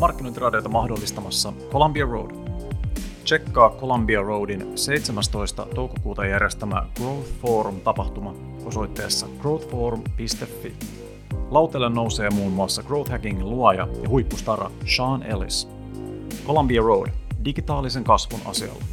markkinointiradiota 0.00 0.68
mahdollistamassa 0.68 1.52
Columbia 1.70 2.04
Road. 2.04 2.30
Tsekkaa 3.24 3.70
Columbia 3.70 4.22
Roadin 4.22 4.78
17. 4.78 5.66
toukokuuta 5.74 6.26
järjestämä 6.26 6.86
Growth 6.96 7.28
Forum-tapahtuma 7.42 8.34
osoitteessa 8.64 9.26
growthforum.fi. 9.40 10.74
Lautelle 11.50 11.88
nousee 11.88 12.30
muun 12.30 12.52
muassa 12.52 12.82
Growth 12.82 13.10
Hackingin 13.10 13.50
luoja 13.50 13.88
ja 14.02 14.08
huippustara 14.08 14.70
Sean 14.96 15.22
Ellis. 15.22 15.68
Columbia 16.46 16.82
Road, 16.82 17.08
digitaalisen 17.44 18.04
kasvun 18.04 18.40
asialla. 18.44 18.84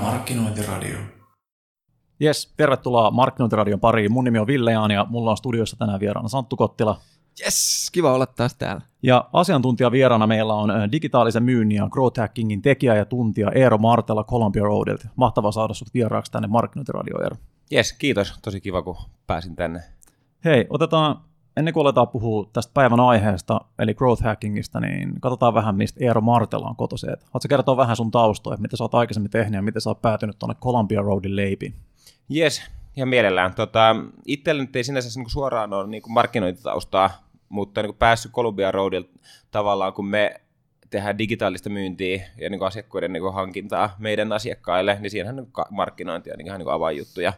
Markkinointiradio. 0.00 1.19
Jes, 2.20 2.52
tervetuloa 2.56 3.10
Markkinointiradion 3.10 3.80
pariin. 3.80 4.12
Mun 4.12 4.24
nimi 4.24 4.38
on 4.38 4.46
Ville 4.46 4.72
Jaan 4.72 4.90
ja 4.90 5.06
mulla 5.10 5.30
on 5.30 5.36
studiossa 5.36 5.76
tänään 5.76 6.00
vieraana 6.00 6.28
Santtu 6.28 6.56
Kottila. 6.56 7.00
Yes, 7.44 7.88
kiva 7.92 8.14
olla 8.14 8.26
taas 8.26 8.54
täällä. 8.54 8.82
Ja 9.02 9.28
asiantuntija 9.32 9.90
vieraana 9.90 10.26
meillä 10.26 10.54
on 10.54 10.70
äh, 10.70 10.92
digitaalisen 10.92 11.42
myynnin 11.42 11.76
ja 11.76 11.88
growth 11.88 12.20
hackingin 12.20 12.62
tekijä 12.62 12.94
ja 12.94 13.04
tuntija 13.04 13.50
Eero 13.54 13.78
Martela 13.78 14.24
Columbia 14.24 14.62
Roadilta. 14.62 15.08
Mahtavaa 15.16 15.52
saada 15.52 15.74
sut 15.74 15.94
vieraaksi 15.94 16.32
tänne 16.32 16.48
Markkinointiradioon, 16.48 17.22
Eero. 17.22 17.36
Jes, 17.70 17.92
kiitos. 17.92 18.38
Tosi 18.42 18.60
kiva, 18.60 18.82
kun 18.82 18.96
pääsin 19.26 19.56
tänne. 19.56 19.80
Hei, 20.44 20.66
otetaan, 20.70 21.20
ennen 21.56 21.74
kuin 21.74 21.82
aletaan 21.82 22.08
puhua 22.08 22.48
tästä 22.52 22.70
päivän 22.74 23.00
aiheesta, 23.00 23.60
eli 23.78 23.94
growth 23.94 24.22
hackingista, 24.22 24.80
niin 24.80 25.20
katsotaan 25.20 25.54
vähän, 25.54 25.76
mistä 25.76 26.04
Eero 26.04 26.20
Martela 26.20 26.68
on 26.68 26.76
kotoisin. 26.76 27.10
Haluatko 27.10 27.48
kertoa 27.48 27.76
vähän 27.76 27.96
sun 27.96 28.10
taustoja, 28.10 28.56
mitä 28.56 28.76
sä 28.76 28.84
oot 28.84 28.94
aikaisemmin 28.94 29.30
tehnyt 29.30 29.54
ja 29.54 29.62
miten 29.62 29.82
sä 29.82 29.90
oot 29.90 30.02
päätynyt 30.02 30.38
tuonne 30.38 30.54
Columbia 30.54 31.02
Roadin 31.02 31.36
leipiin? 31.36 31.74
Jes, 32.32 32.62
ja 32.96 33.06
mielellään. 33.06 33.54
Tota, 33.54 33.96
itsellä 34.26 34.62
nyt 34.62 34.76
ei 34.76 34.84
sinänsä 34.84 35.20
niin 35.20 35.30
suoraan 35.30 35.72
ole 35.72 35.86
niin 35.86 36.02
markkinointitaustaa, 36.08 37.24
mutta 37.48 37.82
niin 37.82 37.94
päässyt 37.94 38.32
Columbia 38.32 38.70
Roadilta 38.70 39.10
tavallaan, 39.50 39.92
kun 39.92 40.06
me 40.06 40.40
tehdään 40.90 41.18
digitaalista 41.18 41.70
myyntiä 41.70 42.22
ja 42.38 42.50
niin 42.50 42.62
asiakkaiden 42.62 43.12
niin 43.12 43.32
hankintaa 43.32 43.96
meidän 43.98 44.32
asiakkaille, 44.32 44.98
niin 45.00 45.10
siinähän 45.10 45.36
niin 45.36 45.48
markkinointi 45.70 46.30
on 46.30 46.38
niin 46.38 46.46
ihan 46.46 46.58
niin 46.58 46.70
avainjuttuja. 46.70 47.32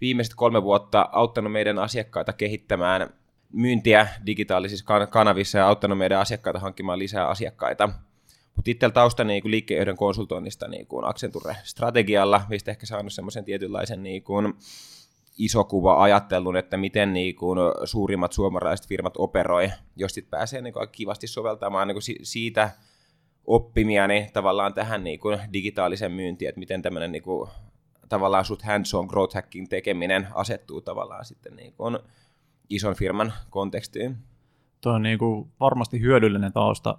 Viimeiset 0.00 0.34
kolme 0.34 0.62
vuotta 0.62 1.08
auttanut 1.12 1.52
meidän 1.52 1.78
asiakkaita 1.78 2.32
kehittämään 2.32 3.10
myyntiä 3.52 4.08
digitaalisissa 4.26 5.06
kanavissa 5.10 5.58
ja 5.58 5.68
auttanut 5.68 5.98
meidän 5.98 6.20
asiakkaita 6.20 6.58
hankkimaan 6.58 6.98
lisää 6.98 7.28
asiakkaita. 7.28 7.88
Mutta 8.58 8.70
itsellä 8.70 8.92
tausta 8.92 9.24
niin 9.24 9.50
liikkeenjohdon 9.50 9.96
konsultoinnista 9.96 10.68
niin 10.68 10.86
kuin 10.86 11.04
Accenture-strategialla, 11.04 12.42
mistä 12.48 12.70
ehkä 12.70 12.86
saanut 12.86 13.12
semmoisen 13.12 13.44
tietynlaisen 13.44 14.02
niin 14.02 14.22
kuin 14.22 14.54
iso 15.38 15.64
kuva 15.64 16.02
ajattelun, 16.02 16.56
että 16.56 16.76
miten 16.76 17.12
niin 17.12 17.36
kuin 17.36 17.58
suurimmat 17.84 18.32
suomalaiset 18.32 18.86
firmat 18.86 19.14
operoi, 19.18 19.70
jos 19.96 20.14
sit 20.14 20.30
pääsee 20.30 20.62
niin 20.62 20.72
kuin 20.72 20.88
kivasti 20.92 21.26
soveltamaan 21.26 21.88
niin 21.88 21.94
kuin 21.94 22.16
siitä 22.22 22.70
oppimiani 23.46 24.30
tavallaan 24.32 24.74
tähän 24.74 25.04
niin 25.04 25.20
kuin 25.20 25.38
digitaalisen 25.52 26.12
myyntiin, 26.12 26.48
että 26.48 26.58
miten 26.58 26.82
tämmöinen 26.82 27.12
niin 27.12 27.22
kuin, 27.22 27.50
tavallaan 28.08 28.44
sut 28.44 28.62
hands-on 28.62 29.06
growth 29.06 29.34
hacking 29.34 29.68
tekeminen 29.68 30.28
asettuu 30.34 30.80
tavallaan 30.80 31.24
sitten 31.24 31.56
niin 31.56 31.72
kuin 31.72 31.98
ison 32.68 32.94
firman 32.94 33.32
kontekstiin. 33.50 34.16
Tuo 34.80 34.92
on 34.92 35.02
niin 35.02 35.18
kuin 35.18 35.48
varmasti 35.60 36.00
hyödyllinen 36.00 36.52
tausta 36.52 36.98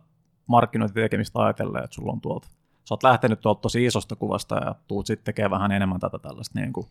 markkinointitekemistä 0.49 1.39
ajatellen, 1.39 1.83
että 1.83 1.95
sulla 1.95 2.11
on 2.11 2.21
tuolta, 2.21 2.47
sä 2.85 2.93
oot 2.93 3.03
lähtenyt 3.03 3.41
tuolta 3.41 3.61
tosi 3.61 3.85
isosta 3.85 4.15
kuvasta 4.15 4.55
ja 4.55 4.75
tuut 4.87 5.05
sitten 5.05 5.25
tekemään 5.25 5.51
vähän 5.51 5.71
enemmän 5.71 5.99
tätä 5.99 6.19
tällaista 6.19 6.59
niin 6.59 6.73
kuin 6.73 6.87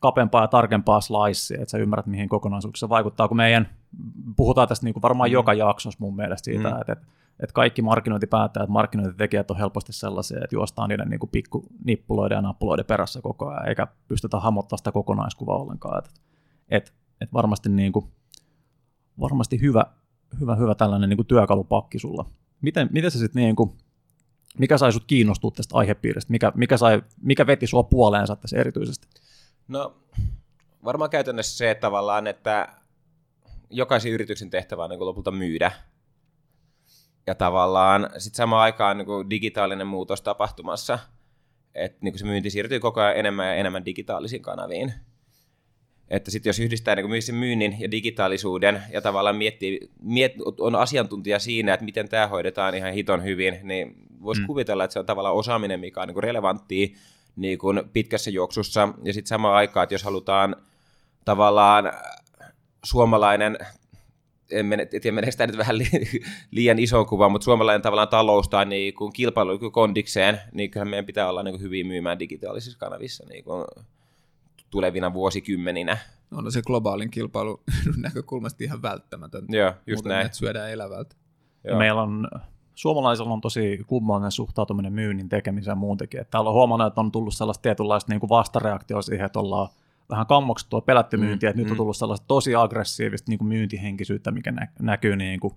kapempaa 0.00 0.42
ja 0.42 0.48
tarkempaa 0.48 1.00
slicea, 1.00 1.62
että 1.62 1.70
sä 1.70 1.78
ymmärrät, 1.78 2.06
mihin 2.06 2.28
kokonaisuuksissa 2.28 2.88
vaikuttaa, 2.88 3.28
kun 3.28 3.36
meidän, 3.36 3.68
puhutaan 4.36 4.68
tästä 4.68 4.86
niin 4.86 4.94
kuin 4.94 5.02
varmaan 5.02 5.30
mm. 5.30 5.32
joka 5.32 5.54
jaksossa 5.54 5.98
mun 6.00 6.16
mielestä 6.16 6.44
siitä, 6.44 6.70
mm. 6.70 6.80
että, 6.80 6.92
että, 6.92 7.06
että 7.40 7.52
kaikki 7.52 7.82
markkinointipäättäjät, 7.82 8.68
markkinointitekijät 8.68 9.50
on 9.50 9.56
helposti 9.56 9.92
sellaisia, 9.92 10.38
että 10.44 10.56
juostaan 10.56 10.88
niiden 10.88 11.08
niin 11.08 11.20
pikku 11.32 11.64
nippuloiden 11.84 12.36
ja 12.36 12.42
nappuloiden 12.42 12.84
perässä 12.84 13.22
koko 13.22 13.48
ajan, 13.48 13.68
eikä 13.68 13.86
pystytä 14.08 14.40
hahmottaa 14.40 14.76
sitä 14.76 14.92
kokonaiskuvaa 14.92 15.56
ollenkaan. 15.56 15.98
Että, 15.98 16.10
että, 16.68 16.92
että 17.20 17.32
varmasti, 17.32 17.68
niin 17.68 17.92
kuin, 17.92 18.06
varmasti 19.20 19.60
hyvä, 19.60 19.84
hyvä, 20.40 20.56
hyvä 20.56 20.74
tällainen 20.74 21.08
niin 21.08 21.18
kuin 21.18 21.26
työkalupakki 21.26 21.98
sulla. 21.98 22.24
Miten, 22.60 22.88
miten 22.92 23.10
se 23.10 23.18
sitten 23.18 23.42
niin 23.42 23.56
kuin, 23.56 23.70
mikä 24.58 24.78
sai 24.78 24.92
sut 24.92 25.04
kiinnostua 25.06 25.50
tästä 25.50 25.76
aihepiiristä? 25.76 26.30
Mikä, 26.30 26.52
mikä, 26.54 26.76
sai, 26.76 27.02
mikä 27.22 27.46
veti 27.46 27.66
sua 27.66 27.82
puoleensa 27.82 28.36
tässä 28.36 28.56
erityisesti? 28.56 29.08
No 29.68 29.96
varmaan 30.84 31.10
käytännössä 31.10 31.56
se 31.56 31.70
että 31.70 31.80
tavallaan, 31.80 32.26
että 32.26 32.68
jokaisen 33.70 34.12
yrityksen 34.12 34.50
tehtävä 34.50 34.84
on 34.84 34.90
niin 34.90 35.06
lopulta 35.06 35.30
myydä. 35.30 35.72
Ja 37.26 37.34
tavallaan 37.34 38.10
sitten 38.18 38.36
samaan 38.36 38.62
aikaan 38.62 38.98
niin 38.98 39.06
kuin 39.06 39.30
digitaalinen 39.30 39.86
muutos 39.86 40.22
tapahtumassa, 40.22 40.98
että 41.74 41.98
niin 42.02 42.12
kuin 42.12 42.18
se 42.18 42.24
myynti 42.26 42.50
siirtyy 42.50 42.80
koko 42.80 43.00
ajan 43.00 43.16
enemmän 43.16 43.46
ja 43.46 43.54
enemmän 43.54 43.84
digitaalisiin 43.84 44.42
kanaviin. 44.42 44.92
Että 46.10 46.30
sitten 46.30 46.48
jos 46.50 46.60
yhdistää 46.60 46.94
niin 46.96 47.22
sen 47.22 47.34
myynnin 47.34 47.76
ja 47.78 47.90
digitaalisuuden 47.90 48.82
ja 48.92 49.00
tavallaan 49.00 49.36
miettii, 49.36 49.90
miet, 50.02 50.32
on 50.60 50.74
asiantuntija 50.74 51.38
siinä, 51.38 51.74
että 51.74 51.84
miten 51.84 52.08
tämä 52.08 52.26
hoidetaan 52.26 52.74
ihan 52.74 52.92
hiton 52.92 53.24
hyvin, 53.24 53.58
niin 53.62 53.94
voisi 54.22 54.40
mm. 54.40 54.46
kuvitella, 54.46 54.84
että 54.84 54.92
se 54.92 54.98
on 54.98 55.06
tavallaan 55.06 55.34
osaaminen, 55.34 55.80
mikä 55.80 56.00
on 56.00 56.08
niin 56.08 56.22
relevanttia 56.22 56.88
niin 57.36 57.58
kuin 57.58 57.82
pitkässä 57.92 58.30
juoksussa. 58.30 58.88
Ja 59.04 59.12
sitten 59.12 59.28
samaan 59.28 59.54
aikaan, 59.54 59.84
että 59.84 59.94
jos 59.94 60.02
halutaan 60.02 60.56
tavallaan 61.24 61.92
suomalainen 62.84 63.58
en 64.50 64.66
mene, 64.66 64.86
tiedä, 64.86 65.14
meneekö 65.14 65.36
tämä 65.36 65.46
nyt 65.46 65.58
vähän 65.58 65.76
liian 66.50 66.78
iso 66.78 67.04
kuva, 67.04 67.28
mutta 67.28 67.44
suomalainen 67.44 67.82
tavallaan 67.82 68.08
talous 68.08 68.48
tai 68.48 68.66
niin 68.66 68.94
kuin 68.94 69.12
kilpailu 69.12 69.70
kondikseen, 69.70 70.40
niin 70.52 70.70
kyllähän 70.70 70.90
meidän 70.90 71.06
pitää 71.06 71.28
olla 71.28 71.42
niin 71.42 71.52
kuin 71.52 71.62
hyvin 71.62 71.86
myymään 71.86 72.18
digitaalisissa 72.18 72.78
kanavissa 72.78 73.24
niin 73.28 73.44
kuin 73.44 73.64
tulevina 74.70 75.12
vuosikymmeninä. 75.12 75.98
On 76.32 76.52
se 76.52 76.62
globaalin 76.62 77.10
kilpailun 77.10 77.60
näkökulmasta 77.96 78.64
ihan 78.64 78.82
välttämätöntä. 78.82 79.56
Joo, 79.56 79.72
just 79.86 80.04
Muuten 80.04 80.18
näin. 80.18 80.34
syödään 80.34 80.70
elävältä. 80.70 81.16
Joo. 81.64 81.78
Meillä 81.78 82.02
on 82.02 82.28
suomalaisilla 82.76 83.32
on 83.32 83.40
tosi 83.40 83.84
kummallinen 83.86 84.32
suhtautuminen 84.32 84.92
myynnin 84.92 85.28
tekemiseen 85.28 85.72
ja 85.72 85.76
muunkin. 85.76 86.20
Että 86.20 86.30
täällä 86.30 86.50
on 86.50 86.54
huomannut, 86.54 86.86
että 86.86 87.00
on 87.00 87.12
tullut 87.12 87.34
sellaista 87.34 87.62
tietynlaista 87.62 88.12
niin 88.12 88.20
kuin 88.20 88.30
vastareaktioa 88.30 89.02
siihen, 89.02 89.26
että 89.26 89.38
ollaan 89.38 89.68
vähän 90.10 90.26
kammoksettua 90.26 90.80
pelätty 90.80 91.16
myyntiä, 91.16 91.48
mm, 91.48 91.50
että 91.50 91.60
mm. 91.60 91.64
nyt 91.64 91.70
on 91.70 91.74
mm. 91.74 91.76
tullut 91.76 91.96
sellaista 91.96 92.26
tosi 92.26 92.54
aggressiivista 92.54 93.30
niin 93.30 93.38
kuin 93.38 93.48
myyntihenkisyyttä, 93.48 94.30
mikä 94.30 94.52
nä- 94.52 94.68
näkyy, 94.80 95.16
niin 95.16 95.40
kuin, 95.40 95.54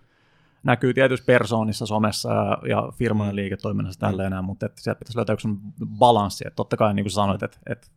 näkyy 0.63 0.93
tietysti 0.93 1.25
persoonissa, 1.25 1.85
somessa 1.85 2.33
ja, 2.33 2.57
ja 2.69 2.89
firmojen 2.95 3.33
mm. 3.33 3.35
liiketoiminnassa 3.35 4.05
mm. 4.05 4.11
tälleen, 4.11 4.45
mutta 4.45 4.65
että 4.65 4.81
sieltä 4.81 4.99
pitäisi 4.99 5.17
löytää 5.17 5.33
joku 5.33 5.57
balanssi, 5.85 6.43
että 6.47 6.55
totta 6.55 6.77
kai 6.77 6.93
niin 6.93 7.03
kuin 7.03 7.11
sanoit, 7.11 7.43
että, 7.43 7.59
että 7.69 7.87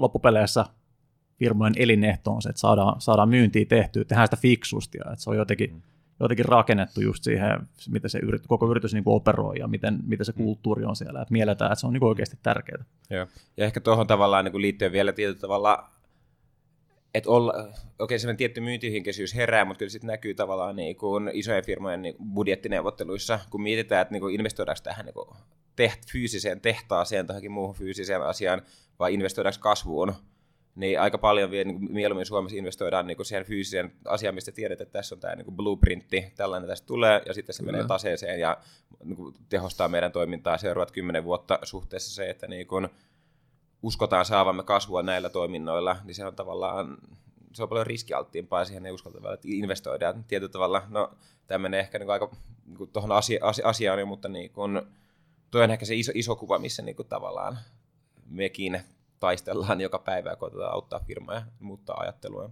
loppupeleissä 0.00 0.64
firmojen 1.36 1.74
elinehto 1.76 2.30
on 2.30 2.42
se, 2.42 2.48
että 2.48 2.60
saadaan, 2.60 3.00
saadaan 3.00 3.28
myyntiä 3.28 3.64
tehtyä, 3.64 4.04
tehdään 4.04 4.26
sitä 4.26 4.36
fiksusti 4.36 4.98
ja 4.98 5.12
että 5.12 5.24
se 5.24 5.30
on 5.30 5.36
jotenkin 5.36 5.74
mm 5.74 5.82
jotenkin 6.20 6.44
rakennettu 6.44 7.00
just 7.00 7.24
siihen, 7.24 7.68
miten 7.90 8.10
se 8.10 8.18
yrit, 8.22 8.46
koko 8.46 8.70
yritys 8.70 8.94
niin 8.94 9.04
kuin 9.04 9.14
operoi 9.14 9.58
ja 9.58 9.68
miten, 9.68 9.98
miten 10.06 10.26
se 10.26 10.32
mm. 10.32 10.44
kulttuuri 10.44 10.84
on 10.84 10.96
siellä, 10.96 11.22
että 11.22 11.32
mielletään, 11.32 11.72
että 11.72 11.80
se 11.80 11.86
on 11.86 11.92
niin 11.92 12.00
kuin 12.00 12.08
oikeasti 12.08 12.38
tärkeää. 12.42 12.84
Joo. 13.10 13.26
Ja 13.56 13.64
ehkä 13.64 13.80
tuohon 13.80 14.06
tavallaan 14.06 14.44
niin 14.44 14.52
kuin 14.52 14.62
liittyen 14.62 14.92
vielä 14.92 15.12
tietyllä 15.12 15.40
tavalla, 15.40 15.90
että 17.14 17.30
olla, 17.30 17.52
okei, 17.52 17.72
okay, 17.98 18.18
sellainen 18.18 18.36
tietty 18.36 18.60
myyntihinkisyys 18.60 19.34
herää, 19.34 19.64
mutta 19.64 19.78
kyllä 19.78 19.90
sitten 19.90 20.08
näkyy 20.08 20.34
tavallaan 20.34 20.76
niin 20.76 20.96
kuin 20.96 21.30
isojen 21.32 21.64
firmojen 21.64 22.02
niin 22.02 22.16
budjettineuvotteluissa, 22.34 23.38
kun 23.50 23.62
mietitään, 23.62 24.02
että 24.02 24.12
niin 24.12 24.20
kuin 24.20 24.34
investoidaanko 24.34 24.80
tähän 24.82 25.06
niin 25.06 25.14
kuin 25.14 25.28
teht, 25.76 26.12
fyysiseen 26.12 26.60
tehtaaseen 26.60 27.26
tai 27.26 27.48
muuhun 27.48 27.74
fyysiseen 27.74 28.22
asiaan, 28.22 28.62
vai 29.00 29.14
investoidaanko 29.14 29.58
kasvuun, 29.60 30.14
niin 30.74 31.00
aika 31.00 31.18
paljon 31.18 31.50
vielä 31.50 31.72
niin 31.72 31.92
mieluummin 31.92 32.26
Suomessa 32.26 32.58
investoidaan 32.58 33.06
niin 33.06 33.26
siihen 33.26 33.44
fyysiseen 33.44 33.92
asiaan, 34.04 34.34
mistä 34.34 34.52
tiedät, 34.52 34.80
että 34.80 34.92
tässä 34.92 35.14
on 35.14 35.20
tämä 35.20 35.34
niin 35.34 35.56
blueprintti, 35.56 36.32
tällainen 36.36 36.68
tästä 36.68 36.86
tulee, 36.86 37.22
ja 37.26 37.34
sitten 37.34 37.54
se 37.54 37.62
Kyllä. 37.62 37.72
menee 37.72 37.86
taseeseen 37.86 38.40
ja 38.40 38.58
niin 39.04 39.16
kuin 39.16 39.34
tehostaa 39.48 39.88
meidän 39.88 40.12
toimintaa 40.12 40.58
seuraavat 40.58 40.90
kymmenen 40.90 41.24
vuotta 41.24 41.58
suhteessa 41.62 42.14
se, 42.14 42.30
että 42.30 42.48
niin 42.48 42.66
kuin 42.66 42.88
uskotaan 43.82 44.24
saavamme 44.24 44.62
kasvua 44.62 45.02
näillä 45.02 45.28
toiminnoilla, 45.28 45.96
niin 46.04 46.14
se 46.14 46.24
on 46.24 46.36
tavallaan 46.36 46.98
se 47.52 47.62
on 47.62 47.68
paljon 47.68 47.86
riskialttiimpaa, 47.86 48.64
siihen 48.64 48.86
ei 48.86 48.92
uskalta 48.92 49.32
että 49.32 49.48
investoidaan 49.50 50.24
tietyllä 50.24 50.52
tavalla. 50.52 50.82
No, 50.88 51.10
tämä 51.46 51.58
menee 51.58 51.80
ehkä 51.80 51.98
niin 51.98 52.10
aika 52.10 52.30
niin 52.66 52.90
tuohon 52.92 53.12
asia, 53.12 53.38
asia, 53.42 53.68
asiaan, 53.68 54.08
mutta 54.08 54.28
niin 54.28 54.50
kuin, 54.50 54.82
toi 55.50 55.64
on 55.64 55.70
ehkä 55.70 55.84
se 55.84 55.94
iso, 55.94 56.12
iso 56.14 56.36
kuva, 56.36 56.58
missä 56.58 56.82
niin 56.82 56.96
kuin 56.96 57.08
tavallaan 57.08 57.58
mekin 58.30 58.80
taistellaan 59.20 59.80
joka 59.80 59.98
päivä 59.98 60.30
ja 60.30 60.36
koitetaan 60.36 60.72
auttaa 60.72 61.00
firmaa 61.06 61.42
muuttaa 61.60 61.96
ajattelua. 62.00 62.50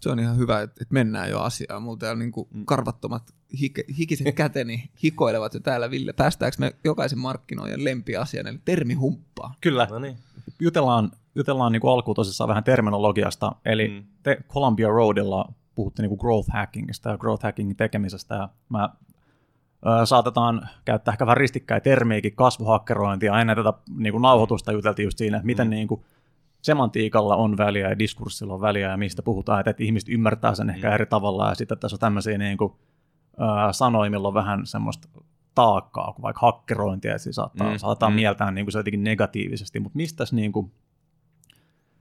Se 0.00 0.10
on 0.10 0.18
ihan 0.18 0.38
hyvä, 0.38 0.62
että 0.62 0.84
mennään 0.90 1.30
jo 1.30 1.40
asiaan. 1.40 1.82
Mulla 1.82 1.96
täällä 1.96 2.18
niin 2.18 2.32
kuin 2.32 2.48
mm. 2.50 2.64
karvattomat 2.64 3.34
hike, 3.60 3.84
hikiset 3.98 4.34
käteni 4.36 4.90
hikoilevat 5.02 5.54
jo 5.54 5.60
täällä, 5.60 5.90
Ville. 5.90 6.12
Päästäänkö 6.12 6.56
me 6.60 6.74
jokaisen 6.84 7.18
markkinoijan 7.18 7.84
lempiasian, 7.84 8.46
eli 8.46 8.58
termihumppaa? 8.64 9.54
Kyllä. 9.60 9.86
No 9.90 9.98
niin. 9.98 10.16
Jutellaan 10.60 11.10
jutellaan 11.34 11.72
niin 11.72 11.80
kuin 11.80 11.92
alkuun 11.92 12.14
tosissaan 12.14 12.48
vähän 12.48 12.64
terminologiasta, 12.64 13.52
eli 13.64 13.88
mm. 13.88 14.04
te 14.22 14.38
Columbia 14.48 14.88
Roadilla 14.88 15.52
puhutte 15.74 16.02
niin 16.02 16.08
kuin 16.08 16.18
growth 16.18 16.50
hackingista 16.52 17.10
ja 17.10 17.18
growth 17.18 17.42
hackingin 17.42 17.76
tekemisestä, 17.76 18.34
ja 18.34 18.48
mä 18.68 18.88
saatetaan 20.04 20.68
käyttää 20.84 21.12
ehkä 21.12 21.26
vähän 21.26 21.36
ristikkäin 21.36 21.82
termiäkin, 21.82 22.34
kasvuhakkerointia, 22.34 23.40
ennen 23.40 23.56
tätä 23.56 23.72
niin 23.96 24.12
kuin 24.12 24.22
nauhoitusta 24.22 24.72
juteltiin 24.72 25.06
just 25.06 25.18
siinä, 25.18 25.36
että 25.36 25.46
miten 25.46 25.66
mm. 25.66 25.70
niin 25.70 25.88
kuin 25.88 26.04
semantiikalla 26.62 27.36
on 27.36 27.56
väliä 27.56 27.88
ja 27.88 27.98
diskurssilla 27.98 28.54
on 28.54 28.60
väliä 28.60 28.90
ja 28.90 28.96
mistä 28.96 29.22
puhutaan, 29.22 29.60
että, 29.60 29.70
että 29.70 29.84
ihmiset 29.84 30.08
ymmärtää 30.08 30.54
sen 30.54 30.70
ehkä 30.70 30.88
mm. 30.88 30.94
eri 30.94 31.06
tavalla 31.06 31.48
ja 31.48 31.54
sitten 31.54 31.78
tässä 31.78 31.94
on 31.94 32.00
tämmöisiä 32.00 32.38
niin 32.38 32.58
kuin, 32.58 32.72
millä 34.10 34.28
on 34.28 34.34
vähän 34.34 34.66
semmoista 34.66 35.08
taakkaa, 35.54 36.12
kuin 36.12 36.22
vaikka 36.22 36.46
hakkerointia, 36.46 37.10
että 37.10 37.22
siis 37.22 37.36
saattaa, 37.36 37.70
mm. 37.70 37.78
saattaa 37.78 38.10
mm. 38.10 38.16
mieltää 38.16 38.50
niin 38.50 38.66
kuin 38.66 38.72
se 38.72 38.78
jotenkin 38.78 39.04
negatiivisesti, 39.04 39.80
mutta 39.80 39.96
mistä 39.96 40.24
niin 40.32 40.52
kuin, 40.52 40.72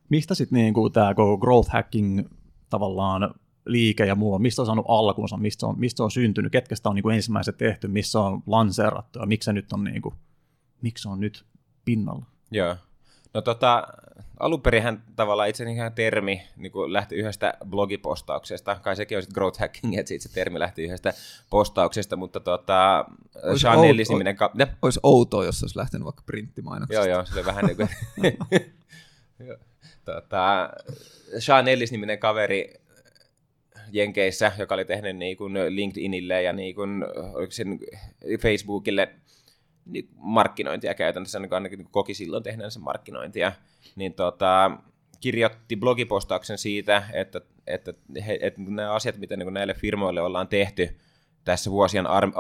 mistä 0.10 0.36
sitten 0.36 0.58
niin 0.60 0.74
kuin 0.74 0.94
tämä 0.94 1.14
growth 1.42 1.70
hacking 1.72 2.22
tavallaan 2.70 3.34
liike 3.66 4.06
ja 4.06 4.16
muu, 4.16 4.40
mistä 4.40 4.62
on 4.62 4.66
saanut 4.66 4.86
alkunsa, 4.88 5.38
mistä 5.38 5.68
on, 5.68 5.80
mistä 5.80 6.04
on 6.04 6.12
syntynyt, 6.12 6.52
ketkä 6.52 6.76
sitä 6.76 6.90
on 6.90 6.96
niin 6.96 7.04
kuin 7.04 7.16
ensimmäiset 7.16 7.58
tehty, 7.58 7.88
missä 7.88 8.20
on 8.20 8.44
lanseerattu 8.48 9.20
ja 9.20 9.26
miksi 9.26 9.46
se 9.46 9.54
nyt 9.54 9.74
on, 9.74 9.84
niin 9.84 10.02
kuin, 10.02 10.16
miksi 10.82 11.08
on 11.08 11.20
nyt 11.20 11.46
pinnalla? 11.86 12.26
Joo. 12.52 12.76
No 13.34 13.42
tota, 13.42 13.88
alun 14.40 14.62
perinhän 14.62 15.04
tavallaan 15.16 15.50
itse 15.50 15.64
ihan 15.72 15.94
termi 15.94 16.44
niin 16.58 16.72
kuin 16.72 16.94
lähti 16.94 17.16
yhdestä 17.16 17.54
blogipostauksesta, 17.70 18.76
kai 18.76 18.96
sekin 18.96 19.18
on 19.18 19.22
sitten 19.22 19.34
growth 19.34 19.60
hacking, 19.60 19.98
että 19.98 20.08
siitä 20.08 20.24
se 20.24 20.34
termi 20.34 20.60
lähti 20.60 20.84
yhdestä 20.84 21.14
postauksesta, 21.50 22.16
mutta 22.16 22.40
tota, 22.40 23.06
Sean 23.58 23.86
Ellis-niminen... 23.86 24.36
Ka- 24.36 24.52
ne? 24.54 24.68
Olisi 24.82 25.00
outoa, 25.04 25.46
jos 25.46 25.64
olisi 25.64 25.78
lähtenyt 25.78 26.06
vaikka 26.06 26.24
printtimainoksesta. 26.26 27.08
Joo, 27.08 27.16
joo, 27.16 27.26
se 27.26 27.34
oli 27.34 27.46
vähän 27.46 27.66
niin 27.68 27.78
kuin... 27.78 27.90
tota, 30.06 30.70
Sean 31.40 31.68
Ellis-niminen 31.68 32.20
kaveri 32.20 32.83
Jenkeissä, 33.94 34.52
joka 34.58 34.76
oli 34.76 34.86
tehnyt 34.86 35.18
niin 35.18 35.38
kuin 35.38 35.54
LinkedInille 35.70 36.42
ja 36.42 36.54
niin 36.54 36.76
kuin, 36.76 37.06
sen 37.50 37.80
Facebookille 38.42 39.10
niin 39.86 40.10
markkinointia 40.16 40.94
käytännössä, 40.94 41.40
niin 41.40 41.54
ainakin 41.54 41.80
niin 41.80 41.92
koki 41.92 42.14
silloin 42.14 42.44
tehneen 42.44 42.72
sen 42.72 42.84
markkinointia, 42.84 43.52
niin 43.96 44.14
tota, 44.14 44.72
kirjoitti 45.20 45.76
blogipostauksen 45.76 46.58
siitä, 46.58 47.04
että, 47.14 47.42
että, 47.68 47.94
he, 48.28 48.40
että 48.42 48.62
nämä 48.62 48.92
asiat, 48.92 49.18
mitä 49.18 49.38
niin 49.38 49.54
näille 49.54 49.74
firmoille 49.74 50.22
ollaan 50.22 50.48
tehty 50.48 50.98
tässä 51.46 51.72
vuosien 51.72 52.08
ar- 52.08 52.32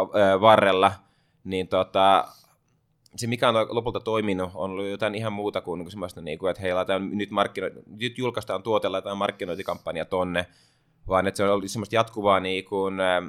varrella, 0.41 0.91
niin 1.43 1.67
tota, 1.67 2.27
se, 3.15 3.27
mikä 3.27 3.49
on 3.49 3.55
lopulta 3.69 3.99
toiminut, 3.99 4.51
on 4.53 4.71
ollut 4.71 4.87
jotain 4.87 5.15
ihan 5.15 5.33
muuta 5.33 5.61
kuin, 5.61 5.77
niin 5.77 5.85
kuin 5.85 5.91
semmoista, 5.91 6.21
niin 6.21 6.39
kuin, 6.39 6.49
että 6.49 6.61
hei, 6.61 6.73
laitetaan, 6.73 7.09
nyt, 7.17 7.29
markkino- 7.31 7.83
nyt 8.01 8.17
julkaistaan 8.17 8.63
tuote, 8.63 8.89
laitetaan 8.89 9.17
markkinointikampanja 9.17 10.05
tonne, 10.05 10.45
vaan 11.07 11.27
että 11.27 11.37
se 11.37 11.43
on 11.43 11.49
ollut 11.49 11.71
semmoista 11.71 11.95
jatkuvaa 11.95 12.39
niin 12.39 12.65
kuin, 12.65 12.99
äh, 12.99 13.23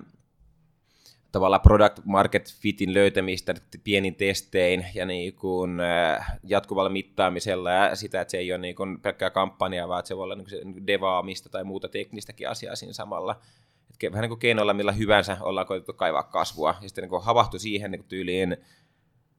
tavallaan 1.32 1.60
product 1.60 2.00
market 2.04 2.54
fitin 2.54 2.94
löytämistä 2.94 3.54
pienin 3.84 4.14
testein 4.14 4.86
ja 4.94 5.06
niin 5.06 5.34
kuin, 5.34 5.80
äh, 5.80 6.38
jatkuvalla 6.44 6.90
mittaamisella 6.90 7.70
ja 7.70 7.96
sitä, 7.96 8.20
että 8.20 8.30
se 8.30 8.38
ei 8.38 8.52
ole 8.52 8.58
niin 8.58 8.74
kuin 8.74 9.00
pelkkää 9.00 9.30
kampanjaa, 9.30 9.88
vaan 9.88 9.98
että 9.98 10.08
se 10.08 10.16
voi 10.16 10.24
olla 10.24 10.34
niin 10.34 10.44
kuin 10.44 10.50
se 10.50 10.86
devaamista 10.86 11.48
tai 11.48 11.64
muuta 11.64 11.88
teknistäkin 11.88 12.48
asiaa 12.48 12.76
siinä 12.76 12.92
samalla. 12.92 13.40
Et 13.90 14.12
vähän 14.12 14.22
niin 14.22 14.28
kuin 14.28 14.38
keinoilla 14.38 14.74
millä 14.74 14.92
hyvänsä 14.92 15.36
ollaan 15.40 15.66
koetettu 15.66 15.92
kaivaa 15.92 16.22
kasvua. 16.22 16.74
Ja 16.82 16.88
sitten 16.88 17.08
niin 17.08 17.22
havahtui 17.22 17.60
siihen 17.60 17.90
niin 17.90 18.00
kuin 18.00 18.08
tyyliin 18.08 18.56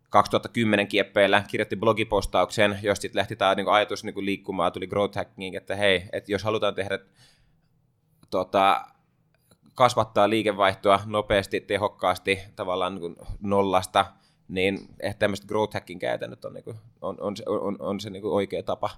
2010 0.10 0.88
kieppeillä, 0.88 1.44
kirjoitti 1.48 1.76
blogipostauksen, 1.76 2.80
josta 2.84 3.02
sitten 3.02 3.20
lähti 3.20 3.36
tämä 3.36 3.56
niin 3.56 3.68
ajatus 3.68 4.04
niin 4.04 4.14
kuin 4.14 4.26
liikkumaan, 4.26 4.72
tuli 4.72 4.88
growth 4.88 5.18
hacking, 5.18 5.56
että 5.56 5.76
hei, 5.76 6.04
että 6.12 6.32
jos 6.32 6.44
halutaan 6.44 6.76
tehdä 6.76 7.00
tota, 8.36 8.88
kasvattaa 9.76 10.30
liikevaihtoa 10.30 11.00
nopeasti, 11.06 11.62
tehokkaasti, 11.62 12.40
tavallaan 12.56 12.96
niin 12.96 13.16
nollasta, 13.42 14.06
niin 14.48 14.80
ehkä 15.00 15.20
tämmöiset 15.20 15.46
growth 15.46 15.74
hacking 15.74 16.00
käytännöt 16.00 16.46
on, 16.46 16.54
niin 16.54 16.64
kuin, 16.64 16.78
on, 17.02 17.18
on, 17.22 17.36
on, 17.48 17.78
on, 17.80 18.00
se 18.00 18.10
niin 18.10 18.22
kuin 18.22 18.34
oikea 18.34 18.64
tapa 18.64 18.90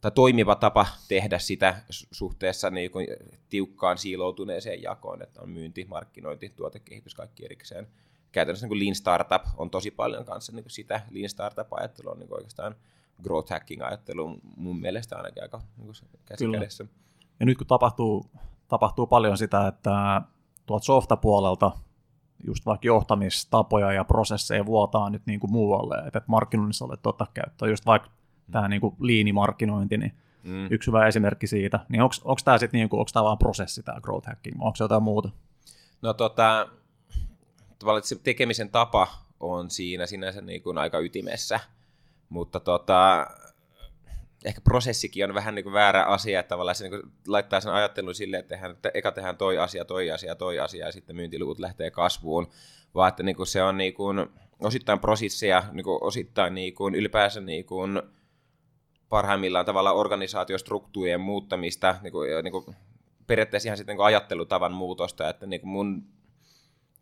tai 0.00 0.10
toimiva 0.10 0.54
tapa 0.54 0.86
tehdä 1.08 1.38
sitä 1.38 1.82
suhteessa 1.90 2.70
niin 2.70 2.90
kuin 2.90 3.06
tiukkaan 3.48 3.98
siiloutuneeseen 3.98 4.82
jakoon, 4.82 5.22
että 5.22 5.42
on 5.42 5.50
myynti, 5.50 5.84
markkinointi, 5.84 6.48
tuotekehitys, 6.48 7.14
kaikki 7.14 7.44
erikseen. 7.44 7.88
Käytännössä 8.32 8.66
niin 8.66 8.70
kuin 8.70 8.84
Lean 8.84 8.94
Startup 8.94 9.42
on 9.56 9.70
tosi 9.70 9.90
paljon 9.90 10.24
kanssa 10.24 10.52
niin 10.52 10.64
kuin 10.64 10.72
sitä. 10.72 11.00
Lean 11.10 11.28
Startup-ajattelu 11.28 12.10
on 12.10 12.18
niin 12.18 12.28
kuin 12.28 12.36
oikeastaan 12.36 12.74
growth 13.22 13.50
hacking-ajattelu 13.50 14.40
mun 14.56 14.80
mielestä 14.80 15.16
ainakin 15.16 15.42
aika 15.42 15.60
niin 15.76 15.92
käsikädessä. 16.24 16.84
Ja 17.40 17.46
nyt 17.46 17.58
kun 17.58 17.66
tapahtuu 17.66 18.30
tapahtuu 18.70 19.06
paljon 19.06 19.38
sitä, 19.38 19.66
että 19.66 20.22
tuolta 20.66 20.84
softapuolelta 20.84 21.72
just 22.46 22.66
vaikka 22.66 22.86
johtamistapoja 22.86 23.92
ja 23.92 24.04
prosesseja 24.04 24.66
vuotaa 24.66 25.10
nyt 25.10 25.22
niin 25.26 25.40
kuin 25.40 25.52
muualle, 25.52 26.02
että 26.06 26.22
markkinoinnissa 26.26 26.84
olet 26.84 27.06
ottaa 27.06 27.26
käyttöön, 27.34 27.70
just 27.70 27.86
vaikka 27.86 28.08
mm. 28.08 28.52
tämä 28.52 28.68
niin 28.68 28.80
kuin 28.80 28.96
liinimarkkinointi, 29.00 29.98
niin 29.98 30.12
mm. 30.42 30.66
yksi 30.70 30.86
hyvä 30.86 31.06
esimerkki 31.06 31.46
siitä, 31.46 31.80
niin 31.88 32.02
onko 32.02 32.36
tämä 32.44 32.58
sitten 32.58 32.78
niin 32.78 32.88
kuin, 32.88 33.00
onko 33.00 33.10
tämä 33.12 33.24
vaan 33.24 33.38
prosessi 33.38 33.82
tämä 33.82 34.00
growth 34.00 34.28
hacking, 34.28 34.62
onko 34.62 34.76
se 34.76 34.84
jotain 34.84 35.02
muuta? 35.02 35.30
No 36.02 36.14
tota, 36.14 36.68
tavallaan 37.78 38.02
se 38.02 38.16
tekemisen 38.22 38.70
tapa 38.70 39.08
on 39.40 39.70
siinä 39.70 40.06
sinänsä 40.06 40.40
niin 40.40 40.62
kuin 40.62 40.78
aika 40.78 40.98
ytimessä, 40.98 41.60
mutta 42.28 42.60
tota, 42.60 43.26
ehkä 44.44 44.60
prosessikin 44.60 45.24
on 45.24 45.34
vähän 45.34 45.54
niin 45.54 45.62
kuin 45.62 45.72
väärä 45.72 46.04
asia, 46.04 46.40
että 46.40 46.48
tavallaan 46.48 46.74
se 46.74 46.88
niin 46.88 47.00
kuin 47.02 47.12
laittaa 47.26 47.60
sen 47.60 47.72
ajattelun 47.72 48.14
silleen, 48.14 48.40
että, 48.40 48.54
tehdään, 48.54 48.72
että 48.72 48.90
eka 48.94 49.12
tehdään 49.12 49.36
toi 49.36 49.58
asia, 49.58 49.84
toi 49.84 50.10
asia, 50.10 50.34
toi 50.34 50.58
asia 50.58 50.86
ja 50.86 50.92
sitten 50.92 51.16
myyntiluvut 51.16 51.58
lähtee 51.58 51.90
kasvuun, 51.90 52.48
vaan 52.94 53.08
että 53.08 53.22
niin 53.22 53.36
kuin 53.36 53.46
se 53.46 53.62
on 53.62 53.76
niin 53.76 53.94
kuin 53.94 54.26
osittain 54.60 54.98
prosessia, 54.98 55.62
niin 55.72 55.84
kuin 55.84 56.02
osittain 56.02 56.54
niin 56.54 56.74
kuin 56.74 56.94
ylipäänsä 56.94 57.40
niin 57.40 57.64
kuin 57.64 58.02
parhaimmillaan 59.08 59.66
tavalla 59.66 59.92
organisaatiostruktuurien 59.92 61.20
muuttamista, 61.20 61.96
niin 62.02 62.12
kuin, 62.12 62.28
niin 62.44 62.52
kuin 62.52 62.76
periaatteessa 63.26 63.68
ihan 63.68 63.76
sitten 63.76 63.96
niin 63.96 64.04
ajattelutavan 64.04 64.72
muutosta, 64.72 65.28
että 65.28 65.46
niin 65.46 65.60
kuin 65.60 65.70
mun 65.70 66.02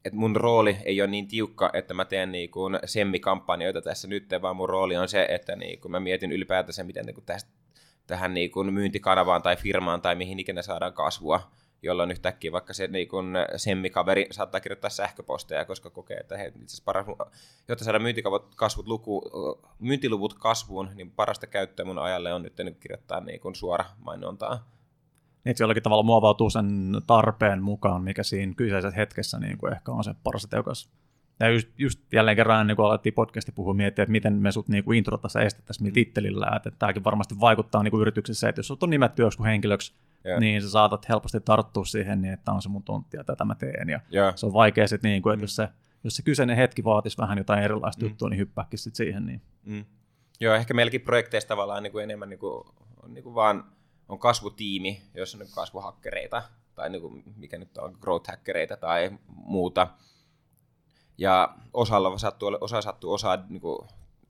että 0.08 0.18
mun 0.18 0.36
rooli 0.36 0.76
ei 0.84 1.00
ole 1.00 1.10
niin 1.10 1.28
tiukka, 1.28 1.70
että 1.72 1.94
mä 1.94 2.04
teen 2.04 2.32
niin 2.32 2.50
semmikampanjoita 2.84 3.82
tässä 3.82 4.08
nyt, 4.08 4.26
vaan 4.42 4.56
mun 4.56 4.68
rooli 4.68 4.96
on 4.96 5.08
se, 5.08 5.26
että 5.28 5.56
niin 5.56 5.80
kuin 5.80 5.92
mä 5.92 6.00
mietin 6.00 6.32
ylipäätänsä, 6.32 6.84
miten 6.84 7.06
niin 7.06 7.14
kuin 7.14 7.24
tästä, 7.24 7.50
tähän 8.06 8.34
niin 8.34 8.50
myyntikanavaan 8.70 9.42
tai 9.42 9.56
firmaan 9.56 10.02
tai 10.02 10.14
mihin 10.14 10.40
ikinä 10.40 10.62
saadaan 10.62 10.92
kasvua, 10.92 11.50
jolloin 11.82 12.10
yhtäkkiä 12.10 12.52
vaikka 12.52 12.72
se 12.72 12.86
niin 12.86 13.08
kuin 13.08 13.26
semmikaveri 13.56 14.26
saattaa 14.30 14.60
kirjoittaa 14.60 14.90
sähköposteja, 14.90 15.64
koska 15.64 15.90
kokee, 15.90 16.16
että 16.16 16.36
he, 16.36 16.52
itse 16.62 16.84
paras, 16.84 17.06
jotta 17.68 17.98
myyntikavut 17.98 18.54
kasvut 18.54 18.86
luku, 18.86 19.22
myyntiluvut 19.78 20.34
kasvuun, 20.34 20.90
niin 20.94 21.10
parasta 21.10 21.46
käyttöä 21.46 21.86
mun 21.86 21.98
ajalle 21.98 22.34
on 22.34 22.42
nyt 22.42 22.78
kirjoittaa 22.80 23.20
niin 23.20 23.40
suora 23.54 23.84
mainontaa 23.98 24.77
että 25.50 25.62
jollakin 25.62 25.82
tavalla 25.82 26.02
muovautuu 26.02 26.50
sen 26.50 26.96
tarpeen 27.06 27.62
mukaan, 27.62 28.02
mikä 28.02 28.22
siinä 28.22 28.54
kyseisessä 28.56 28.96
hetkessä 28.96 29.38
niin 29.38 29.58
kuin 29.58 29.72
ehkä 29.72 29.92
on 29.92 30.04
se 30.04 30.14
paras 30.24 30.46
tehokas. 30.50 30.90
Ja 31.40 31.50
just, 31.50 31.68
just 31.78 32.12
jälleen 32.12 32.36
kerran, 32.36 32.66
niin 32.66 32.76
kun 32.76 32.84
alettiin 32.84 33.14
podcasti 33.14 33.52
puhua, 33.52 33.74
miettiä, 33.74 34.02
että 34.02 34.12
miten 34.12 34.34
me 34.34 34.52
sut 34.52 34.68
niin 34.68 34.84
kuin 34.84 34.98
intro 34.98 35.18
tässä 35.18 35.40
estettäisiin 35.40 35.90
mm. 35.90 35.92
tittelillä, 35.92 36.46
että, 36.56 36.68
että 36.68 36.78
tämäkin 36.78 37.04
varmasti 37.04 37.40
vaikuttaa 37.40 37.82
niin 37.82 37.90
kuin 37.90 38.00
yrityksessä, 38.00 38.48
että 38.48 38.58
jos 38.58 38.66
sut 38.66 38.82
on 38.82 38.90
nimetty 38.90 39.22
joskus 39.22 39.46
henkilöksi, 39.46 39.94
yeah. 40.26 40.40
niin 40.40 40.62
sä 40.62 40.70
saatat 40.70 41.08
helposti 41.08 41.40
tarttua 41.40 41.84
siihen, 41.84 42.22
niin 42.22 42.34
että 42.34 42.52
on 42.52 42.62
se 42.62 42.68
mun 42.68 42.82
tontti 42.82 43.16
ja 43.16 43.24
tätä 43.24 43.44
mä 43.44 43.54
teen. 43.54 43.88
Ja 43.88 44.00
yeah. 44.14 44.36
se 44.36 44.46
on 44.46 44.52
vaikea 44.52 44.88
sitten, 44.88 45.10
niin 45.10 45.22
kuin, 45.22 45.32
että 45.32 45.40
mm. 45.40 45.44
jos, 45.44 45.56
se, 45.56 45.68
jos 46.04 46.16
se 46.16 46.22
kyseinen 46.22 46.56
hetki 46.56 46.84
vaatisi 46.84 47.18
vähän 47.18 47.38
jotain 47.38 47.62
erilaista 47.62 48.04
mm. 48.04 48.08
juttua, 48.08 48.28
niin 48.28 48.38
hyppääkin 48.38 48.78
sitten 48.78 48.96
siihen. 48.96 49.26
Niin. 49.26 49.42
Mm. 49.64 49.84
Joo, 50.40 50.54
ehkä 50.54 50.74
meilläkin 50.74 51.00
projekteista 51.00 51.48
tavallaan 51.48 51.82
niin 51.82 51.92
kuin 51.92 52.04
enemmän 52.04 52.28
niin 52.28 52.38
kuin, 52.38 52.64
niin 53.08 53.24
kuin 53.24 53.34
vaan– 53.34 53.64
on 54.08 54.18
kasvutiimi, 54.18 55.02
jossa 55.14 55.38
on 55.38 55.44
niin 55.44 55.54
kasvuhakkereita, 55.54 56.42
tai 56.74 56.90
niin 56.90 57.02
kuin, 57.02 57.22
mikä 57.36 57.58
nyt 57.58 57.78
on 57.78 57.96
growth 58.00 58.30
hackereita 58.30 58.76
tai 58.76 59.18
muuta. 59.26 59.88
Ja 61.18 61.56
osalla 61.72 62.18
sattuu, 62.18 62.58
osa 62.60 62.82
sattuu 62.82 63.12
osaa 63.12 63.44
niin 63.48 63.60
kuin 63.60 63.88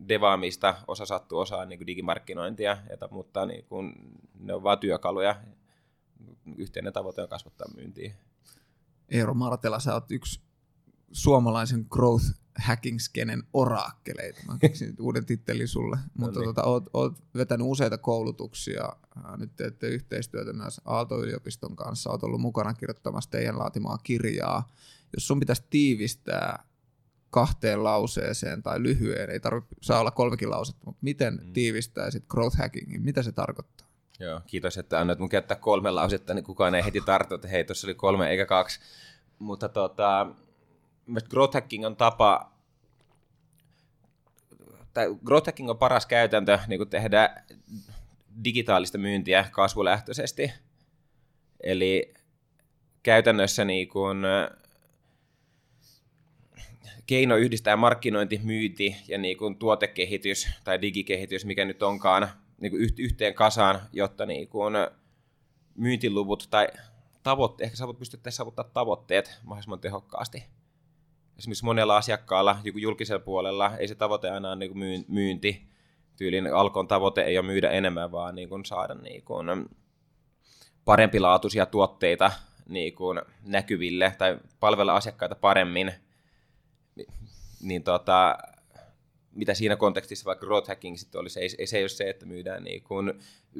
devaamista, 0.08 0.74
osa 0.88 1.06
sattuu 1.06 1.38
osaa 1.38 1.64
niin 1.64 1.78
kuin 1.78 1.86
digimarkkinointia, 1.86 2.76
jota, 2.90 3.08
mutta 3.10 3.46
niin 3.46 3.64
kuin, 3.64 3.92
ne 4.38 4.54
on 4.54 4.62
vain 4.62 4.78
työkaluja. 4.78 5.36
Yhteinen 6.56 6.92
tavoite 6.92 7.22
on 7.22 7.28
kasvattaa 7.28 7.68
myyntiä. 7.74 8.14
Eero 9.08 9.34
Martela, 9.34 9.80
sä 9.80 9.94
oot 9.94 10.10
yksi 10.10 10.40
suomalaisen 11.12 11.86
growth 11.90 12.24
hacking-skenen 12.58 13.42
orakkeleita. 13.52 14.40
Mä 14.48 14.58
keksin 14.58 14.94
uuden 15.00 15.26
tittelin 15.26 15.68
sulle. 15.68 15.96
No 15.96 16.02
Mutta 16.14 16.40
niin. 16.40 16.48
tota, 16.48 16.62
oot, 16.62 16.90
oot 16.92 17.22
vetänyt 17.34 17.66
useita 17.66 17.98
koulutuksia. 17.98 18.88
Nyt 19.36 19.56
teette 19.56 19.88
yhteistyötä 19.88 20.52
myös 20.52 20.80
Aalto-yliopiston 20.84 21.76
kanssa. 21.76 22.10
Oot 22.10 22.22
ollut 22.22 22.40
mukana 22.40 22.74
kirjoittamassa 22.74 23.30
teidän 23.30 23.58
laatimaa 23.58 23.98
kirjaa. 23.98 24.68
Jos 25.16 25.26
sun 25.26 25.40
pitäisi 25.40 25.62
tiivistää 25.70 26.64
kahteen 27.30 27.84
lauseeseen 27.84 28.62
tai 28.62 28.82
lyhyen, 28.82 29.30
ei 29.30 29.40
tarvitse, 29.40 29.76
saa 29.80 30.00
olla 30.00 30.10
kolmekin 30.10 30.50
lausetta, 30.50 30.82
mutta 30.84 30.98
miten 31.02 31.40
mm. 31.42 31.52
tiivistäisit 31.52 32.24
growth 32.28 32.56
hackingin, 32.56 33.02
mitä 33.02 33.22
se 33.22 33.32
tarkoittaa? 33.32 33.86
Joo, 34.20 34.40
kiitos, 34.46 34.78
että 34.78 35.00
annoit 35.00 35.18
mun 35.18 35.28
käyttää 35.28 35.56
kolme 35.56 35.90
lausetta, 35.90 36.34
niin 36.34 36.44
kukaan 36.44 36.74
ei 36.74 36.84
heti 36.84 37.00
tarttu, 37.00 37.34
että 37.34 37.48
hei, 37.48 37.64
tuossa 37.64 37.86
oli 37.86 37.94
kolme 37.94 38.30
eikä 38.30 38.46
kaksi. 38.46 38.80
Mutta 39.38 39.68
tota, 39.68 40.26
growth 41.30 41.54
hacking 41.54 41.86
on 41.86 41.96
tapa, 41.96 42.52
tai 44.94 45.06
growth 45.24 45.46
hacking 45.46 45.70
on 45.70 45.78
paras 45.78 46.06
käytäntö 46.06 46.58
niin 46.66 46.78
kuin 46.78 46.90
tehdä 46.90 47.44
digitaalista 48.44 48.98
myyntiä 48.98 49.48
kasvulähtöisesti. 49.52 50.52
Eli 51.62 52.14
käytännössä 53.02 53.64
niin 53.64 53.88
kuin, 53.88 54.18
keino 57.06 57.36
yhdistää 57.36 57.76
markkinointi, 57.76 58.40
myynti 58.44 58.96
ja 59.08 59.18
niin 59.18 59.36
kuin 59.36 59.56
tuotekehitys 59.56 60.48
tai 60.64 60.80
digikehitys, 60.80 61.44
mikä 61.44 61.64
nyt 61.64 61.82
onkaan, 61.82 62.28
niin 62.60 62.70
kuin 62.70 62.82
yhteen 62.98 63.34
kasaan, 63.34 63.80
jotta 63.92 64.26
niin 64.26 64.48
kuin 64.48 64.74
myyntiluvut 65.74 66.46
tai 66.50 66.68
tavoitteet, 67.22 67.72
ehkä 67.72 67.94
pystyttäisiin 67.98 68.36
saavuttaa 68.36 68.64
tavoitteet 68.64 69.38
mahdollisimman 69.44 69.80
tehokkaasti. 69.80 70.44
Esimerkiksi 71.38 71.64
monella 71.64 71.96
asiakkaalla 71.96 72.56
niin 72.64 72.82
julkisella 72.82 73.24
puolella 73.24 73.76
ei 73.76 73.88
se 73.88 73.94
tavoite 73.94 74.30
aina 74.30 74.48
ole 74.48 74.56
niin 74.56 75.04
myynti. 75.08 75.68
Tyylin 76.16 76.54
alkon 76.54 76.88
tavoite 76.88 77.22
ei 77.22 77.38
ole 77.38 77.46
myydä 77.46 77.70
enemmän, 77.70 78.12
vaan 78.12 78.34
niin 78.34 78.48
kuin 78.48 78.64
saada 78.64 78.94
niin 78.94 79.22
kuin 79.22 79.68
parempilaatuisia 80.84 81.66
tuotteita 81.66 82.30
niin 82.68 82.94
kuin 82.94 83.20
näkyville 83.44 84.14
tai 84.18 84.38
palvella 84.60 84.96
asiakkaita 84.96 85.34
paremmin– 85.34 85.92
niin 87.60 87.82
tota, 87.82 88.38
mitä 89.32 89.54
siinä 89.54 89.76
kontekstissa 89.76 90.24
vaikka 90.24 90.46
growth 90.46 90.68
hacking 90.68 90.96
sitten 90.96 91.20
olisi, 91.20 91.40
ei, 91.40 91.48
ei 91.58 91.66
se 91.66 91.76
ei 91.76 91.82
ole 91.82 91.88
se, 91.88 92.10
että 92.10 92.26
myydään 92.26 92.64
niin 92.64 92.82
kuin 92.82 93.12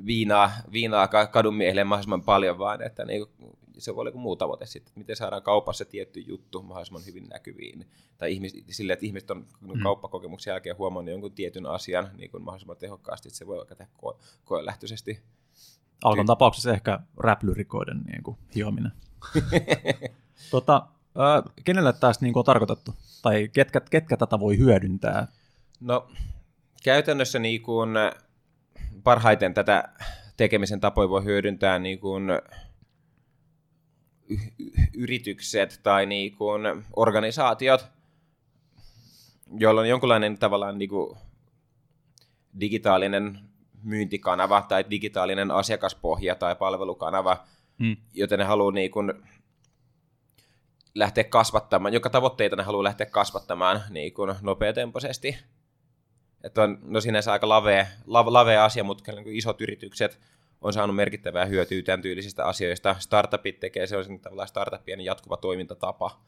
viinaa, 0.06 0.50
viinaa 0.72 1.08
kadun 1.30 1.54
miehelle 1.54 1.84
mahdollisimman 1.84 2.22
paljon, 2.22 2.58
vaan 2.58 2.82
että 2.82 3.04
niin 3.04 3.26
kuin, 3.26 3.58
se 3.78 3.94
voi 3.94 4.00
olla 4.00 4.08
joku 4.08 4.18
muu 4.18 4.36
tavoite 4.36 4.66
sitten, 4.66 4.90
että 4.90 5.00
miten 5.00 5.16
saadaan 5.16 5.42
kaupassa 5.42 5.84
tietty 5.84 6.20
juttu 6.20 6.62
mahdollisimman 6.62 7.06
hyvin 7.06 7.28
näkyviin. 7.28 7.86
Tai 8.18 8.32
ihmis, 8.32 8.64
sille, 8.70 8.92
että 8.92 9.06
ihmiset 9.06 9.30
on 9.30 9.46
mm. 9.60 9.82
kauppakokemuksen 9.82 10.50
jälkeen 10.50 10.78
huomannut 10.78 11.12
jonkun 11.12 11.32
tietyn 11.32 11.66
asian 11.66 12.10
niin 12.16 12.30
kuin 12.30 12.42
mahdollisimman 12.42 12.76
tehokkaasti, 12.76 13.28
että 13.28 13.38
se 13.38 13.46
voi 13.46 13.56
vaikka 13.56 13.74
tehdä 13.74 13.90
ko- 14.04 14.16
koelähtöisesti. 14.44 15.20
Alkon 16.04 16.26
tapauksessa 16.26 16.72
ehkä 16.72 17.00
räplyrikoiden 17.16 18.00
niin 18.06 18.22
kuin, 18.22 18.36
hiominen. 18.54 18.92
tota, 20.50 20.86
äh, 21.04 21.54
kenelle 21.64 21.92
tästä 21.92 22.24
niin 22.24 22.32
kuin, 22.32 22.40
on 22.40 22.44
tarkoitettu? 22.44 22.94
tai 23.22 23.48
ketkä, 23.52 23.80
ketkä 23.80 24.16
tätä 24.16 24.40
voi 24.40 24.58
hyödyntää? 24.58 25.28
No 25.80 26.08
käytännössä 26.84 27.38
niin 27.38 27.62
kuin 27.62 27.90
parhaiten 29.04 29.54
tätä 29.54 29.88
tekemisen 30.36 30.80
tapoja 30.80 31.08
voi 31.08 31.24
hyödyntää 31.24 31.78
niin 31.78 31.98
kuin 31.98 32.24
yritykset 34.94 35.80
tai 35.82 36.06
niin 36.06 36.36
kuin 36.36 36.62
organisaatiot, 36.96 37.86
joilla 39.58 39.80
on 39.80 39.88
jonkinlainen 39.88 40.38
tavallaan 40.38 40.78
niin 40.78 40.88
kuin 40.88 41.16
digitaalinen 42.60 43.40
myyntikanava 43.82 44.62
tai 44.62 44.84
digitaalinen 44.90 45.50
asiakaspohja 45.50 46.34
tai 46.34 46.56
palvelukanava, 46.56 47.44
hmm. 47.78 47.96
joten 48.14 48.38
ne 48.38 48.44
haluaa 48.44 48.72
niin 48.72 48.90
kuin 48.90 49.12
lähteä 50.94 51.24
kasvattamaan, 51.24 51.94
joka 51.94 52.10
tavoitteita 52.10 52.56
ne 52.56 52.62
haluaa 52.62 52.84
lähteä 52.84 53.06
kasvattamaan 53.06 53.82
niin 53.90 54.12
kuin 54.12 54.34
nopeatempoisesti. 54.42 55.38
Että 56.44 56.62
on 56.62 56.78
no 56.82 57.00
sinänsä 57.00 57.32
aika 57.32 57.48
lavea, 57.48 57.86
lavea 58.06 58.64
asia, 58.64 58.84
mutta 58.84 59.12
niin 59.12 59.36
isot 59.36 59.60
yritykset 59.60 60.20
on 60.60 60.72
saanut 60.72 60.96
merkittävää 60.96 61.44
hyötyä 61.44 61.82
tämän 61.82 62.02
tyylisistä 62.02 62.44
asioista. 62.44 62.96
Startupit 62.98 63.60
tekee, 63.60 63.86
se 63.86 63.96
on 63.96 64.20
tavallaan 64.20 64.48
startupien 64.48 65.00
jatkuva 65.00 65.36
toimintatapa, 65.36 66.20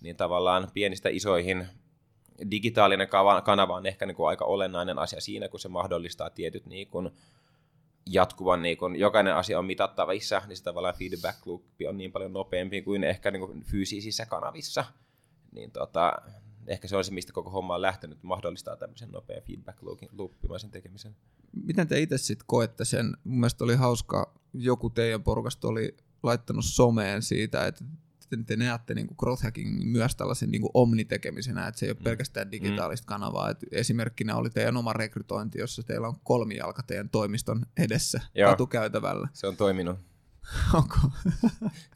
niin 0.00 0.16
tavallaan 0.16 0.68
pienistä 0.74 1.08
isoihin 1.08 1.66
digitaalinen 2.50 3.08
kanava 3.44 3.76
on 3.76 3.86
ehkä 3.86 4.06
niin 4.06 4.16
kuin 4.16 4.28
aika 4.28 4.44
olennainen 4.44 4.98
asia 4.98 5.20
siinä, 5.20 5.48
kun 5.48 5.60
se 5.60 5.68
mahdollistaa 5.68 6.30
tietyt 6.30 6.66
niin 6.66 6.88
kuin 6.88 7.10
jatkuvan, 8.06 8.62
niin 8.62 8.76
kun 8.76 8.96
jokainen 8.96 9.34
asia 9.34 9.58
on 9.58 9.64
mitattavissa, 9.64 10.42
niin 10.46 10.56
se 10.56 10.62
tavallaan 10.62 10.94
feedback 10.94 11.46
loop 11.46 11.62
on 11.88 11.98
niin 11.98 12.12
paljon 12.12 12.32
nopeampi 12.32 12.82
kuin 12.82 13.04
ehkä 13.04 13.30
niin 13.30 13.40
kuin 13.40 13.62
fyysisissä 13.62 14.26
kanavissa. 14.26 14.84
Niin 15.52 15.70
tota, 15.70 16.12
ehkä 16.66 16.88
se 16.88 16.96
on 16.96 17.04
se, 17.04 17.12
mistä 17.12 17.32
koko 17.32 17.50
homma 17.50 17.74
on 17.74 17.82
lähtenyt, 17.82 18.22
mahdollistaa 18.22 18.76
tämmöisen 18.76 19.10
nopean 19.10 19.42
feedback 19.42 19.78
loopimaisen 20.12 20.70
tekemisen. 20.70 21.16
Miten 21.64 21.88
te 21.88 22.00
itse 22.00 22.18
sitten 22.18 22.46
koette 22.46 22.84
sen? 22.84 23.16
Mun 23.24 23.40
mielestä 23.40 23.64
oli 23.64 23.74
hauska, 23.74 24.34
joku 24.54 24.90
teidän 24.90 25.22
porukasta 25.22 25.68
oli 25.68 25.96
laittanut 26.22 26.64
someen 26.64 27.22
siitä, 27.22 27.66
että 27.66 27.84
te 28.46 28.56
näette 28.56 28.94
niin 28.94 29.06
kuin 29.06 29.16
growth 29.18 29.42
hacking 29.42 29.84
myös 29.84 30.16
tällaisen 30.16 30.50
niin 30.50 30.60
kuin 30.60 30.70
omnitekemisenä, 30.74 31.66
että 31.66 31.78
se 31.78 31.86
ei 31.86 31.90
ole 31.90 31.98
mm. 31.98 32.04
pelkästään 32.04 32.46
mm. 32.46 32.52
digitaalista 32.52 33.06
kanavaa. 33.06 33.50
Et 33.50 33.58
esimerkkinä 33.72 34.36
oli 34.36 34.50
teidän 34.50 34.76
oma 34.76 34.92
rekrytointi, 34.92 35.58
jossa 35.58 35.82
teillä 35.82 36.08
on 36.08 36.16
kolmijalka 36.24 36.82
teidän 36.82 37.08
toimiston 37.08 37.66
edessä 37.78 38.20
Joo. 38.34 38.50
katukäytävällä. 38.50 39.28
Se 39.32 39.46
on 39.46 39.56
toiminut. 39.56 39.98
Onko? 40.74 40.96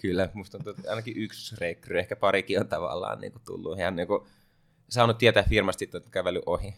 Kyllä, 0.00 0.28
musta 0.34 0.58
on 0.58 0.74
ainakin 0.88 1.16
yksi 1.16 1.56
rekry, 1.58 1.98
ehkä 1.98 2.16
parikin 2.16 2.60
on 2.60 2.68
tavallaan 2.68 3.20
niin 3.20 3.32
kuin 3.32 3.42
tullut 3.46 3.78
ihan 3.78 3.96
niin 3.96 4.08
kuin, 4.08 4.20
saanut 4.88 5.18
tietää 5.18 5.42
firmasta, 5.42 5.84
että 5.84 6.10
kävely 6.10 6.42
ohi. 6.46 6.74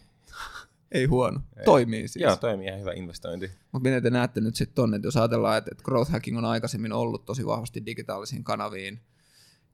Ei 0.91 1.05
huono. 1.05 1.39
Ei. 1.57 1.65
Toimii 1.65 2.07
siis. 2.07 2.23
Joo, 2.23 2.35
toimii 2.35 2.67
ihan 2.67 2.79
hyvä 2.79 2.91
investointi. 2.91 3.51
Mutta 3.71 3.89
miten 3.89 4.03
te 4.03 4.09
näette 4.09 4.41
nyt 4.41 4.55
sitten 4.55 4.75
tonne, 4.75 4.95
että 4.95 5.07
jos 5.07 5.17
ajatellaan, 5.17 5.57
että, 5.57 5.69
että 5.71 5.83
growth 5.83 6.11
hacking 6.11 6.37
on 6.37 6.45
aikaisemmin 6.45 6.93
ollut 6.93 7.25
tosi 7.25 7.45
vahvasti 7.45 7.85
digitaalisiin 7.85 8.43
kanaviin, 8.43 8.99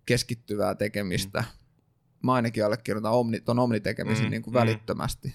keskittyvää 0.06 0.75
tekemistä. 0.75 1.39
Mm. 1.39 1.46
Mä 2.24 2.34
ainakin 2.34 2.65
allekirjoitan 2.65 3.12
omni, 3.12 3.39
ton 3.39 3.60
omnitekemisen 3.60 4.25
mm, 4.25 4.32
niin 4.32 4.42
kuin 4.42 4.54
mm. 4.54 4.60
välittömästi. 4.60 5.34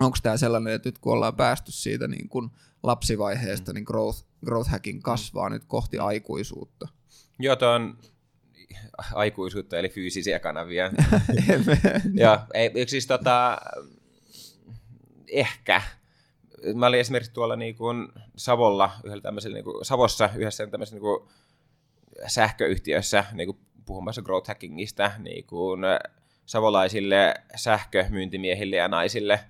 Onko 0.00 0.18
tämä 0.22 0.36
sellainen, 0.36 0.72
että 0.72 0.88
nyt 0.88 0.98
kun 0.98 1.12
ollaan 1.12 1.36
päästy 1.36 1.72
siitä 1.72 2.08
niin 2.08 2.28
kuin 2.28 2.50
lapsivaiheesta, 2.82 3.72
mm. 3.72 3.74
niin 3.74 3.84
growth, 3.84 4.24
growth 4.44 4.70
hacking 4.70 5.02
kasvaa 5.02 5.48
mm. 5.48 5.52
nyt 5.52 5.64
kohti 5.64 5.98
aikuisuutta? 5.98 6.88
Joo, 7.38 7.56
tuo 7.56 7.68
on 7.68 7.98
aikuisuutta, 9.14 9.78
eli 9.78 9.88
fyysisiä 9.88 10.38
kanavia. 10.38 10.90
Joo, 12.22 12.38
ei, 12.54 12.88
siis 12.88 13.06
tota, 13.06 13.58
ehkä. 15.28 15.82
Mä 16.74 16.86
olin 16.86 17.00
esimerkiksi 17.00 17.32
tuolla 17.32 17.56
niin 17.56 17.74
kuin 17.74 18.08
Savolla, 18.36 18.90
yhdellä 19.04 19.22
tämmöisellä, 19.22 19.54
niin 19.54 19.64
kuin, 19.64 19.84
Savossa 19.84 20.30
yhdessä 20.36 20.66
tämmöisessä 20.66 20.96
niin 20.96 21.00
kuin 21.00 21.28
sähköyhtiössä 22.26 23.24
niin 23.32 23.46
kuin 23.46 23.58
puhumassa 23.86 24.22
growth 24.22 24.48
hackingista 24.48 25.10
niin 25.18 25.46
kuin 25.46 25.80
savolaisille 26.46 27.34
sähkömyyntimiehille 27.56 28.76
ja 28.76 28.88
naisille, 28.88 29.40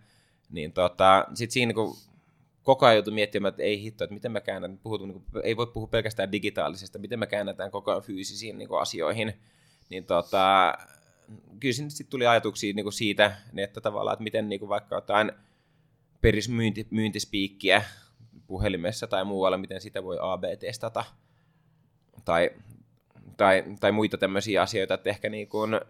niin 0.51 0.73
tota, 0.73 1.27
sitten 1.35 1.53
siinä 1.53 1.73
kun 1.73 1.97
koko 2.71 2.87
ajan 2.87 2.97
joutui 2.97 3.15
miettimään, 3.15 3.49
että 3.49 3.63
ei 3.63 3.83
hitto, 3.83 4.05
että 4.05 4.15
miten 4.15 4.33
mä 4.33 4.41
käännän, 4.41 4.79
puhutun, 4.79 5.09
niin 5.09 5.23
kuin, 5.33 5.45
ei 5.45 5.57
voi 5.57 5.67
puhua 5.67 5.89
pelkästään 5.89 6.33
digitaalisesta, 6.33 6.99
miten 6.99 7.19
me 7.19 7.27
käännetään 7.27 7.71
koko 7.71 7.91
ajan 7.91 8.03
fyysisiin 8.03 8.59
niin 8.59 8.69
kuin 8.69 8.81
asioihin, 8.81 9.33
niin 9.89 10.05
tota, 10.05 10.75
kyllä 11.61 11.73
sinne 11.73 11.91
sitten 11.91 12.11
tuli 12.11 12.27
ajatuksia 12.27 12.75
niin 12.75 12.85
kuin 12.85 12.93
siitä, 12.93 13.37
että 13.57 13.81
tavallaan, 13.81 14.13
että 14.13 14.23
miten 14.23 14.49
niin 14.49 14.59
kuin 14.61 14.69
vaikka 14.69 14.95
jotain 14.95 15.33
perismyynti, 16.21 16.87
myyntispiikkiä 16.91 17.83
puhelimessa 18.47 19.07
tai 19.07 19.25
muualla, 19.25 19.59
miten 19.59 19.81
sitä 19.81 20.03
voi 20.03 20.17
AB-testata, 20.21 21.05
tai 22.25 22.51
tai, 23.37 23.65
tai 23.81 23.93
muita 23.93 24.19
tämmöisiä 24.19 24.63
asioita, 24.63 24.95
että 24.95 25.11
ehkä 25.11 25.29
niin 25.29 25.49
kuin, 25.49 25.81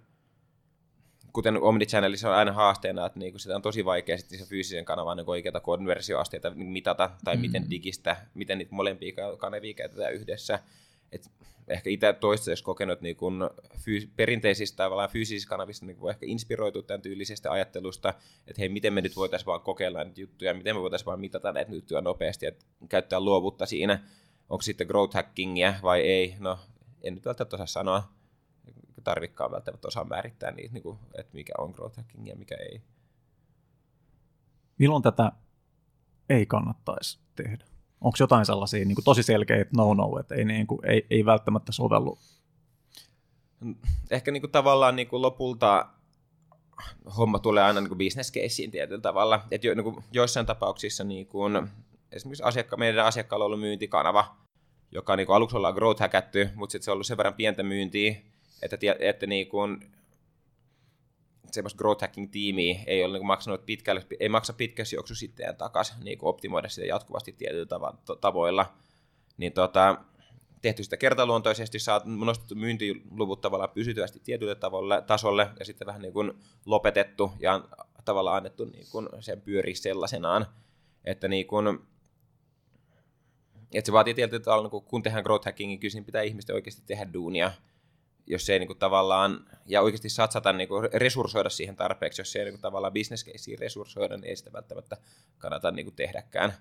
kuten 1.33 1.63
Omnichannelissa 1.63 2.29
on 2.29 2.35
aina 2.35 2.53
haasteena, 2.53 3.07
että 3.07 3.19
niin 3.19 3.33
kuin 3.33 3.41
sitä 3.41 3.57
on 3.57 3.63
tosi 3.63 3.85
vaikea 3.85 4.19
sitten 4.19 4.39
se 4.39 4.45
fyysisen 4.45 4.85
kanavan 4.85 5.17
niin 5.17 5.31
oikeita 5.31 5.61
konversioasteita 5.61 6.51
mitata, 6.51 7.11
tai 7.25 7.37
mm. 7.37 7.41
miten 7.41 7.71
digistä, 7.71 8.17
miten 8.35 8.59
niitä 8.59 8.75
molempia 8.75 9.13
kanavia 9.39 9.75
käytetään 9.75 10.15
yhdessä. 10.15 10.59
Et 11.13 11.31
ehkä 11.69 11.91
itse 11.91 12.13
toistaiseksi 12.13 12.65
kokenut 12.65 13.01
niin 13.01 13.17
kun 13.17 13.51
fyys- 13.77 14.09
perinteisistä 14.17 14.77
tai 14.77 15.09
fyysisistä 15.09 15.49
kanavista 15.49 15.87
niin 15.87 16.01
voi 16.01 16.11
ehkä 16.11 16.27
inspiroitua 16.27 16.83
tämän 16.83 17.03
tyylisestä 17.03 17.51
ajattelusta, 17.51 18.15
että 18.47 18.63
hei, 18.63 18.69
miten 18.69 18.93
me 18.93 19.01
nyt 19.01 19.17
voitaisiin 19.17 19.47
vaan 19.47 19.61
kokeilla 19.61 20.05
näitä 20.05 20.21
juttuja, 20.21 20.55
miten 20.55 20.77
me 20.77 20.83
voitaisiin 20.83 21.07
vaan 21.07 21.21
mitata 21.21 21.53
näitä 21.53 21.75
juttuja 21.75 22.01
nopeasti, 22.01 22.47
että 22.47 22.65
käyttää 22.89 23.21
luovuutta 23.21 23.67
siinä, 23.67 24.05
onko 24.51 24.63
sitten 24.63 24.87
growth 24.87 25.15
hackingia 25.15 25.75
vai 25.83 26.01
ei, 26.01 26.35
no 26.39 26.59
en 27.03 27.15
nyt 27.15 27.25
välttämättä 27.25 27.57
osaa 27.57 27.67
sanoa, 27.67 28.20
tarvikkaan 29.05 29.51
välttämättä 29.51 29.89
osaa 29.89 30.05
määrittää 30.05 30.51
niitä, 30.51 30.75
niin 30.75 30.83
kuin, 30.83 30.99
että 31.19 31.35
mikä 31.35 31.53
on 31.59 31.71
growth 31.71 31.97
hacking 31.97 32.29
ja 32.29 32.37
mikä 32.37 32.55
ei. 32.55 32.83
Milloin 34.79 35.03
tätä 35.03 35.33
ei 36.29 36.47
kannattaisi 36.47 37.19
tehdä? 37.37 37.65
Onko 38.01 38.17
jotain 38.21 38.47
sellaisia 38.47 38.85
niin 38.85 38.95
kuin 38.95 39.05
tosi 39.05 39.23
selkeitä 39.23 39.71
no-no, 39.77 40.19
että 40.21 40.35
ei, 40.35 40.45
niin 40.45 40.67
kuin, 40.67 40.81
ei, 40.87 41.07
ei 41.11 41.25
välttämättä 41.25 41.73
sovellu? 41.73 42.19
Ehkä 44.11 44.31
niin 44.31 44.41
kuin, 44.41 44.51
tavallaan 44.51 44.97
niin 44.97 45.09
kuin 45.09 45.23
lopulta 45.23 45.89
homma 47.17 47.39
tulee 47.39 47.65
aina 47.65 47.81
niin 47.81 47.99
business 47.99 48.33
caseen 48.33 48.71
tietyllä 48.71 49.01
tavalla. 49.01 49.45
Et 49.51 49.65
jo, 49.65 49.75
niin 49.75 49.85
kuin 49.85 50.05
joissain 50.13 50.47
tapauksissa 50.47 51.05
niin 51.05 51.27
kuin, 51.27 51.69
esimerkiksi 52.13 52.43
asiakka, 52.43 52.77
meidän 52.77 53.07
asiakkaalla 53.07 53.45
on 53.45 53.47
ollut 53.47 53.61
myyntikanava, 53.61 54.37
joka 54.93 55.17
niin 55.17 55.27
kuin 55.27 55.37
aluksi 55.37 55.57
ollaan 55.57 55.75
growth 55.75 56.01
hackätty, 56.01 56.51
mutta 56.55 56.73
sitten 56.73 56.85
se 56.85 56.91
on 56.91 56.93
ollut 56.93 57.07
sen 57.07 57.17
verran 57.17 57.35
pientä 57.35 57.63
myyntiä, 57.63 58.15
että, 58.63 58.77
että 58.99 59.27
niin 59.27 59.49
kuin, 59.49 59.91
semmoista 61.53 61.79
growth 61.79 62.03
hacking 62.03 62.31
tiimiä 62.31 62.81
ei 62.87 63.05
ole 63.05 63.19
niin 63.19 63.27
maksanut 63.27 63.67
pitkälle, 63.67 64.07
ei 64.21 64.29
maksa 64.29 64.53
pitkässä 64.53 64.97
juoksu 64.97 65.15
sitten 65.15 65.57
takaisin 65.57 66.05
niin 66.05 66.19
optimoida 66.23 66.69
sitä 66.69 66.87
jatkuvasti 66.87 67.33
tietyillä 67.33 67.79
tavoilla. 68.21 68.75
Niin 69.37 69.53
tota, 69.53 70.05
tehty 70.63 70.85
sitä 70.85 70.97
kertaluontoisesti, 70.97 71.79
saat 71.79 72.03
nostettu 72.05 72.55
myyntiluvut 72.55 73.41
tavallaan 73.41 73.71
pysytyvästi 73.71 74.21
tietylle 74.21 74.55
tavalle, 74.55 75.03
tasolle 75.03 75.49
ja 75.59 75.65
sitten 75.65 75.87
vähän 75.87 76.03
niin 76.03 76.13
kuin 76.13 76.33
lopetettu 76.67 77.33
ja 77.39 77.65
tavallaan 78.05 78.37
annettu 78.37 78.65
niin 78.65 78.87
kuin 78.93 79.09
sen 79.21 79.41
pyöri 79.41 79.75
sellaisenaan, 79.75 80.47
että 81.05 81.29
niin 81.29 81.47
kuin, 81.47 81.79
että 83.75 83.87
se 83.87 83.93
vaatii 83.93 84.15
tietyllä 84.15 84.43
tavalla, 84.43 84.69
kun 84.69 85.03
tehdään 85.03 85.25
growth 85.25 85.45
hackingin, 85.45 85.81
kyllä 85.81 86.05
pitää 86.07 86.23
ihmisten 86.23 86.55
oikeasti 86.55 86.83
tehdä 86.87 87.13
duunia, 87.13 87.53
jos 88.27 88.51
ei 88.51 88.59
niin 88.59 88.67
kuin 88.67 88.79
tavallaan, 88.79 89.47
ja 89.67 89.83
oikeasti 89.83 90.09
satsata, 90.09 90.53
niin 90.53 90.69
kuin 90.69 90.89
resurssoida 90.93 91.51
siihen 91.51 91.77
tarpeeksi, 91.77 92.21
jos 92.21 92.37
ei 92.37 92.45
niin 92.45 92.53
kuin 92.53 92.61
tavallaan 92.61 92.93
business 92.93 93.25
caseen 93.25 93.59
resurssoida, 93.59 94.17
niin 94.17 94.31
ei 94.31 94.37
sitä 94.37 94.53
välttämättä 94.53 94.97
kannata 95.39 95.71
niin 95.71 95.87
kuin 95.87 95.97
tehdäkään. 95.97 96.53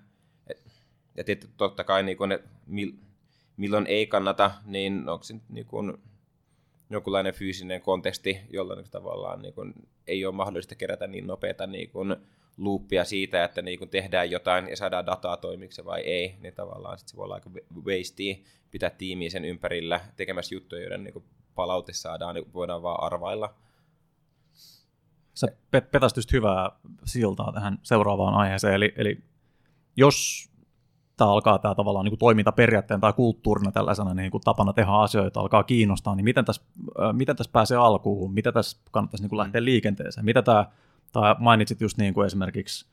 Et, 0.46 0.62
ja 1.16 1.24
tietysti 1.24 1.54
totta 1.56 1.84
kai, 1.84 2.02
niin 2.02 2.16
kuin 2.16 2.28
ne, 2.28 2.40
milloin 3.56 3.86
ei 3.86 4.06
kannata, 4.06 4.50
niin 4.64 5.08
onko 5.08 5.24
se 5.24 5.34
niin 5.48 5.66
kuin 5.66 5.98
jonkunlainen 6.90 7.34
fyysinen 7.34 7.80
konteksti, 7.80 8.40
jolla 8.50 8.74
niin 8.74 8.90
tavallaan 8.90 9.42
niin 9.42 9.54
kuin 9.54 9.74
ei 10.06 10.24
ole 10.24 10.34
mahdollista 10.34 10.74
kerätä 10.74 11.06
niin 11.06 11.26
nopeata 11.26 11.64
kuin 11.92 12.16
loopia 12.56 13.04
siitä, 13.04 13.44
että 13.44 13.62
niin 13.62 13.78
kuin 13.78 13.90
tehdään 13.90 14.30
jotain 14.30 14.68
ja 14.68 14.76
saadaan 14.76 15.06
dataa 15.06 15.36
toimiksi 15.36 15.84
vai 15.84 16.00
ei, 16.00 16.34
niin 16.40 16.54
tavallaan 16.54 16.98
sit 16.98 17.08
se 17.08 17.16
voi 17.16 17.24
olla 17.24 17.34
aika 17.34 17.50
wastea 17.86 18.34
pitää 18.70 18.90
tiimiä 18.90 19.30
sen 19.30 19.44
ympärillä 19.44 20.00
tekemässä 20.16 20.54
juttuja, 20.54 20.82
joiden 20.82 21.04
niin 21.04 21.12
kuin 21.12 21.24
palaute 21.54 21.92
saadaan, 21.92 22.34
niin 22.34 22.52
voidaan 22.52 22.82
vaan 22.82 23.02
arvailla. 23.02 23.54
Sä 25.34 25.46
petästyst 25.90 26.32
hyvää 26.32 26.70
siltaa 27.04 27.52
tähän 27.52 27.78
seuraavaan 27.82 28.34
aiheeseen, 28.34 28.74
eli, 28.74 28.92
eli 28.96 29.24
jos 29.96 30.50
tämä 31.16 31.32
alkaa 31.32 31.58
tämä 31.58 31.74
tavallaan 31.74 32.04
niin 32.04 32.10
kuin 32.10 32.18
toimintaperiaatteen 32.18 33.00
tai 33.00 33.12
kulttuurina 33.12 33.72
tällaisena 33.72 34.14
niin 34.14 34.30
kuin 34.30 34.40
tapana 34.40 34.72
tehdä 34.72 34.92
asioita, 34.92 35.40
alkaa 35.40 35.62
kiinnostaa, 35.62 36.14
niin 36.14 36.24
miten 36.24 36.44
tässä, 36.44 36.62
miten 37.12 37.36
tässä 37.36 37.52
pääsee 37.52 37.76
alkuun, 37.76 38.32
mitä 38.32 38.52
tässä 38.52 38.78
kannattaisi 38.90 39.22
niin 39.22 39.28
kuin 39.28 39.38
lähteä 39.38 39.64
liikenteeseen, 39.64 40.24
mitä 40.24 40.42
tämä, 40.42 40.66
tai 41.12 41.36
mainitsit 41.38 41.80
just 41.80 41.98
niin 41.98 42.14
kuin 42.14 42.26
esimerkiksi 42.26 42.86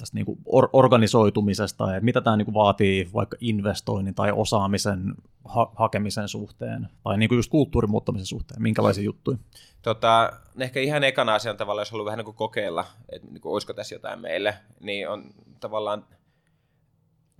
tästä 0.00 0.16
niin 0.16 0.26
kuin 0.26 0.38
or- 0.46 0.68
organisoitumisesta, 0.72 1.96
että 1.96 2.04
mitä 2.04 2.20
tämä 2.20 2.36
niin 2.36 2.46
kuin 2.46 2.54
vaatii 2.54 3.08
vaikka 3.14 3.36
investoinnin 3.40 4.14
tai 4.14 4.32
osaamisen 4.32 5.14
ha- 5.44 5.72
hakemisen 5.76 6.28
suhteen, 6.28 6.88
tai 7.02 7.18
niin 7.18 7.28
kuin 7.28 7.36
just 7.36 7.50
kulttuurin 7.50 7.90
muuttamisen 7.90 8.26
suhteen, 8.26 8.62
minkälaisia 8.62 9.04
juttuja? 9.04 9.38
Tota, 9.82 10.32
ehkä 10.58 10.80
ihan 10.80 11.04
ekana 11.04 11.34
asian 11.34 11.56
tavalla, 11.56 11.80
jos 11.80 11.90
haluaa 11.90 12.04
vähän 12.04 12.18
niin 12.18 12.24
kuin 12.24 12.36
kokeilla, 12.36 12.84
että 13.08 13.28
niin 13.28 13.40
kuin, 13.40 13.52
olisiko 13.52 13.72
tässä 13.72 13.94
jotain 13.94 14.20
meille, 14.20 14.54
niin 14.80 15.08
on 15.08 15.24
tavallaan 15.60 16.04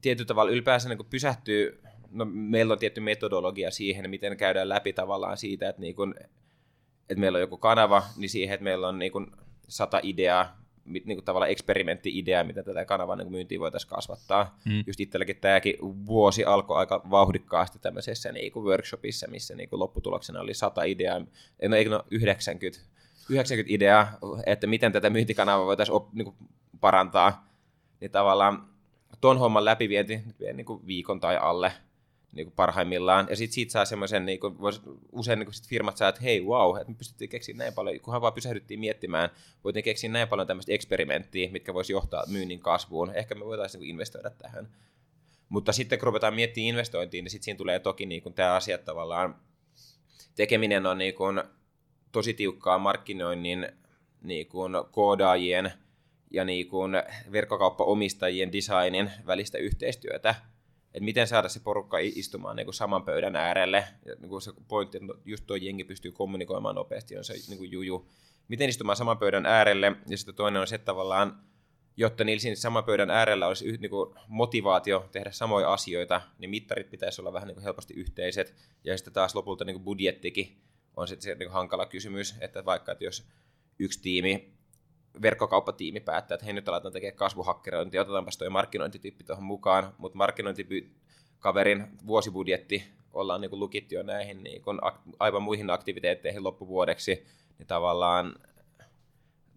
tietyllä 0.03 0.27
tavalla 0.27 0.51
ylipäänsä 0.51 0.89
niin 0.89 1.07
pysähtyy, 1.11 1.83
no, 2.11 2.25
meillä 2.31 2.73
on 2.73 2.79
tietty 2.79 3.01
metodologia 3.01 3.71
siihen, 3.71 4.11
miten 4.11 4.37
käydään 4.37 4.69
läpi 4.69 4.93
tavallaan 4.93 5.37
siitä, 5.37 5.69
että, 5.69 5.81
niin 5.81 5.95
kuin, 5.95 6.15
että 7.09 7.21
meillä 7.21 7.37
on 7.37 7.41
joku 7.41 7.57
kanava, 7.57 8.03
niin 8.17 8.31
siihen, 8.31 8.55
että 8.55 8.65
meillä 8.65 8.89
on 8.89 8.99
niin 8.99 9.13
kuin 9.13 9.27
sata 9.69 10.01
ideaa, 10.03 10.57
niin 10.85 11.05
kuin 11.05 11.25
tavallaan 11.25 11.51
eksperimentti-idea, 11.51 12.45
miten 12.45 12.65
tätä 12.65 12.85
kanavan 12.85 13.19
niin 13.19 13.31
myyntiä 13.31 13.61
voitaisiin 13.61 13.91
kasvattaa. 13.91 14.59
Mm. 14.65 14.85
Just 14.87 15.01
itselläkin 15.01 15.37
tämäkin 15.37 15.75
vuosi 16.07 16.45
alkoi 16.45 16.77
aika 16.77 17.03
vauhdikkaasti 17.11 17.79
tämmöisessä 17.79 18.33
niin 18.33 18.53
kuin 18.53 18.65
workshopissa, 18.65 19.29
missä 19.29 19.55
niin 19.55 19.69
kuin 19.69 19.81
lopputuloksena 19.81 20.41
oli 20.41 20.55
100 20.55 20.83
ideaa, 20.83 21.21
no 21.69 21.77
eikö 21.77 21.91
no 21.91 22.05
90, 22.11 22.81
90 23.29 23.75
ideaa, 23.75 24.19
että 24.47 24.67
miten 24.67 24.93
tätä 24.93 25.11
myyntikanavaa 25.11 25.67
voitaisiin 25.67 25.97
op, 25.97 26.13
niin 26.13 26.25
kuin 26.25 26.37
parantaa. 26.81 27.51
Niin 28.01 28.11
tavallaan 28.11 28.69
ton 29.21 29.39
homman 29.39 29.65
läpivienti 29.65 30.23
vie 30.41 30.53
niin 30.53 30.67
kuin 30.67 30.87
viikon 30.87 31.21
tai 31.21 31.37
alle 31.37 31.73
niin 32.33 32.47
kuin 32.47 32.55
parhaimmillaan. 32.57 33.27
Ja 33.31 33.37
sitten 33.37 33.55
siitä 33.55 33.73
saa 33.73 33.85
semmoisen, 33.85 34.27
niin 34.27 34.41
kuin, 34.41 34.57
usein 35.13 35.39
niin 35.39 35.47
kuin 35.47 35.55
sit 35.55 35.69
firmat 35.69 35.97
saa, 35.97 36.09
että 36.09 36.21
hei 36.21 36.41
wow, 36.41 36.77
että 36.77 36.93
me 36.93 36.99
pystyttiin 36.99 37.29
keksiä 37.29 37.55
näin 37.55 37.75
paljon, 37.75 38.01
kunhan 38.01 38.21
vaan 38.21 38.33
pysähdyttiin 38.33 38.81
miettimään, 38.81 39.31
voitiin 39.65 39.85
keksiä 39.85 40.11
näin 40.11 40.29
paljon 40.29 40.47
tämmöistä 40.47 40.73
eksperimenttiä, 40.73 41.51
mitkä 41.51 41.75
voisi 41.75 41.93
johtaa 41.93 42.25
myynnin 42.27 42.61
kasvuun. 42.61 43.15
Ehkä 43.15 43.35
me 43.35 43.45
voitaisiin 43.45 43.81
niin 43.81 43.91
investoida 43.91 44.31
tähän. 44.31 44.69
Mutta 45.49 45.73
sitten 45.73 45.99
kun 45.99 46.07
ruvetaan 46.07 46.35
miettimään 46.35 46.69
investointiin, 46.69 47.25
niin 47.25 47.31
sitten 47.31 47.45
siinä 47.45 47.59
tulee 47.59 47.79
toki 47.79 48.07
niin 48.07 48.23
kuin 48.23 48.35
tämä 48.35 48.55
asia 48.55 48.79
tavallaan, 48.79 49.37
tekeminen 50.35 50.87
on 50.87 50.99
niin 50.99 51.15
kuin 51.15 51.43
tosi 52.13 52.35
tiukkaa 52.35 52.79
markkinoinnin 52.79 53.69
niin 54.23 54.47
kuin 54.47 54.73
koodaajien– 54.91 55.73
ja 56.31 56.45
niin 56.45 56.69
kuin 56.69 56.93
verkkokauppaomistajien 57.33 58.53
designin 58.53 59.11
välistä 59.27 59.59
yhteistyötä, 59.59 60.35
että 60.95 61.05
miten 61.05 61.27
saada 61.27 61.49
se 61.49 61.61
porukka 61.61 61.99
istumaan 61.99 62.57
niin 62.57 62.67
kuin 62.67 62.75
saman 62.75 63.05
pöydän 63.05 63.37
äärelle. 63.37 63.85
Ja 64.07 64.15
niin 64.19 64.29
kuin 64.29 64.43
se 64.43 64.53
pointti, 64.69 64.99
että 64.99 65.13
just 65.25 65.45
tuo 65.47 65.57
jengi 65.57 65.85
pystyy 65.85 66.13
kommunikoimaan 66.13 66.75
nopeasti, 66.75 67.17
on 67.17 67.25
se 67.25 67.35
niin 67.49 67.59
kuin 67.59 67.73
juju. 67.73 68.09
Miten 68.49 68.69
istumaan 68.69 68.97
saman 68.97 69.19
pöydän 69.19 69.47
äärelle, 69.47 69.93
ja 70.09 70.17
sitten 70.17 70.35
toinen 70.35 70.61
on 70.61 70.67
se 70.67 70.79
tavallaan, 70.79 71.43
jotta 71.97 72.25
niillä 72.25 72.41
siinä 72.41 72.57
saman 72.57 72.85
pöydän 72.85 73.11
äärellä 73.11 73.47
olisi 73.47 73.77
niin 73.77 73.91
kuin 73.91 74.15
motivaatio 74.29 75.09
tehdä 75.13 75.31
samoja 75.31 75.73
asioita, 75.73 76.21
niin 76.39 76.51
mittarit 76.51 76.91
pitäisi 76.91 77.21
olla 77.21 77.33
vähän 77.33 77.47
niin 77.47 77.55
kuin 77.55 77.65
helposti 77.65 77.95
yhteiset, 77.95 78.55
ja 78.85 78.97
sitten 78.97 79.13
taas 79.13 79.35
lopulta 79.35 79.65
niin 79.65 79.75
kuin 79.75 79.85
budjettikin 79.85 80.63
on 80.97 81.09
sitten 81.09 81.23
se 81.23 81.31
niin 81.31 81.39
kuin 81.49 81.53
hankala 81.53 81.87
kysymys, 81.87 82.35
että 82.41 82.65
vaikka 82.65 82.93
että 82.93 83.05
jos 83.05 83.27
yksi 83.79 84.03
tiimi 84.03 84.60
verkkokauppatiimi 85.23 86.01
päättää, 86.01 86.35
että 86.35 86.45
hei 86.45 86.53
nyt 86.53 86.69
aletaan 86.69 86.93
tekemään 86.93 87.17
kasvuhakkerointia, 87.17 88.03
otetaanpas 88.03 88.37
tuo 88.37 88.51
markkinointityyppi 88.51 89.25
tuohon 89.25 89.45
mukaan, 89.45 89.95
mutta 89.99 90.19
markkinointikaverin 90.19 91.87
vuosibudjetti 92.07 92.85
ollaan 93.13 93.41
niin 93.41 93.61
lukittu 93.61 93.95
jo 93.95 94.03
näihin 94.03 94.43
niin 94.43 94.63
kuin 94.63 94.79
aivan 95.19 95.43
muihin 95.43 95.71
aktiviteetteihin 95.71 96.45
loppuvuodeksi, 96.45 97.27
niin 97.59 97.67
tavallaan, 97.67 98.35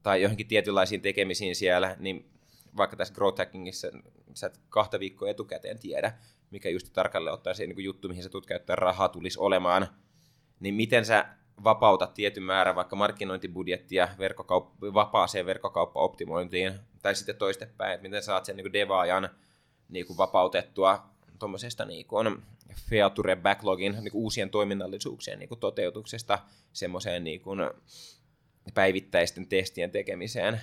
tai 0.04 0.22
johonkin 0.22 0.48
tietynlaisiin 0.48 1.02
tekemisiin 1.02 1.56
siellä, 1.56 1.96
niin 2.00 2.30
vaikka 2.78 2.98
tässä 2.98 3.14
growth 3.14 3.38
hackingissa 3.38 3.88
sä 4.34 4.48
et 4.48 4.60
kahta 4.70 5.00
viikkoa 5.00 5.30
etukäteen 5.30 5.80
tiedä, 5.80 6.14
mikä 6.52 6.70
just 6.70 6.94
tarkalleen 6.94 7.34
ottaen 7.34 7.56
se 7.56 7.68
niin 7.68 7.84
juttu, 7.84 8.08
mihin 8.08 8.24
sä 8.24 8.30
tulet 8.30 8.46
käyttää 8.46 8.76
rahaa, 8.76 9.10
tulisi 9.10 9.40
olemaan, 9.40 9.88
niin 10.60 10.76
miten 10.76 11.06
sä 11.06 11.26
vapauta 11.64 12.08
tietyn 12.08 12.44
määrän 12.44 12.76
vaikka 12.76 12.96
markkinointibudjettia 12.96 14.08
verkkokaup- 14.20 14.94
vapaaseen 14.94 15.46
verkkokauppaoptimointiin, 15.46 16.74
tai 17.02 17.16
sitten 17.16 17.36
toistepäin, 17.36 17.94
että 17.94 18.02
miten 18.02 18.24
saat 18.24 18.46
sen 18.46 18.58
niin 18.58 18.74
devaajan 18.74 19.30
niin 19.90 20.08
kuin 20.08 20.18
vapautettua 20.18 21.04
tuommoisesta 21.40 21.86
niin 21.86 22.06
kuin 22.06 22.44
feature 22.90 23.36
backlogin 23.36 23.92
niin 23.92 24.12
kuin 24.12 24.22
uusien 24.22 24.50
toiminnallisuuksien 24.50 25.40
niin 25.40 25.50
kuin 25.50 25.60
toteutuksesta 25.60 26.40
semmoiseen 26.74 27.24
niin 27.24 27.42
kuin 27.42 27.60
päivittäisten 28.74 29.48
testien 29.48 29.92
tekemiseen. 29.92 30.62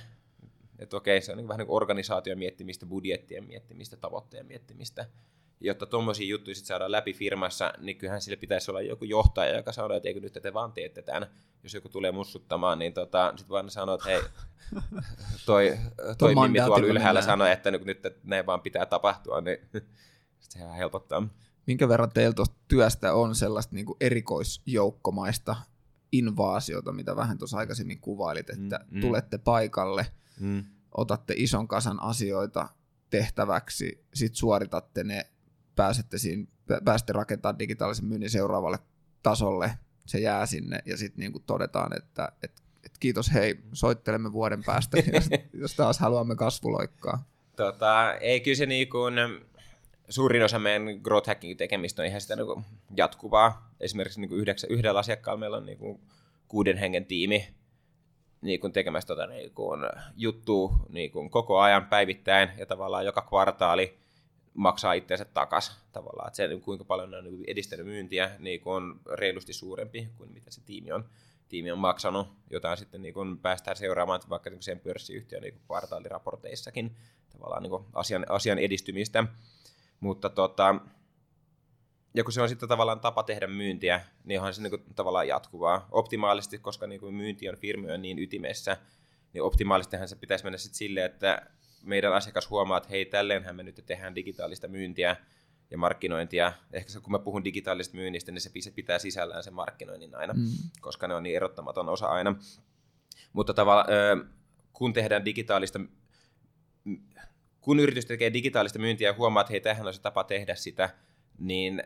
Että 0.78 0.96
okei, 0.96 1.20
se 1.20 1.32
on 1.32 1.38
niin 1.38 1.48
vähän 1.48 1.58
niin 1.58 1.66
kuin 1.66 1.76
organisaation 1.76 2.38
miettimistä, 2.38 2.86
budjettien 2.86 3.44
miettimistä, 3.44 3.96
tavoitteen 3.96 4.46
miettimistä 4.46 5.06
jotta 5.60 5.86
tuommoisia 5.86 6.26
juttuja 6.26 6.54
sit 6.54 6.64
saadaan 6.64 6.92
läpi 6.92 7.12
firmassa, 7.12 7.72
niin 7.78 7.98
kyllähän 7.98 8.20
sillä 8.20 8.36
pitäisi 8.36 8.70
olla 8.70 8.80
joku 8.80 9.04
johtaja, 9.04 9.56
joka 9.56 9.72
sanoo, 9.72 9.96
että 9.96 10.08
eikö 10.08 10.20
nyt 10.20 10.38
te 10.42 10.54
vaan 10.54 10.72
teette 10.72 11.02
tämän. 11.02 11.26
Jos 11.62 11.74
joku 11.74 11.88
tulee 11.88 12.12
mussuttamaan, 12.12 12.78
niin 12.78 12.92
tota, 12.92 13.32
sitten 13.36 13.48
vaan 13.48 13.70
sanoo, 13.70 13.94
että 13.94 14.08
hei, 14.08 14.22
toi, 15.46 15.78
toi 16.18 16.34
Mimmi 16.34 16.58
tuolla 16.58 16.86
ylhäällä 16.86 17.22
sanoi, 17.22 17.52
että 17.52 17.70
nyt, 17.70 17.84
nyt 17.84 18.02
ne 18.24 18.46
vaan 18.46 18.60
pitää 18.60 18.86
tapahtua, 18.86 19.40
niin 19.40 19.58
se 20.40 20.58
helpottaa. 20.76 21.28
Minkä 21.66 21.88
verran 21.88 22.10
teillä 22.10 22.34
tuosta 22.34 22.56
työstä 22.68 23.14
on 23.14 23.34
sellaista 23.34 23.74
niin 23.74 23.86
erikoisjoukkomaista 24.00 25.56
invaasiota, 26.12 26.92
mitä 26.92 27.16
vähän 27.16 27.38
tuossa 27.38 27.58
aikaisemmin 27.58 28.00
kuvailit, 28.00 28.50
että 28.50 28.80
mm, 28.90 28.96
mm. 28.96 29.00
tulette 29.00 29.38
paikalle, 29.38 30.06
mm. 30.40 30.64
otatte 30.96 31.34
ison 31.36 31.68
kasan 31.68 32.02
asioita 32.02 32.68
tehtäväksi, 33.10 34.04
sitten 34.14 34.36
suoritatte 34.36 35.04
ne 35.04 35.26
pääsette, 35.80 36.18
siinä, 36.18 36.46
pääsette 36.84 37.12
rakentamaan 37.12 37.58
digitaalisen 37.58 38.04
myynnin 38.04 38.30
seuraavalle 38.30 38.78
tasolle, 39.22 39.70
se 40.06 40.18
jää 40.18 40.46
sinne 40.46 40.78
ja 40.86 40.96
sitten 40.96 41.20
niin 41.20 41.42
todetaan, 41.46 41.96
että, 41.96 42.32
että, 42.42 42.62
että 42.84 42.98
kiitos 43.00 43.34
hei, 43.34 43.58
soittelemme 43.72 44.32
vuoden 44.32 44.64
päästä, 44.64 44.98
jos, 45.12 45.28
jos 45.62 45.74
taas 45.74 45.98
haluamme 45.98 46.36
kasvuloikkaa. 46.36 47.24
Tota, 47.56 48.14
ei 48.14 48.40
kyllä 48.40 48.56
se 48.56 48.66
niin 48.66 48.88
kuin, 48.88 49.14
suurin 50.08 50.44
osa 50.44 50.58
meidän 50.58 51.00
growth 51.02 51.28
hacking 51.28 51.58
tekemistä 51.58 52.02
on 52.02 52.08
ihan 52.08 52.20
sitä 52.20 52.36
niin 52.36 52.64
jatkuvaa. 52.96 53.70
Esimerkiksi 53.80 54.20
niin 54.20 54.28
kuin 54.28 54.40
yhdeksän, 54.40 54.70
yhdellä 54.70 55.00
asiakkaalla 55.00 55.40
meillä 55.40 55.56
on 55.56 55.66
niin 55.66 55.78
kuin 55.78 56.00
kuuden 56.48 56.76
hengen 56.76 57.04
tiimi, 57.04 57.48
niin 58.40 58.60
kuin 58.60 58.72
tekemässä 58.72 59.06
tota, 59.06 59.26
niin 59.26 59.50
kuin, 59.54 59.80
juttua 60.16 60.72
niin 60.88 61.10
kuin, 61.10 61.30
koko 61.30 61.60
ajan 61.60 61.86
päivittäin 61.86 62.48
ja 62.58 62.66
tavallaan 62.66 63.06
joka 63.06 63.22
kvartaali 63.22 64.00
maksaa 64.54 64.92
itseensä 64.92 65.24
takaisin 65.24 65.74
tavallaan, 65.92 66.28
että 66.28 66.36
se 66.36 66.48
kuinka 66.64 66.84
paljon 66.84 67.10
ne 67.10 67.16
on 67.16 67.24
niin 67.24 67.44
edistänyt 67.46 67.86
myyntiä 67.86 68.30
niin 68.38 68.62
on 68.64 69.00
reilusti 69.12 69.52
suurempi 69.52 70.08
kuin 70.16 70.32
mitä 70.32 70.50
se 70.50 70.60
tiimi 70.60 70.92
on, 70.92 71.04
tiimi 71.48 71.72
on 71.72 71.78
maksanut, 71.78 72.28
jota 72.50 72.76
sitten 72.76 73.02
niin 73.02 73.14
kuin 73.14 73.38
päästään 73.38 73.76
seuraamaan 73.76 74.20
vaikka 74.28 74.50
niin 74.50 74.62
sen 74.62 74.80
pörssiyhtiön 74.80 75.42
niin 75.42 75.60
kvartaaliraporteissakin 75.66 76.96
tavallaan 77.32 77.62
niin 77.62 77.72
asian, 77.92 78.26
asian 78.28 78.58
edistymistä, 78.58 79.24
mutta 80.00 80.28
tota, 80.28 80.74
ja 82.14 82.24
kun 82.24 82.32
se 82.32 82.42
on 82.42 82.48
sitten 82.48 82.68
tavallaan 82.68 83.00
tapa 83.00 83.22
tehdä 83.22 83.46
myyntiä, 83.46 84.00
niin 84.24 84.40
onhan 84.40 84.54
se 84.54 84.62
niin 84.62 84.84
tavallaan 84.94 85.28
jatkuvaa. 85.28 85.88
Optimaalisesti, 85.90 86.58
koska 86.58 86.86
niin 86.86 87.14
myynti 87.14 87.48
on 87.48 87.56
firmojen 87.56 88.02
niin 88.02 88.18
ytimessä, 88.18 88.76
niin 89.32 89.42
optimaalistihan 89.42 90.08
se 90.08 90.16
pitäisi 90.16 90.44
mennä 90.44 90.58
sitten 90.58 90.78
silleen, 90.78 91.06
että 91.06 91.46
meidän 91.82 92.12
asiakas 92.12 92.50
huomaa, 92.50 92.78
että 92.78 92.88
hei, 92.88 93.04
tälleenhän 93.04 93.56
me 93.56 93.62
nyt 93.62 93.82
tehdään 93.86 94.14
digitaalista 94.14 94.68
myyntiä 94.68 95.16
ja 95.70 95.78
markkinointia. 95.78 96.52
Ehkä 96.72 96.90
se, 96.90 97.00
kun 97.00 97.12
mä 97.12 97.18
puhun 97.18 97.44
digitaalisesta 97.44 97.96
myynnistä, 97.96 98.32
niin 98.32 98.40
se 98.40 98.70
pitää 98.74 98.98
sisällään 98.98 99.44
sen 99.44 99.54
markkinoinnin 99.54 100.14
aina, 100.14 100.32
mm. 100.32 100.46
koska 100.80 101.08
ne 101.08 101.14
on 101.14 101.22
niin 101.22 101.36
erottamaton 101.36 101.88
osa 101.88 102.06
aina. 102.06 102.36
Mutta 103.32 103.54
tavallaan, 103.54 103.88
kun 104.72 104.92
tehdään 104.92 105.24
digitaalista, 105.24 105.80
kun 107.60 107.80
yritys 107.80 108.06
tekee 108.06 108.32
digitaalista 108.32 108.78
myyntiä 108.78 109.08
ja 109.08 109.14
huomaa, 109.14 109.40
että 109.40 109.52
hei, 109.52 109.60
tähän 109.60 109.86
on 109.86 109.94
se 109.94 110.00
tapa 110.00 110.24
tehdä 110.24 110.54
sitä, 110.54 110.90
niin 111.38 111.82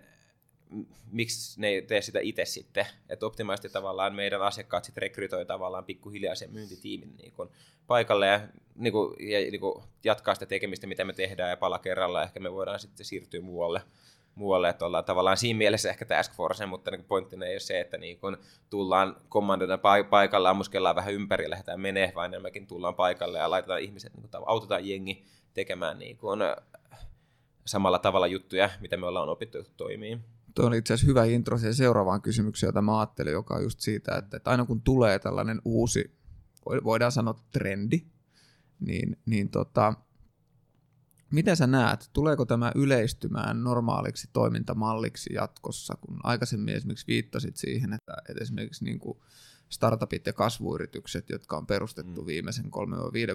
miksi 1.10 1.60
ne 1.60 1.68
ei 1.68 1.82
tee 1.82 2.00
sitä 2.00 2.20
itse 2.22 2.44
sitten. 2.44 2.86
Että 3.08 3.26
optimaalisesti 3.26 3.68
tavallaan 3.68 4.14
meidän 4.14 4.42
asiakkaat 4.42 4.84
sitten 4.84 5.02
rekrytoi 5.02 5.46
tavallaan 5.46 5.84
pikkuhiljaa 5.84 6.34
sen 6.34 6.52
myyntitiimin 6.52 7.16
niin 7.16 7.32
kun 7.32 7.50
paikalle 7.86 8.26
ja, 8.26 8.40
niin 8.74 8.92
kun, 8.92 9.16
ja 9.20 9.38
niin 9.38 9.60
kun 9.60 9.82
jatkaa 10.04 10.34
sitä 10.34 10.46
tekemistä, 10.46 10.86
mitä 10.86 11.04
me 11.04 11.12
tehdään 11.12 11.50
ja 11.50 11.56
pala 11.56 11.78
kerralla. 11.78 12.22
Ehkä 12.22 12.40
me 12.40 12.52
voidaan 12.52 12.80
sitten 12.80 13.06
siirtyä 13.06 13.40
muualle, 13.40 13.82
muualle 14.34 14.68
että 14.68 14.86
ollaan 14.86 15.04
tavallaan 15.04 15.36
siinä 15.36 15.58
mielessä 15.58 15.90
ehkä 15.90 16.04
task 16.04 16.32
force, 16.32 16.66
mutta 16.66 16.90
niin 16.90 17.04
pointtina 17.04 17.46
ei 17.46 17.54
ole 17.54 17.60
se, 17.60 17.80
että 17.80 17.98
niin 17.98 18.18
kun 18.18 18.38
tullaan 18.70 19.16
kommandona 19.28 19.78
paikalle, 20.10 20.48
ammuskellaan 20.48 20.96
vähän 20.96 21.14
ympäri 21.14 21.44
ja 21.44 21.50
lähdetään 21.50 21.80
menee, 21.80 22.12
vaan 22.14 22.30
enemmänkin 22.30 22.66
tullaan 22.66 22.94
paikalle 22.94 23.38
ja 23.38 23.50
laitetaan 23.50 23.80
ihmiset, 23.80 24.14
niin 24.14 24.22
kun, 24.30 24.42
autetaan 24.46 24.88
jengi 24.88 25.24
tekemään 25.54 25.98
niin 25.98 26.16
kun, 26.16 26.38
samalla 27.64 27.98
tavalla 27.98 28.26
juttuja, 28.26 28.70
mitä 28.80 28.96
me 28.96 29.06
ollaan 29.06 29.28
opittu 29.28 29.58
toimii. 29.76 30.18
Tuo 30.54 30.66
oli 30.66 30.78
itse 30.78 30.94
asiassa 30.94 31.10
hyvä 31.10 31.24
intro 31.24 31.58
siihen 31.58 31.74
seuraavaan 31.74 32.22
kysymykseen, 32.22 32.68
jota 32.68 32.82
mä 32.82 32.98
ajattelin, 32.98 33.32
joka 33.32 33.54
on 33.54 33.62
just 33.62 33.80
siitä, 33.80 34.16
että, 34.16 34.36
että 34.36 34.50
aina 34.50 34.64
kun 34.64 34.82
tulee 34.82 35.18
tällainen 35.18 35.60
uusi, 35.64 36.18
voidaan 36.84 37.12
sanoa 37.12 37.34
trendi, 37.52 38.06
niin, 38.80 39.16
niin 39.26 39.50
tota, 39.50 39.94
miten 41.30 41.56
sä 41.56 41.66
näet, 41.66 42.10
tuleeko 42.12 42.44
tämä 42.44 42.72
yleistymään 42.74 43.64
normaaliksi 43.64 44.30
toimintamalliksi 44.32 45.34
jatkossa, 45.34 45.94
kun 46.00 46.20
aikaisemmin 46.22 46.74
esimerkiksi 46.74 47.06
viittasit 47.06 47.56
siihen, 47.56 47.92
että, 47.92 48.12
että 48.28 48.42
esimerkiksi 48.42 48.84
niin 48.84 48.98
kuin 48.98 49.18
startupit 49.68 50.26
ja 50.26 50.32
kasvuyritykset, 50.32 51.30
jotka 51.30 51.56
on 51.56 51.66
perustettu 51.66 52.20
mm. 52.20 52.26
viimeisen 52.26 52.64
3-5 52.64 52.68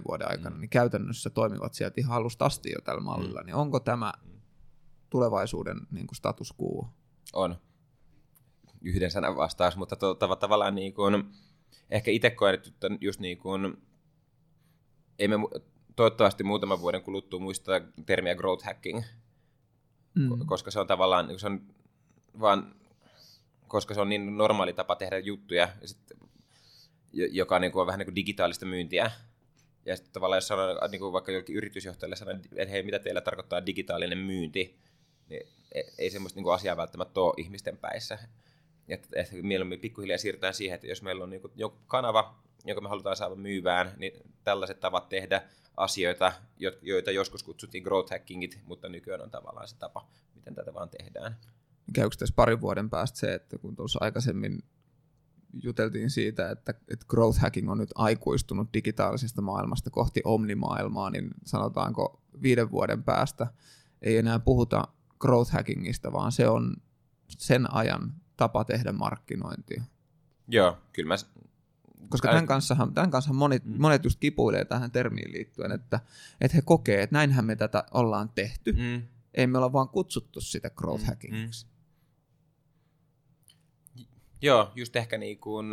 vuoden 0.08 0.32
aikana, 0.32 0.55
mm. 0.55 0.62
niin 0.62 0.69
käytännössä 0.69 1.29
toimivat 1.29 1.73
sieltä 1.73 2.01
ihan 2.01 2.17
alusta 2.17 2.45
asti 2.45 2.71
jo 2.71 2.82
tällä 2.82 3.01
mallilla. 3.01 3.39
Mm. 3.41 3.45
Niin 3.45 3.55
onko 3.55 3.79
tämä 3.79 4.13
tulevaisuuden 5.10 5.77
niin 5.91 6.08
kuin 6.08 6.15
status 6.15 6.53
quo? 6.62 6.93
On. 7.33 7.55
Yhden 8.81 9.11
sanan 9.11 9.35
vastaus, 9.35 9.77
mutta 9.77 9.95
to, 9.95 10.15
to, 10.15 10.35
tavallaan 10.35 10.75
niin 10.75 10.93
kuin, 10.93 11.23
ehkä 11.89 12.11
itse 12.11 12.29
koen, 12.29 12.53
että 12.53 12.87
just 13.01 13.19
niin 13.19 13.37
kuin, 13.37 13.77
ei 15.19 15.27
me 15.27 15.35
toivottavasti 15.95 16.43
muutaman 16.43 16.81
vuoden 16.81 17.03
kuluttua 17.03 17.39
muistaa 17.39 17.81
termiä 18.05 18.35
growth 18.35 18.65
hacking, 18.65 19.01
mm. 20.15 20.45
koska 20.45 20.71
se 20.71 20.79
on 20.79 20.87
tavallaan, 20.87 21.39
se 21.39 21.47
on 21.47 21.61
vaan 22.39 22.79
koska 23.69 23.93
se 23.93 24.01
on 24.01 24.09
niin 24.09 24.37
normaali 24.37 24.73
tapa 24.73 24.95
tehdä 24.95 25.19
juttuja, 25.19 25.69
ja 25.81 25.87
sit, 25.87 25.97
joka 27.11 27.59
niin 27.59 27.71
kuin 27.71 27.81
on 27.81 27.87
vähän 27.87 27.99
niin 27.99 28.07
kuin 28.07 28.15
digitaalista 28.15 28.65
myyntiä. 28.65 29.11
Ja 29.85 29.95
sitten 29.95 30.13
tavallaan 30.13 30.37
jos 30.37 30.47
sanoo 30.47 30.87
niin 30.91 30.99
kuin 30.99 31.13
vaikka 31.13 31.31
jollekin 31.31 31.55
yritysjohtajalle, 31.55 32.15
sanoo, 32.15 32.35
että 32.55 32.71
hei, 32.71 32.83
mitä 32.83 32.99
teillä 32.99 33.21
tarkoittaa 33.21 33.65
digitaalinen 33.65 34.17
myynti, 34.17 34.79
niin 35.29 35.47
e, 35.71 35.81
ei 35.97 36.09
semmoista 36.09 36.37
niin 36.37 36.43
kuin 36.43 36.53
asiaa 36.53 36.77
välttämättä 36.77 37.19
ole 37.19 37.33
ihmisten 37.37 37.77
päissä. 37.77 38.19
Että 38.87 39.07
et 39.15 39.29
mieluummin 39.41 39.79
pikkuhiljaa 39.79 40.17
siirrytään 40.17 40.53
siihen, 40.53 40.75
että 40.75 40.87
jos 40.87 41.01
meillä 41.01 41.23
on 41.23 41.29
niin 41.29 41.41
kuin 41.41 41.53
joku 41.55 41.77
kanava, 41.87 42.35
jonka 42.65 42.81
me 42.81 42.89
halutaan 42.89 43.15
saada 43.15 43.35
myyvään, 43.35 43.91
niin 43.97 44.13
tällaiset 44.43 44.79
tavat 44.79 45.09
tehdä 45.09 45.41
asioita, 45.77 46.33
joita 46.81 47.11
joskus 47.11 47.43
kutsuttiin 47.43 47.83
growth 47.83 48.11
hackingit, 48.11 48.59
mutta 48.65 48.89
nykyään 48.89 49.21
on 49.21 49.31
tavallaan 49.31 49.67
se 49.67 49.77
tapa, 49.77 50.07
miten 50.35 50.55
tätä 50.55 50.73
vaan 50.73 50.89
tehdään 50.89 51.37
käykö 51.93 52.15
tässä 52.15 52.35
parin 52.35 52.61
vuoden 52.61 52.89
päästä 52.89 53.19
se, 53.19 53.33
että 53.33 53.57
kun 53.57 53.75
tuossa 53.75 53.99
aikaisemmin 54.01 54.63
juteltiin 55.63 56.09
siitä, 56.09 56.51
että, 56.51 56.73
että 56.87 57.05
growth 57.07 57.39
hacking 57.39 57.71
on 57.71 57.77
nyt 57.77 57.89
aikuistunut 57.95 58.73
digitaalisesta 58.73 59.41
maailmasta 59.41 59.89
kohti 59.89 60.21
omnimaailmaa, 60.23 61.09
niin 61.09 61.29
sanotaanko 61.45 62.21
viiden 62.41 62.71
vuoden 62.71 63.03
päästä 63.03 63.47
ei 64.01 64.17
enää 64.17 64.39
puhuta 64.39 64.87
growth 65.19 65.51
hackingista, 65.51 66.12
vaan 66.12 66.32
se 66.32 66.47
on 66.47 66.75
sen 67.27 67.73
ajan 67.73 68.13
tapa 68.38 68.63
tehdä 68.63 68.91
markkinointia. 68.91 69.84
Joo, 70.47 70.77
kyllä 70.93 71.08
mä... 71.08 71.15
Koska 72.10 72.27
tämän 72.27 72.47
kanssa, 72.47 72.77
tämän 72.93 73.12
kanssa 73.12 73.34
monet, 73.34 73.65
mm. 73.65 73.82
monet 73.82 74.03
just 74.03 74.19
kipuilee 74.19 74.65
tähän 74.65 74.91
termiin 74.91 75.32
liittyen, 75.32 75.71
että, 75.71 75.99
että 76.41 76.58
he 76.58 76.62
kokee, 76.65 77.01
että 77.01 77.15
näinhän 77.15 77.45
me 77.45 77.55
tätä 77.55 77.84
ollaan 77.91 78.29
tehty. 78.29 78.71
Mm. 78.71 79.08
Ei 79.34 79.47
me 79.47 79.58
olla 79.58 79.73
vaan 79.73 79.89
kutsuttu 79.89 80.41
sitä 80.41 80.69
growth 80.69 81.03
mm. 81.03 81.08
hackingiksi. 81.08 81.65
Mm. 81.65 81.71
Joo, 84.41 84.71
just 84.75 84.95
ehkä 84.95 85.17
niin 85.17 85.39
kuin 85.39 85.67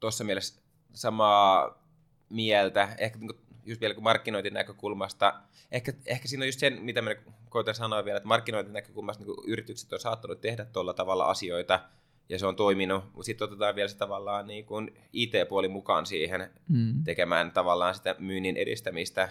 tuossa 0.00 0.24
mielessä 0.24 0.60
samaa 0.92 1.84
mieltä, 2.28 2.94
ehkä 2.98 3.18
niin 3.18 3.28
kuin 3.28 3.43
just 3.64 3.80
vielä 3.80 3.94
markkinointin 4.00 4.54
näkökulmasta, 4.54 5.34
ehkä, 5.72 5.92
ehkä 6.06 6.28
siinä 6.28 6.42
on 6.42 6.48
just 6.48 6.58
sen, 6.58 6.82
mitä 6.82 7.02
mä 7.02 7.10
koitan 7.48 7.74
sanoa 7.74 8.04
vielä, 8.04 8.16
että 8.16 8.28
markkinointin 8.28 8.72
näkökulmasta 8.72 9.24
niin 9.24 9.36
yritykset 9.46 9.92
on 9.92 10.00
saattanut 10.00 10.40
tehdä 10.40 10.64
tuolla 10.64 10.94
tavalla 10.94 11.24
asioita, 11.24 11.80
ja 12.28 12.38
se 12.38 12.46
on 12.46 12.56
toiminut, 12.56 13.04
mutta 13.04 13.26
sitten 13.26 13.44
otetaan 13.44 13.74
vielä 13.74 13.88
se 13.88 13.96
tavallaan 13.96 14.46
niin 14.46 14.64
kuin 14.64 14.94
IT-puoli 15.12 15.68
mukaan 15.68 16.06
siihen 16.06 16.50
mm. 16.68 17.04
tekemään 17.04 17.52
tavallaan 17.52 17.94
sitä 17.94 18.16
myynnin 18.18 18.56
edistämistä, 18.56 19.28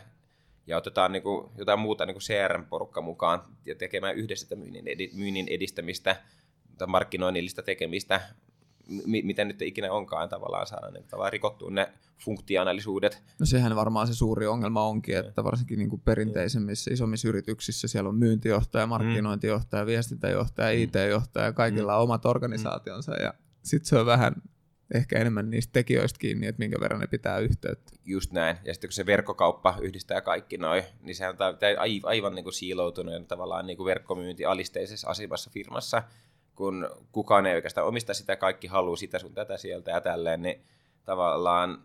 ja 0.67 0.77
otetaan 0.77 1.11
niin 1.11 1.23
kuin 1.23 1.49
jotain 1.57 1.79
muuta 1.79 2.05
niin 2.05 2.15
kuin 2.15 2.21
CRM-porukka 2.21 3.01
mukaan 3.01 3.41
ja 3.65 3.75
tekemään 3.75 4.15
yhdessä 4.15 4.43
sitä 4.43 4.55
myynnin, 4.55 4.87
edi, 4.87 5.09
myynnin 5.13 5.47
edistämistä, 5.47 6.15
markkinoinnillista 6.87 7.63
tekemistä, 7.63 8.21
m- 8.87 9.25
mitä 9.25 9.45
nyt 9.45 9.61
ikinä 9.61 9.91
onkaan 9.91 10.29
tavallaan 10.29 10.67
saada 10.67 10.91
niin 10.91 11.03
tavallaan 11.03 11.33
rikottua 11.33 11.71
ne 11.71 11.93
funktionaalisuudet. 12.17 13.23
No 13.39 13.45
sehän 13.45 13.75
varmaan 13.75 14.07
se 14.07 14.15
suuri 14.15 14.47
ongelma 14.47 14.87
onkin, 14.87 15.17
että 15.17 15.43
varsinkin 15.43 15.79
niin 15.79 15.89
kuin 15.89 16.01
perinteisemmissä 16.05 16.93
isommissa 16.93 17.27
yrityksissä 17.27 17.87
siellä 17.87 18.09
on 18.09 18.15
myyntijohtaja, 18.15 18.87
markkinointijohtaja, 18.87 19.85
viestintäjohtaja, 19.85 20.77
mm. 20.77 20.83
IT-johtaja, 20.83 21.53
kaikilla 21.53 21.97
on 21.97 22.03
omat 22.03 22.25
organisaationsa 22.25 23.13
ja 23.13 23.33
sitten 23.63 23.89
se 23.89 23.97
on 23.97 24.05
vähän 24.05 24.35
ehkä 24.93 25.19
enemmän 25.19 25.49
niistä 25.49 25.73
tekijöistä 25.73 26.19
kiinni, 26.19 26.47
että 26.47 26.59
minkä 26.59 26.79
verran 26.79 26.99
ne 26.99 27.07
pitää 27.07 27.37
yhteyttä. 27.37 27.91
Just 28.05 28.31
näin. 28.31 28.57
Ja 28.65 28.73
sitten 28.73 28.87
kun 28.87 28.93
se 28.93 29.05
verkkokauppa 29.05 29.77
yhdistää 29.81 30.21
kaikki 30.21 30.57
noin, 30.57 30.83
niin 31.01 31.15
sehän 31.15 31.35
on 31.39 31.57
aivan 32.03 32.35
niin 32.35 32.43
kuin 32.43 32.53
siiloutunut 32.53 33.13
ja 33.13 33.23
tavallaan 33.23 33.67
niin 33.67 33.77
kuin 33.77 33.85
verkkomyynti 33.85 34.45
alisteisessa 34.45 35.09
asemassa 35.09 35.49
firmassa, 35.53 36.03
kun 36.55 36.89
kukaan 37.11 37.45
ei 37.45 37.55
oikeastaan 37.55 37.87
omista 37.87 38.13
sitä, 38.13 38.35
kaikki 38.35 38.67
haluaa 38.67 38.95
sitä 38.95 39.19
sun 39.19 39.33
tätä 39.33 39.57
sieltä 39.57 39.91
ja 39.91 40.01
tälleen, 40.01 40.41
niin 40.41 40.65
tavallaan 41.05 41.83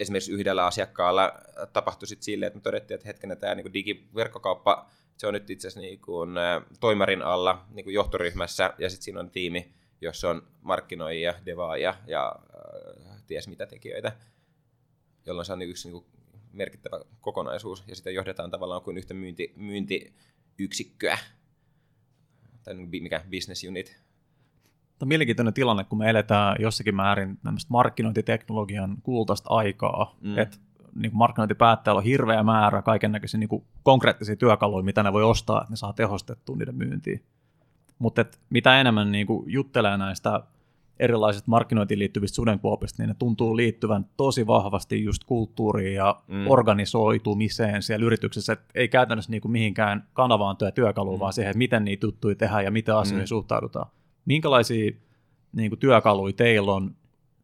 esimerkiksi 0.00 0.32
yhdellä 0.32 0.66
asiakkaalla 0.66 1.32
tapahtui 1.72 2.08
sitten 2.08 2.24
silleen, 2.24 2.46
että 2.46 2.56
me 2.56 2.62
todettiin, 2.62 2.94
että 2.94 3.08
hetkenä 3.08 3.36
tämä 3.36 3.54
niin 3.54 3.72
digiverkkokauppa, 3.72 4.86
se 5.16 5.26
on 5.26 5.34
nyt 5.34 5.50
itse 5.50 5.68
asiassa 5.68 5.80
niin 5.80 6.00
kuin, 6.00 6.30
toimarin 6.80 7.22
alla 7.22 7.66
niin 7.70 7.84
kuin 7.84 7.94
johtoryhmässä, 7.94 8.74
ja 8.78 8.90
sitten 8.90 9.04
siinä 9.04 9.20
on 9.20 9.30
tiimi, 9.30 9.74
jossa 10.00 10.30
on 10.30 10.42
markkinoijia, 10.60 11.34
devaajia 11.46 11.94
ja 12.06 12.34
äh, 12.36 13.22
ties 13.26 13.48
mitä 13.48 13.66
tekijöitä, 13.66 14.12
jolloin 15.26 15.46
se 15.46 15.52
on 15.52 15.62
yksi 15.62 15.88
niin 15.88 16.02
kuin, 16.02 16.04
merkittävä 16.52 17.00
kokonaisuus, 17.20 17.84
ja 17.86 17.96
sitä 17.96 18.10
johdetaan 18.10 18.50
tavallaan 18.50 18.82
kuin 18.82 18.98
yhtä 18.98 19.14
myynti, 19.14 19.52
myyntiyksikköä, 19.56 21.18
tai 22.64 22.74
niin 22.74 23.02
mikä 23.02 23.24
business 23.30 23.64
unit. 23.64 23.86
Tämä 23.86 25.06
on 25.06 25.08
mielenkiintoinen 25.08 25.54
tilanne, 25.54 25.84
kun 25.84 25.98
me 25.98 26.10
eletään 26.10 26.56
jossakin 26.58 26.94
määrin 26.94 27.38
markkinointiteknologian 27.68 28.96
kultaista 29.02 29.50
aikaa, 29.50 30.16
mm. 30.20 30.38
että 30.38 30.56
niin 30.94 31.12
markkinointipäättäjällä 31.14 31.98
on 31.98 32.04
hirveä 32.04 32.42
määrä 32.42 32.82
kaiken 32.82 33.12
näköisiä 33.12 33.40
niin 33.40 33.64
konkreettisia 33.82 34.36
työkaluja, 34.36 34.82
mitä 34.82 35.02
ne 35.02 35.12
voi 35.12 35.22
ostaa, 35.22 35.60
että 35.60 35.72
ne 35.72 35.76
saa 35.76 35.92
tehostettua 35.92 36.56
niiden 36.56 36.74
myyntiin. 36.74 37.24
Mutta 37.98 38.24
mitä 38.50 38.80
enemmän 38.80 39.12
niin 39.12 39.26
kuin 39.26 39.52
juttelee 39.52 39.98
näistä 39.98 40.42
erilaiset 41.00 41.46
markkinointiin 41.46 41.98
liittyvistä 41.98 42.36
sudenkuopista, 42.36 43.02
niin 43.02 43.08
ne 43.08 43.14
tuntuu 43.18 43.56
liittyvän 43.56 44.06
tosi 44.16 44.46
vahvasti 44.46 45.04
just 45.04 45.24
kulttuuriin 45.24 45.94
ja 45.94 46.22
mm. 46.28 46.50
organisoitumiseen 46.50 47.82
siellä 47.82 48.06
yrityksessä, 48.06 48.52
että 48.52 48.66
ei 48.74 48.88
käytännössä 48.88 49.30
niin 49.30 49.40
kuin 49.40 49.52
mihinkään 49.52 50.08
kanavaan 50.12 50.56
työ 50.56 50.70
työkaluun, 50.70 51.18
mm. 51.18 51.20
vaan 51.20 51.32
siihen, 51.32 51.50
että 51.50 51.58
miten 51.58 51.84
niitä 51.84 52.00
tuttuja 52.00 52.34
tehdään 52.34 52.64
ja 52.64 52.70
miten 52.70 52.96
asioihin 52.96 53.24
mm. 53.24 53.28
suhtaudutaan. 53.28 53.90
Minkälaisia 54.24 54.92
niin 55.52 55.70
kuin 55.70 55.78
työkaluja 55.78 56.32
teillä 56.32 56.72
on 56.72 56.94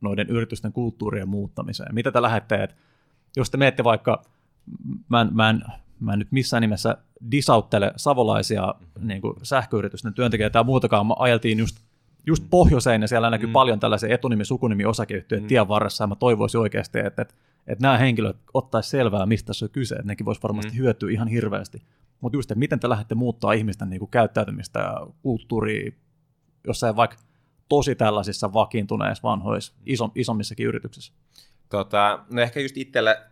noiden 0.01 0.29
yritysten 0.29 0.73
kulttuurien 0.73 1.29
muuttamiseen? 1.29 1.95
Mitä 1.95 2.13
te 2.13 2.23
lähette, 2.23 2.55
että 2.55 2.77
jos 3.37 3.51
te 3.51 3.57
menette 3.57 3.85
vaikka, 3.85 4.23
mä 5.09 5.21
en, 5.21 5.29
mä 5.33 5.51
en, 5.51 5.63
mä 6.01 6.13
en 6.13 6.19
nyt 6.19 6.33
missään 6.33 6.61
nimessä 6.61 6.97
disauttele 7.31 7.93
savolaisia 7.97 8.75
niin 9.01 9.21
kuin 9.21 9.35
sähköyritysten 9.43 10.15
työntekijöitä 10.15 10.53
tai 10.53 10.65
muutakaan, 10.65 11.07
mä 11.07 11.15
ajeltiin 11.19 11.59
just 11.59 11.86
just 12.27 12.45
pohjoiseen, 12.51 13.03
ja 13.03 13.09
siellä 13.09 13.31
näkyy 13.31 13.47
mm. 13.47 13.53
paljon 13.53 13.81
tällaisia 13.81 14.15
etunimi, 14.15 14.45
sukunimi, 14.45 14.85
osakeyhtiöitä 14.85 15.45
mm. 15.45 15.49
tien 15.49 15.69
varressa, 15.69 16.05
ja 16.05 16.09
mä 16.09 16.15
toivoisin 16.15 16.61
oikeasti, 16.61 16.99
että, 16.99 17.23
että, 17.23 17.35
että 17.67 17.83
nämä 17.83 17.99
henkilöt 17.99 18.37
ottaisi 18.55 18.91
selvää, 18.91 19.27
mistä 19.27 19.47
tässä 19.47 19.67
on 19.67 19.71
kyse, 19.71 19.95
että 19.95 20.07
nekin 20.07 20.27
voisi 20.27 20.43
varmasti 20.43 20.73
mm. 20.73 20.79
hyötyä 20.79 21.11
ihan 21.11 21.29
hirveästi. 21.29 21.83
Mutta 22.21 22.37
just, 22.37 22.51
että 22.51 22.59
miten 22.59 22.81
te 22.81 22.89
lähdette 22.89 23.15
muuttaa 23.15 23.53
ihmisten 23.53 23.91
niin 23.91 23.99
kuin 23.99 24.11
käyttäytymistä 24.11 24.79
ja 24.79 25.07
kulttuuria 25.23 25.93
jossain 26.67 26.97
vaikka 26.97 27.17
tosi 27.69 27.95
tällaisissa 27.95 28.53
vakiintuneissa 28.53 29.23
vanhoissa, 29.23 29.75
iso, 29.87 30.11
isommissakin 30.15 30.67
yrityksissä? 30.67 31.13
Tota, 31.69 32.25
no 32.31 32.43
ehkä 32.43 32.61
just 32.61 32.77
itselle, 32.77 33.23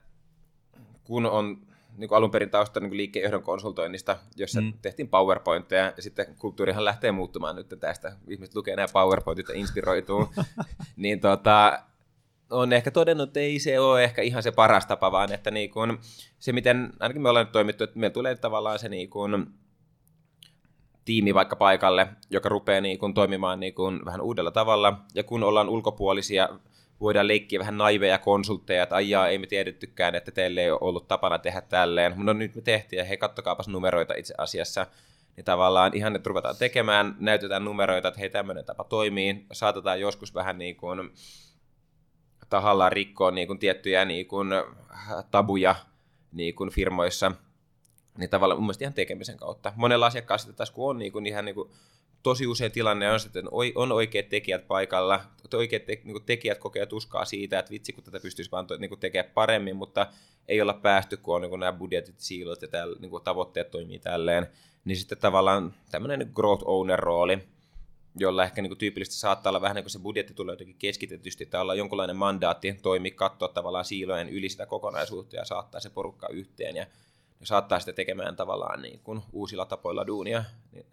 kun 1.05 1.27
on 1.27 1.59
niin 1.97 2.09
kuin 2.09 2.17
alun 2.17 2.31
perin 2.31 2.51
tausta 2.51 2.81
niin 2.81 2.97
liikkeenjohdon 2.97 3.43
konsultoinnista, 3.43 4.17
jossa 4.37 4.61
mm. 4.61 4.73
tehtiin 4.83 5.09
PowerPointteja, 5.09 5.93
ja 5.97 6.03
sitten 6.03 6.27
kulttuurihan 6.39 6.85
lähtee 6.85 7.13
muuttumaan 7.13 7.57
nyt 7.57 7.75
tästä. 7.81 8.17
Ihmiset 8.29 8.55
lukee 8.55 8.77
nämä 8.77 8.89
PowerPointit 8.93 9.49
ja 9.49 9.55
inspiroituu. 9.55 10.29
niin 10.97 11.21
tota, 11.21 11.83
on 12.51 12.73
ehkä 12.73 12.91
todennut, 12.91 13.29
että 13.29 13.41
ei 13.41 13.59
se 13.59 13.81
ole 13.81 14.05
ehkä 14.05 14.23
ihan 14.23 14.43
se 14.43 14.53
paras 14.53 14.87
tapa, 14.87 15.13
vaan 15.13 15.33
että 15.33 15.51
niin 15.51 15.71
kuin, 15.71 15.99
se, 16.39 16.53
miten 16.53 16.93
ainakin 17.01 17.23
me 17.23 17.29
ollaan 17.29 17.47
nyt 17.47 17.53
toimittu, 17.53 17.85
että 17.85 17.99
meillä 17.99 18.15
tulee 18.15 18.37
tavallaan 18.37 18.79
se 18.79 18.89
niin 18.89 19.11
kuin, 19.11 19.47
tiimi 21.05 21.35
vaikka 21.35 21.57
paikalle, 21.57 22.09
joka 22.31 22.49
rupeaa 22.49 22.81
niin 22.81 22.99
kuin, 22.99 23.15
toimimaan 23.15 23.61
niin 23.61 23.75
kuin, 23.75 24.05
vähän 24.05 24.21
uudella 24.21 24.51
tavalla, 24.51 25.01
ja 25.15 25.25
kun 25.25 25.43
ollaan 25.43 25.69
ulkopuolisia 25.69 26.49
voidaan 27.01 27.29
leikkiä 27.29 27.59
vähän 27.59 27.79
naiveja 27.79 28.19
konsultteja, 28.19 28.83
että 28.83 28.95
aijaa, 28.95 29.29
ei 29.29 29.39
me 29.39 29.47
tiedettykään, 29.47 30.15
että 30.15 30.31
teille 30.31 30.61
ei 30.61 30.71
ole 30.71 30.79
ollut 30.83 31.09
tapana 31.09 31.39
tehdä 31.39 31.61
tälleen. 31.61 32.15
No 32.17 32.33
nyt 32.33 32.55
me 32.55 32.63
tehtiin, 32.63 32.99
ja 32.99 33.05
hei, 33.05 33.17
kattokaapas 33.17 33.69
numeroita 33.69 34.15
itse 34.15 34.35
asiassa. 34.39 34.87
Niin 35.37 35.45
tavallaan 35.45 35.95
ihan, 35.95 36.17
että 36.17 36.29
ruvetaan 36.29 36.57
tekemään, 36.57 37.17
näytetään 37.21 37.65
numeroita, 37.65 38.09
että 38.09 38.21
hei, 38.21 38.31
tämmöinen 38.31 38.65
tapa 38.65 38.85
toimii. 38.85 39.47
Saatetaan 39.53 40.01
joskus 40.01 40.35
vähän 40.35 40.59
niin 40.59 40.77
kuin 40.77 41.11
tahallaan 42.49 42.93
rikkoa 42.93 43.31
niin 43.31 43.47
kuin 43.47 43.59
tiettyjä 43.59 44.05
niin 44.05 44.27
kuin 44.27 44.49
tabuja 45.31 45.75
niin 46.33 46.55
kuin 46.55 46.71
firmoissa, 46.71 47.33
niin 48.19 48.31
tavallaan 48.31 48.59
mun 48.59 48.67
mielestä 48.67 48.85
ihan 48.85 48.95
tekemisen 48.95 49.37
kautta. 49.37 49.73
Monella 49.77 50.07
asiakkaalla 50.07 50.53
taas 50.53 50.71
kun 50.71 50.91
on 50.91 50.99
niin 50.99 51.13
kuin 51.13 51.27
ihan 51.27 51.45
niin 51.45 51.55
kuin 51.55 51.71
tosi 52.25 52.47
usein 52.47 52.73
tilanne 52.73 53.11
on 53.11 53.19
että 53.27 53.41
on 53.75 53.93
oikeat 53.93 54.29
tekijät 54.29 54.67
paikalla, 54.67 55.21
oikeat 55.55 55.87
te, 55.87 56.01
niin 56.05 56.25
tekijät 56.27 56.59
kokee 56.59 56.87
tuskaa 56.87 57.25
siitä, 57.25 57.59
että 57.59 57.71
vitsi 57.71 57.93
kun 57.93 58.05
tätä 58.05 58.21
pystyisi 58.21 58.51
vaan 58.51 58.67
niin 58.79 58.99
tekemään 59.01 59.33
paremmin, 59.35 59.77
mutta 59.77 60.07
ei 60.49 60.61
olla 60.61 60.75
päästy, 60.75 61.17
kun 61.17 61.35
on 61.35 61.43
niin 61.43 61.61
nämä 61.61 61.73
budjetit, 61.73 62.21
siilot 62.21 62.63
ja 62.63 62.69
täällä, 62.69 62.97
niin 63.01 63.11
tavoitteet 63.25 63.71
toimii 63.71 63.99
tälleen, 63.99 64.47
niin 64.85 64.97
sitten 64.97 65.19
tavallaan 65.19 65.75
tämmöinen 65.91 66.31
growth 66.35 66.65
owner 66.67 66.99
rooli, 66.99 67.39
jolla 68.17 68.45
ehkä 68.45 68.63
niin 68.63 68.79
tyypillisesti 68.79 69.21
saattaa 69.21 69.51
olla 69.51 69.61
vähän 69.61 69.75
niin 69.75 69.85
kuin 69.85 69.91
se 69.91 69.99
budjetti 69.99 70.35
tulee 70.35 70.53
jotenkin 70.53 70.77
keskitetysti, 70.79 71.47
tai 71.47 71.61
olla 71.61 71.75
jonkunlainen 71.75 72.17
mandaatti 72.17 72.79
toimi 72.83 73.11
katsoa 73.11 73.49
tavallaan 73.49 73.85
siilojen 73.85 74.29
yli 74.29 74.49
sitä 74.49 74.67
kokonaisuutta 74.67 75.37
ja 75.37 75.45
saattaa 75.45 75.81
se 75.81 75.91
porukka 75.91 76.29
yhteen 76.29 76.77
ja, 76.77 76.87
ja 77.41 77.47
saattaa 77.47 77.81
sitä 77.81 77.93
tekemään 77.93 78.37
tavallaan 78.37 78.83
niin 78.83 79.01
kuin 79.05 79.23
uusilla 79.33 79.67
tapoilla 79.67 80.07
duunia. 80.07 80.45
Niin 80.73 80.87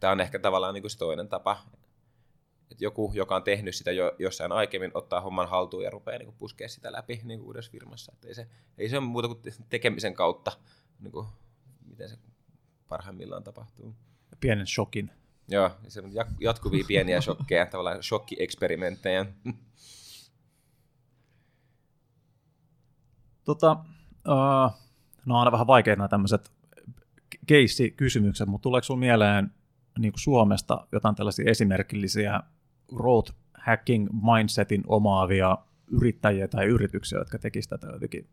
tämä 0.00 0.12
on 0.12 0.20
ehkä 0.20 0.38
tavallaan 0.38 0.74
niin 0.74 0.82
kuin 0.82 0.90
se 0.90 0.98
toinen 0.98 1.28
tapa, 1.28 1.62
että 2.70 2.84
joku, 2.84 3.12
joka 3.14 3.36
on 3.36 3.42
tehnyt 3.42 3.74
sitä 3.74 3.92
jo 3.92 4.12
jossain 4.18 4.52
aikemmin, 4.52 4.90
ottaa 4.94 5.20
homman 5.20 5.48
haltuun 5.48 5.84
ja 5.84 5.90
rupeaa 5.90 6.18
niin 6.18 6.34
puskea 6.38 6.68
sitä 6.68 6.92
läpi 6.92 7.20
niin 7.24 7.40
kuin 7.40 7.46
uudessa 7.46 7.70
firmassa. 7.70 8.12
Että 8.14 8.28
ei, 8.28 8.34
se, 8.34 8.46
ei 8.78 8.88
se 8.88 8.98
ole 8.98 9.06
muuta 9.06 9.28
kuin 9.28 9.40
tekemisen 9.68 10.14
kautta, 10.14 10.52
niin 11.00 11.12
kuin, 11.12 11.26
miten 11.86 12.08
se 12.08 12.16
parhaimmillaan 12.88 13.44
tapahtuu. 13.44 13.94
Pienen 14.40 14.66
shokin. 14.66 15.10
Joo, 15.48 15.70
se 15.88 16.00
on 16.00 16.10
jatkuvia 16.40 16.84
pieniä 16.88 17.20
shokkeja, 17.20 17.66
tavallaan 17.70 18.02
shokkieksperimenttejä. 18.02 19.26
Tota, 23.44 23.72
uh, 24.28 24.72
no 25.26 25.34
on 25.34 25.40
aina 25.40 25.52
vähän 25.52 25.66
vaikeita 25.66 25.98
nämä 25.98 26.08
tämmöiset 26.08 26.52
keissikysymykset, 27.46 28.48
mutta 28.48 28.62
tuleeko 28.62 28.84
sinulla 28.84 29.00
mieleen 29.00 29.50
niin 29.98 30.12
kuin 30.12 30.20
Suomesta 30.20 30.86
jotain 30.92 31.14
tällaisia 31.14 31.50
esimerkillisiä 31.50 32.40
growth 32.94 33.32
hacking 33.54 34.08
mindsetin 34.12 34.82
omaavia 34.86 35.58
yrittäjiä 35.90 36.48
tai 36.48 36.66
yrityksiä, 36.66 37.18
jotka 37.18 37.38
tekisivät 37.38 37.80
tätä 37.80 37.92
jotenkin 37.92 38.28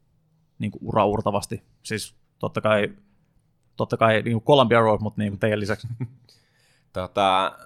niin 0.59 0.71
kuin 0.71 0.81
uraurtavasti. 0.83 1.63
Siis 1.83 2.15
totta 2.39 2.61
kai, 2.61 2.89
totta 3.75 3.97
kai 3.97 4.21
niin 4.21 4.33
kuin 4.33 4.43
Columbia 4.43 4.79
Road, 4.79 5.01
mutta 5.01 5.21
niin 5.21 5.31
kuin 5.31 5.39
teidän 5.39 5.59
lisäksi. 5.59 5.87
tota, 6.93 7.57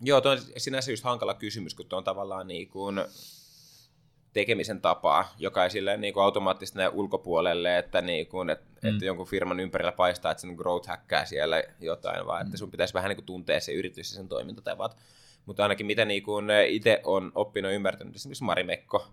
joo, 0.00 0.20
tuo 0.20 0.32
on 0.32 0.38
sinänsä 0.56 0.90
just 0.90 1.04
hankala 1.04 1.34
kysymys, 1.34 1.74
kun 1.74 1.86
tuo 1.86 1.98
on 1.98 2.04
tavallaan 2.04 2.48
niin 2.48 2.68
kuin 2.68 3.00
tekemisen 4.32 4.80
tapaa, 4.80 5.34
joka 5.38 5.64
ei 5.64 5.70
silleen 5.70 6.00
niin 6.00 6.14
kuin 6.14 6.24
automaattisesti 6.24 6.78
näe 6.78 6.88
ulkopuolelle, 6.88 7.78
että, 7.78 8.00
niin 8.00 8.26
kuin, 8.26 8.50
että, 8.50 8.67
mm. 8.82 8.88
että 8.88 9.04
jonkun 9.04 9.26
firman 9.26 9.60
ympärillä 9.60 9.92
paistaa, 9.92 10.32
että 10.32 10.40
sen 10.40 10.54
growth 10.54 10.88
hackää 10.88 11.24
siellä 11.24 11.62
jotain, 11.80 12.26
vaan 12.26 12.42
että 12.42 12.56
mm. 12.56 12.58
sun 12.58 12.70
pitäisi 12.70 12.94
vähän 12.94 13.08
niin 13.08 13.16
kuin 13.16 13.26
tuntea 13.26 13.60
se 13.60 13.72
yritys 13.72 14.10
ja 14.10 14.16
sen 14.16 14.28
toimintatavat. 14.28 14.96
Mutta 15.46 15.62
ainakin 15.62 15.86
mitä 15.86 16.04
niin 16.04 16.22
kuin 16.22 16.46
itse 16.68 17.00
on 17.04 17.32
oppinut 17.34 17.72
ymmärtänyt, 17.72 18.16
esimerkiksi 18.16 18.44
Mari 18.44 18.64
Mekko, 18.64 19.06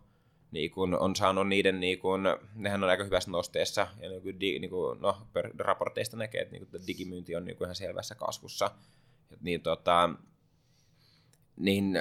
niin 0.52 0.72
kuin 0.72 1.00
on 1.00 1.16
saanut 1.16 1.48
niiden, 1.48 1.80
niin 1.80 2.00
kuin, 2.00 2.22
nehän 2.56 2.84
on 2.84 2.90
aika 2.90 3.04
hyvässä 3.04 3.32
nosteessa, 3.32 3.88
ja 4.00 4.10
niin 4.10 4.22
kuin, 4.22 4.40
niin 4.40 4.70
kuin, 4.70 5.02
no, 5.02 5.18
raporteista 5.58 6.18
näkee, 6.18 6.42
että 6.42 6.52
niin 6.52 6.68
kuin, 6.68 6.88
digimyynti 6.88 7.36
on 7.36 7.46
niin 7.46 7.58
kuin 7.58 7.66
ihan 7.66 7.76
selvässä 7.76 8.16
kasvussa. 8.16 8.72
Niin, 9.42 9.62
tota, 9.62 10.10
niin 11.58 12.00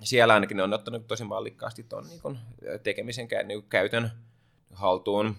siellä 0.00 0.34
ainakin 0.34 0.56
ne 0.56 0.62
on 0.62 0.72
ottanut 0.72 1.06
tosi 1.06 1.24
mallikkaasti 1.24 1.82
tuon 1.82 2.06
niin 2.08 2.38
tekemisen 2.82 3.28
niin 3.44 3.62
käytön 3.62 4.10
haltuun. 4.72 5.36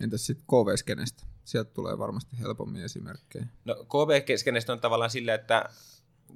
Entäs 0.00 0.26
sitten 0.26 0.46
KV-skenestä? 0.46 1.22
Sieltä 1.44 1.70
tulee 1.74 1.98
varmasti 1.98 2.38
helpommin 2.40 2.82
esimerkkejä. 2.82 3.46
No 3.64 3.74
KV-skenestä 3.74 4.72
on 4.72 4.80
tavallaan 4.80 5.10
sillä, 5.10 5.34
että 5.34 5.64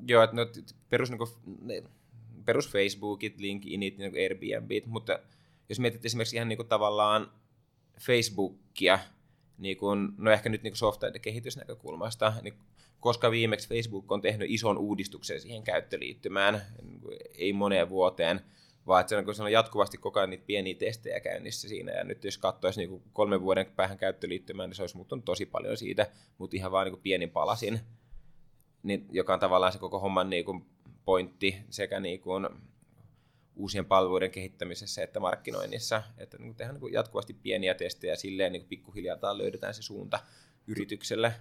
joo, 0.09 0.23
että 0.23 0.37
no, 0.37 0.47
perus, 0.90 1.11
niin 1.11 1.19
kuin, 1.19 1.31
perus 2.45 2.69
Facebookit, 2.69 3.40
LinkedInit, 3.40 3.99
niin 3.99 4.12
Airbnbit, 4.23 4.87
mutta 4.87 5.19
jos 5.69 5.81
mietit 5.81 6.05
esimerkiksi 6.05 6.37
ihan 6.37 6.49
niin 6.49 6.57
kuin, 6.57 6.69
tavallaan 6.69 7.33
Facebookia, 8.01 8.99
niin 9.59 9.77
kuin, 9.77 10.09
no 10.19 10.31
ehkä 10.31 10.49
nyt 10.49 10.62
niin 10.62 10.77
software-kehitysnäkökulmasta, 10.77 12.33
niin 12.43 12.55
koska 13.01 13.31
viimeksi 13.31 13.69
Facebook 13.69 14.12
on 14.12 14.21
tehnyt 14.21 14.51
ison 14.51 14.79
uudistuksen 14.79 15.40
siihen 15.40 15.62
käyttöliittymään, 15.62 16.62
ei 17.35 17.53
moneen 17.53 17.88
vuoteen, 17.88 18.40
vaan 18.87 19.01
että 19.01 19.18
on, 19.18 19.25
kun 19.25 19.35
on 19.40 19.53
jatkuvasti 19.53 19.99
koko 19.99 20.20
ajan 20.20 20.31
niitä 20.31 20.44
pieniä 20.47 20.75
testejä 20.75 21.20
käynnissä 21.20 21.68
siinä, 21.68 21.92
ja 21.92 22.05
nyt 22.05 22.25
jos 22.25 22.38
katsoisi 22.38 22.81
niin 22.81 23.03
kolmen 23.12 23.40
vuoden 23.40 23.66
päähän 23.66 23.99
käyttöliittymään, 23.99 24.70
niin 24.70 24.77
se 24.77 24.83
olisi 24.83 24.97
muuttunut 24.97 25.25
tosi 25.25 25.47
paljon 25.47 25.77
siitä, 25.77 26.07
mutta 26.38 26.57
ihan 26.57 26.73
vain 26.73 26.92
niin 26.92 27.03
pienin 27.03 27.31
palasin, 27.31 27.81
niin, 28.83 29.07
joka 29.12 29.35
on 29.35 29.40
tavallaan 29.40 29.73
se 29.73 29.79
koko 29.79 30.01
homman 30.01 30.31
niin 30.31 30.44
kuin 30.44 30.66
pointti 31.05 31.57
sekä 31.70 32.01
niin 32.01 32.20
kuin 32.20 32.49
uusien 33.57 33.85
palveluiden 33.85 34.31
kehittämisessä 34.31 35.03
että 35.03 35.20
markkinoinnissa, 35.20 36.03
että 36.18 36.38
niin 36.38 36.55
tehdään 36.55 36.81
niin 36.81 36.92
jatkuvasti 36.92 37.35
pieniä 37.35 37.75
testejä. 37.75 38.16
Silleen 38.16 38.53
niin 38.53 38.66
pikkuhiljaa 38.68 39.38
löydetään 39.38 39.75
se 39.75 39.83
suunta 39.83 40.20
yritykselle, 40.66 41.33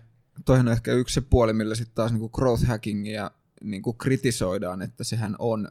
toihan 0.46 0.68
on 0.68 0.74
ehkä 0.74 0.94
yksi 0.94 1.14
se 1.14 1.22
puoli, 1.22 1.54
millä 1.54 1.76
sitten 1.76 1.96
taas 1.96 2.12
niinku 2.12 2.30
growth 2.30 2.64
hackingia 2.66 3.32
niinku 3.64 3.94
kritisoidaan, 3.94 4.82
että 4.82 5.04
sehän 5.04 5.36
on 5.40 5.68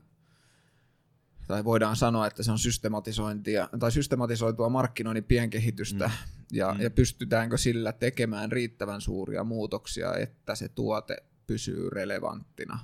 tai 1.48 1.64
voidaan 1.64 1.96
sanoa, 1.96 2.26
että 2.26 2.42
se 2.42 2.52
on 2.52 2.58
systematisointia, 2.58 3.68
tai 3.78 3.92
systematisoitua 3.92 4.68
markkinoinnin 4.68 5.24
pienkehitystä, 5.24 6.06
mm. 6.06 6.12
Ja, 6.52 6.72
mm. 6.72 6.80
ja 6.80 6.90
pystytäänkö 6.90 7.58
sillä 7.58 7.92
tekemään 7.92 8.52
riittävän 8.52 9.00
suuria 9.00 9.44
muutoksia, 9.44 10.14
että 10.14 10.54
se 10.54 10.68
tuote 10.68 11.16
pysyy 11.46 11.90
relevanttina. 11.90 12.78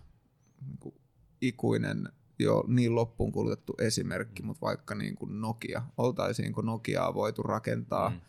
Niin 0.60 0.94
ikuinen 1.40 2.08
jo 2.38 2.64
niin 2.66 2.94
loppuun 2.94 3.32
kulutettu 3.32 3.74
esimerkki, 3.78 4.42
mutta 4.42 4.66
vaikka 4.66 4.94
niin 4.94 5.14
kuin 5.14 5.40
Nokia, 5.40 5.82
oltaisiinko 5.96 6.62
Nokiaa 6.62 7.14
voitu 7.14 7.42
rakentaa 7.42 8.10
mm 8.10 8.20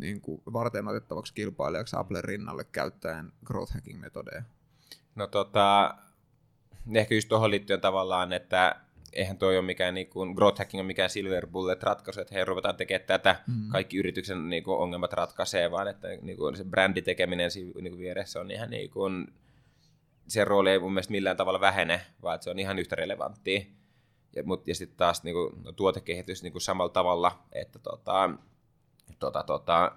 niin 0.00 0.20
kuin 0.20 0.42
varten 0.52 0.88
otettavaksi 0.88 1.34
kilpailijaksi 1.34 1.96
Applen 1.96 2.24
rinnalle 2.24 2.64
käyttäen 2.64 3.32
growth 3.44 3.74
hacking 3.74 4.00
metodeja? 4.00 4.42
No 5.14 5.26
tota, 5.26 5.94
ehkä 6.94 7.14
just 7.14 7.28
tuohon 7.28 7.50
liittyen 7.50 7.80
tavallaan, 7.80 8.32
että 8.32 8.80
eihän 9.12 9.38
toi 9.38 9.58
ole 9.58 9.66
mikään, 9.66 9.94
niin 9.94 10.06
kuin, 10.10 10.32
growth 10.32 10.58
hacking 10.58 10.80
on 10.80 10.86
mikään 10.86 11.10
silver 11.10 11.46
bullet 11.46 11.82
ratkaisu, 11.82 12.20
että 12.20 12.34
hei, 12.34 12.44
ruvetaan 12.44 12.76
tekemään 12.76 13.06
tätä, 13.06 13.36
mm. 13.46 13.68
kaikki 13.68 13.96
yrityksen 13.96 14.48
niin 14.48 14.64
kuin, 14.64 14.78
ongelmat 14.78 15.12
ratkaisee, 15.12 15.70
vaan 15.70 15.88
että 15.88 16.08
niin 16.22 16.36
kuin, 16.36 16.56
se 16.56 16.64
bränditekeminen 16.64 17.50
siinä 17.50 17.72
niin 17.80 17.92
kuin, 17.92 18.00
vieressä 18.00 18.40
on 18.40 18.50
ihan 18.50 18.70
niin 18.70 18.90
kuin, 18.90 19.26
se 20.28 20.44
rooli 20.44 20.70
ei 20.70 20.78
mun 20.78 20.92
mielestä 20.92 21.12
millään 21.12 21.36
tavalla 21.36 21.60
vähene, 21.60 22.00
vaan 22.22 22.34
että 22.34 22.44
se 22.44 22.50
on 22.50 22.58
ihan 22.58 22.78
yhtä 22.78 22.96
relevanttia. 22.96 23.60
Ja, 24.36 24.44
mut, 24.44 24.68
ja 24.68 24.74
sitten 24.74 24.96
taas 24.96 25.24
niin 25.24 25.34
kuin, 25.34 25.62
no, 25.64 25.72
tuotekehitys 25.72 26.42
niin 26.42 26.52
kuin 26.52 26.62
samalla 26.62 26.92
tavalla, 26.92 27.42
että 27.52 27.78
tota, 27.78 28.30
tota, 29.18 29.42
tota, 29.42 29.92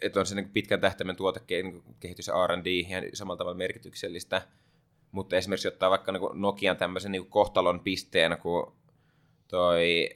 että 0.00 0.20
on 0.20 0.26
se 0.26 0.34
niin 0.34 0.48
pitkän 0.48 0.80
tähtäimen 0.80 1.16
tuotekehitys 1.16 2.26
ja 2.26 2.46
R&D 2.46 2.66
ihan 2.66 3.04
samalla 3.14 3.38
tavalla 3.38 3.58
merkityksellistä, 3.58 4.42
mutta 5.12 5.36
esimerkiksi 5.36 5.68
ottaa 5.68 5.90
vaikka 5.90 6.12
niin 6.12 6.22
Nokian 6.34 6.76
tämmöisen 6.76 7.12
niin 7.12 7.26
kohtalon 7.26 7.80
pisteen, 7.80 8.38
kun 8.42 8.76
toi 9.48 10.10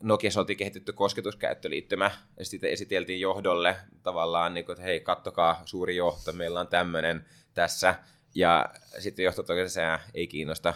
Nokiassa 0.00 0.40
oltiin 0.40 0.56
kehitetty 0.56 0.92
kosketuskäyttöliittymä, 0.92 2.10
ja 2.38 2.44
sitten 2.44 2.70
esiteltiin 2.70 3.20
johdolle 3.20 3.76
tavallaan, 4.02 4.54
niin 4.54 4.64
kuin, 4.64 4.74
että 4.74 4.84
hei, 4.84 5.00
kattokaa, 5.00 5.62
suuri 5.64 5.96
johto, 5.96 6.32
meillä 6.32 6.60
on 6.60 6.68
tämmöinen 6.68 7.26
tässä, 7.54 7.94
ja 8.34 8.68
sitten 8.98 9.24
johto 9.24 9.42
totesi, 9.42 9.80
että 9.80 10.00
ei 10.14 10.26
kiinnosta, 10.26 10.74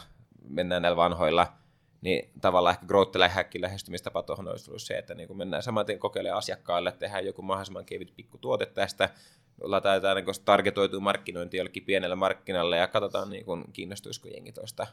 mennään 0.49 0.83
näillä 0.83 0.97
vanhoilla, 0.97 1.53
niin 2.07 2.31
tavallaan 2.41 2.75
ehkä 2.75 2.87
growth 2.87 3.19
häkki 3.29 3.61
lähestymistapa 3.61 4.23
tuohon 4.23 4.49
olisi 4.49 4.71
ollut 4.71 4.83
se, 4.83 4.99
että 4.99 5.15
niin 5.15 5.29
kun 5.29 5.37
mennään 5.37 5.63
samaten 5.63 5.99
kokeilemaan 5.99 6.39
asiakkaalle, 6.39 6.93
tehdään 6.93 7.27
joku 7.27 7.43
mahdollisimman 7.43 7.85
kevyt 7.85 8.13
pikku 8.17 8.39
tuote 8.39 8.67
tästä, 8.67 9.09
laitetaan 9.61 10.17
niin 10.17 10.27
targetoituu 10.45 11.01
markkinointi 11.01 11.57
jollekin 11.57 11.83
pienelle 11.83 12.17
markkinalle 12.17 12.77
ja 12.77 12.89
katsotaan 12.89 13.31
niin 13.31 13.45
kun 13.45 13.65
kiinnostuisiko 13.73 14.29
jengi 14.29 14.53
tuosta. 14.53 14.87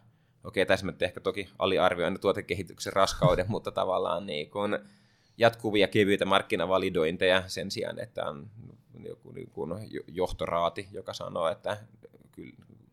Okei, 0.44 0.66
tässä 0.66 0.86
me 0.86 0.94
ehkä 1.00 1.20
toki 1.20 1.50
aliarvioin 1.60 2.20
tuotekehityksen 2.20 2.94
raskauden, 2.94 3.46
mutta 3.48 3.72
tavallaan 3.72 4.26
niin 4.26 4.50
kun 4.50 4.80
jatkuvia 5.38 5.88
kevyitä 5.88 6.26
markkinavalidointeja 6.26 7.44
sen 7.48 7.72
sijaan, 7.72 8.00
että 8.00 8.30
on 8.30 8.50
joku 9.08 9.32
niin 9.32 9.50
kun 9.52 9.80
johtoraati, 10.08 10.88
joka 10.92 11.14
sanoo, 11.14 11.48
että 11.48 11.78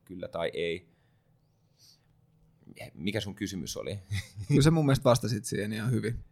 kyllä 0.05 0.29
tai 0.29 0.51
ei 0.55 0.90
mikä 2.95 3.21
sun 3.21 3.35
kysymys 3.35 3.77
oli? 3.77 3.99
Kyllä 4.49 4.63
se 4.63 4.71
mun 4.71 4.87
mielestä 4.87 5.05
vastasit 5.05 5.45
siihen 5.45 5.73
ihan 5.73 5.91
hyvin. 5.91 6.25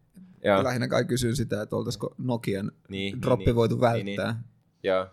Ja. 0.44 0.64
Lähinnä 0.64 0.88
kai 0.88 1.05
kysyn 1.05 1.37
sitä, 1.37 1.62
että 1.62 1.77
oltaisiko 1.77 2.14
Nokian 2.18 2.72
niin, 2.88 3.22
droppi 3.22 3.44
niin, 3.44 3.57
voitu 3.57 3.81
välttää. 3.81 4.33
Niin, 4.33 4.42
niin. 4.83 5.07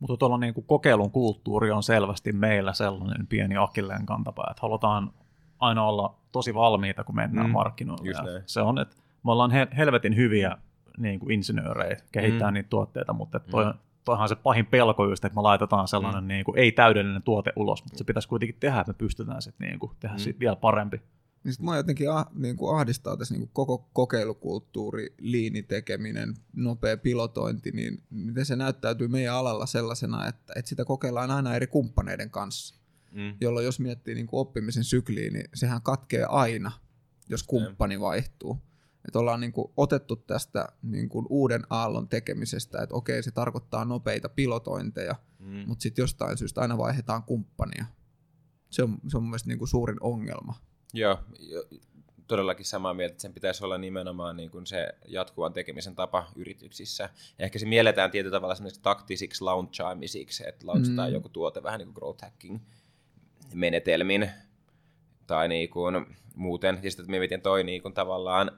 Mutta 0.00 0.16
tuolla 0.16 0.38
niin 0.38 0.54
kuin 0.54 0.66
kokeilun 0.66 1.10
kulttuuri 1.10 1.70
on 1.70 1.82
selvästi 1.82 2.32
meillä 2.32 2.72
sellainen 2.72 3.26
pieni 3.26 3.56
akilleen 3.56 4.06
kantapää, 4.06 4.46
että 4.50 4.62
halutaan 4.62 5.12
aina 5.58 5.86
olla 5.86 6.18
tosi 6.32 6.54
valmiita, 6.54 7.04
kun 7.04 7.16
mennään 7.16 7.46
mm, 7.46 7.52
markkinoille. 7.52 8.42
Se 8.46 8.60
on, 8.60 8.78
että 8.78 8.96
me 9.24 9.32
ollaan 9.32 9.50
helvetin 9.76 10.16
hyviä 10.16 10.56
niin 10.98 11.20
kuin 11.20 11.32
insinöörejä 11.32 11.96
kehittää 12.12 12.50
mm. 12.50 12.54
niitä 12.54 12.68
tuotteita, 12.68 13.12
mutta 13.12 13.40
toi, 13.40 13.64
mm 13.64 13.78
toihan 14.08 14.28
se 14.28 14.36
pahin 14.36 14.66
pelko 14.66 15.08
just, 15.08 15.24
että 15.24 15.36
me 15.36 15.42
laitetaan 15.42 15.88
sellainen 15.88 16.24
mm. 16.24 16.28
niin 16.28 16.44
kuin, 16.44 16.58
ei-täydellinen 16.58 17.22
tuote 17.22 17.52
ulos, 17.56 17.84
mutta 17.84 17.98
se 17.98 18.04
pitäisi 18.04 18.28
kuitenkin 18.28 18.56
tehdä, 18.60 18.80
että 18.80 18.92
me 18.92 18.96
pystytään 18.98 19.42
sitten 19.42 19.68
niin 19.68 19.78
kuin, 19.78 19.92
tehdä 20.00 20.14
mm. 20.14 20.18
siitä 20.18 20.40
vielä 20.40 20.56
parempi. 20.56 21.00
Niin 21.44 21.52
sit 21.52 21.62
mua 21.62 21.76
jotenkin 21.76 22.10
ah, 22.10 22.26
niin 22.34 22.56
kuin 22.56 22.76
ahdistaa 22.76 23.16
tässä 23.16 23.34
niin 23.34 23.40
kuin 23.40 23.50
koko 23.52 23.88
kokeilukulttuuri, 23.92 25.14
liinitekeminen, 25.18 26.34
nopea 26.56 26.96
pilotointi, 26.96 27.70
niin 27.70 28.02
miten 28.10 28.44
se 28.44 28.56
näyttäytyy 28.56 29.08
meidän 29.08 29.34
alalla 29.34 29.66
sellaisena, 29.66 30.26
että, 30.26 30.52
että 30.56 30.68
sitä 30.68 30.84
kokeillaan 30.84 31.30
aina 31.30 31.54
eri 31.54 31.66
kumppaneiden 31.66 32.30
kanssa. 32.30 32.74
Mm. 33.12 33.34
Jolloin 33.40 33.66
jos 33.66 33.80
miettii 33.80 34.14
niin 34.14 34.26
kuin 34.26 34.40
oppimisen 34.40 34.84
sykliin, 34.84 35.32
niin 35.32 35.48
sehän 35.54 35.82
katkee 35.82 36.24
aina, 36.24 36.72
jos 37.28 37.42
kumppani 37.42 38.00
vaihtuu. 38.00 38.58
Että 39.08 39.18
ollaan 39.18 39.40
niin 39.40 39.52
kuin 39.52 39.72
otettu 39.76 40.16
tästä 40.16 40.68
niin 40.82 41.08
kuin 41.08 41.26
uuden 41.30 41.62
aallon 41.70 42.08
tekemisestä, 42.08 42.82
että 42.82 42.94
okei, 42.94 43.22
se 43.22 43.30
tarkoittaa 43.30 43.84
nopeita 43.84 44.28
pilotointeja, 44.28 45.14
mm. 45.38 45.64
mutta 45.66 45.82
sitten 45.82 46.02
jostain 46.02 46.38
syystä 46.38 46.60
aina 46.60 46.78
vaihdetaan 46.78 47.22
kumppania. 47.22 47.84
Se 48.70 48.82
on, 48.82 48.98
se 49.08 49.16
on 49.16 49.22
mun 49.22 49.30
mielestä 49.30 49.48
niin 49.48 49.58
kuin 49.58 49.68
suurin 49.68 49.96
ongelma. 50.00 50.54
Joo, 50.94 51.18
todellakin 52.26 52.66
samaa 52.66 52.94
mieltä, 52.94 53.12
että 53.12 53.22
sen 53.22 53.34
pitäisi 53.34 53.64
olla 53.64 53.78
nimenomaan 53.78 54.36
niin 54.36 54.50
kuin 54.50 54.66
se 54.66 54.88
jatkuvan 55.06 55.52
tekemisen 55.52 55.94
tapa 55.94 56.32
yrityksissä. 56.36 57.10
Ja 57.38 57.44
ehkä 57.44 57.58
se 57.58 57.66
mielletään 57.66 58.10
tietyllä 58.10 58.36
tavalla 58.36 58.54
semmoisiksi 58.54 58.82
taktisiksi 58.82 59.44
launchaamisiksi, 59.44 60.48
että 60.48 60.66
launchataan 60.66 61.10
mm. 61.10 61.14
joku 61.14 61.28
tuote 61.28 61.62
vähän 61.62 61.78
niin 61.78 61.86
kuin 61.86 61.94
growth 61.94 62.24
hacking 62.24 62.58
menetelmin 63.54 64.30
tai 65.26 65.48
niin 65.48 65.70
kuin 65.70 66.06
muuten. 66.34 66.78
Ja 66.82 66.90
sitten 66.90 67.10
mietin 67.10 67.40
toi 67.40 67.64
niin 67.64 67.82
kuin 67.82 67.94
tavallaan 67.94 68.50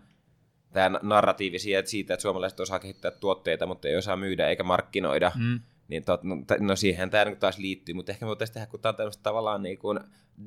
tämä 0.72 0.98
narratiivi 1.02 1.58
siitä, 1.58 2.14
että 2.14 2.22
suomalaiset 2.22 2.60
osaa 2.60 2.78
kehittää 2.78 3.10
tuotteita, 3.10 3.66
mutta 3.66 3.88
ei 3.88 3.96
osaa 3.96 4.16
myydä 4.16 4.48
eikä 4.48 4.62
markkinoida, 4.62 5.32
mm. 5.38 5.60
niin 5.88 6.04
tot, 6.04 6.22
no, 6.22 6.36
no 6.60 6.76
siihen 6.76 7.10
tämä 7.10 7.36
taas 7.40 7.58
liittyy, 7.58 7.94
mutta 7.94 8.12
ehkä 8.12 8.24
me 8.24 8.28
voitaisiin 8.28 8.54
tehdä, 8.54 8.66
kun 8.66 8.80
tämä 8.80 8.90
on 8.90 8.96
tämmöistä 8.96 9.22
tavallaan 9.22 9.62
niin 9.62 9.78
kuin 9.78 10.00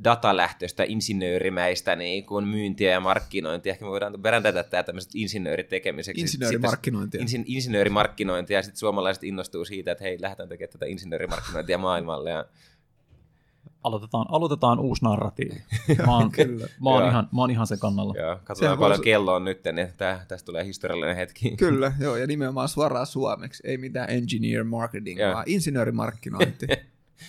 datalähtöistä, 0.03 0.83
insinöörimäistä 0.87 1.95
niin 1.95 2.25
kuin 2.25 2.47
myyntiä 2.47 2.91
ja 2.91 2.99
markkinointia, 2.99 3.71
ehkä 3.71 3.85
me 3.85 3.91
voidaan 3.91 4.21
brändätä 4.21 4.63
tämä 4.63 4.83
tämmöiset 4.83 5.11
insinööritekemiseksi. 5.15 6.21
Insinöörimarkkinointia. 6.21 7.21
Insin, 7.21 7.43
insinöörimarkkinointia, 7.47 8.57
ja 8.57 8.63
sitten 8.63 8.79
suomalaiset 8.79 9.23
innostuu 9.23 9.65
siitä, 9.65 9.91
että 9.91 10.03
hei, 10.03 10.21
lähdetään 10.21 10.49
tekemään 10.49 10.71
tätä 10.71 10.85
insinöörimarkkinointia 10.85 11.77
maailmalle, 11.77 12.29
ja 12.29 12.45
aloitetaan, 13.83 14.25
aloitetaan 14.29 14.79
uusi 14.79 15.05
narratiivi. 15.05 15.63
Mä 16.05 16.17
oon, 16.17 16.31
Kyllä. 16.31 16.67
mä 16.83 16.89
oon, 16.89 17.09
ihan, 17.09 17.29
mä 17.31 17.41
oon 17.41 17.51
ihan 17.51 17.67
sen 17.67 17.79
kannalla. 17.79 18.13
Joo, 18.17 18.39
katsotaan 18.43 18.77
paljon 18.77 18.89
voisi... 18.89 19.03
kello 19.03 19.35
on 19.35 19.45
nyt, 19.45 19.61
niin 19.73 19.87
tää, 19.97 20.25
tästä 20.27 20.45
tulee 20.45 20.65
historiallinen 20.65 21.15
hetki. 21.15 21.55
Kyllä, 21.57 21.91
joo, 21.99 22.15
ja 22.15 22.27
nimenomaan 22.27 22.69
suoraan 22.69 23.07
suomeksi. 23.07 23.63
Ei 23.65 23.77
mitään 23.77 24.09
engineer 24.09 24.63
marketing, 24.63 25.19
joo. 25.19 25.33
vaan 25.33 25.43
insinöörimarkkinointi. 25.47 26.67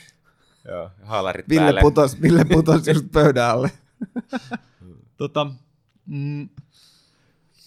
joo, 0.68 0.90
haalarit 1.02 1.48
Ville 1.48 1.62
päälle. 1.62 1.80
Putos, 1.80 2.22
Ville 2.22 2.44
putos 2.44 2.88
just 2.88 3.06
pöydän 3.12 3.50
alle. 3.50 3.70
tota, 5.16 5.46
mm, 6.06 6.48